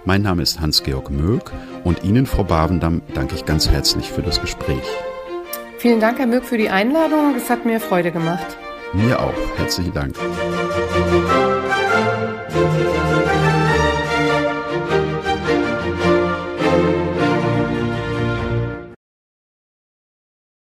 Mein 0.05 0.23
Name 0.23 0.43
ist 0.43 0.61
Hans-Georg 0.61 1.11
Möck 1.11 1.51
und 1.83 2.05
Ihnen, 2.05 2.27
Frau 2.27 2.45
Bavendam, 2.45 3.03
danke 3.15 3.35
ich 3.35 3.47
ganz 3.47 3.69
herzlich 3.69 4.11
für 4.11 4.23
das 4.23 4.41
Gespräch. 4.41 4.85
Vielen 5.79 6.01
Dank, 6.01 6.19
Herr 6.19 6.27
Möck, 6.27 6.45
für 6.45 6.59
die 6.59 6.71
Einladung. 6.71 7.35
Es 7.37 7.51
hat 7.51 7.67
mir 7.67 7.81
Freude 7.81 8.13
gemacht. 8.13 8.59
Mir 8.95 9.19
auch. 9.19 9.35
Herzlichen 9.57 9.93
Dank. 9.93 10.15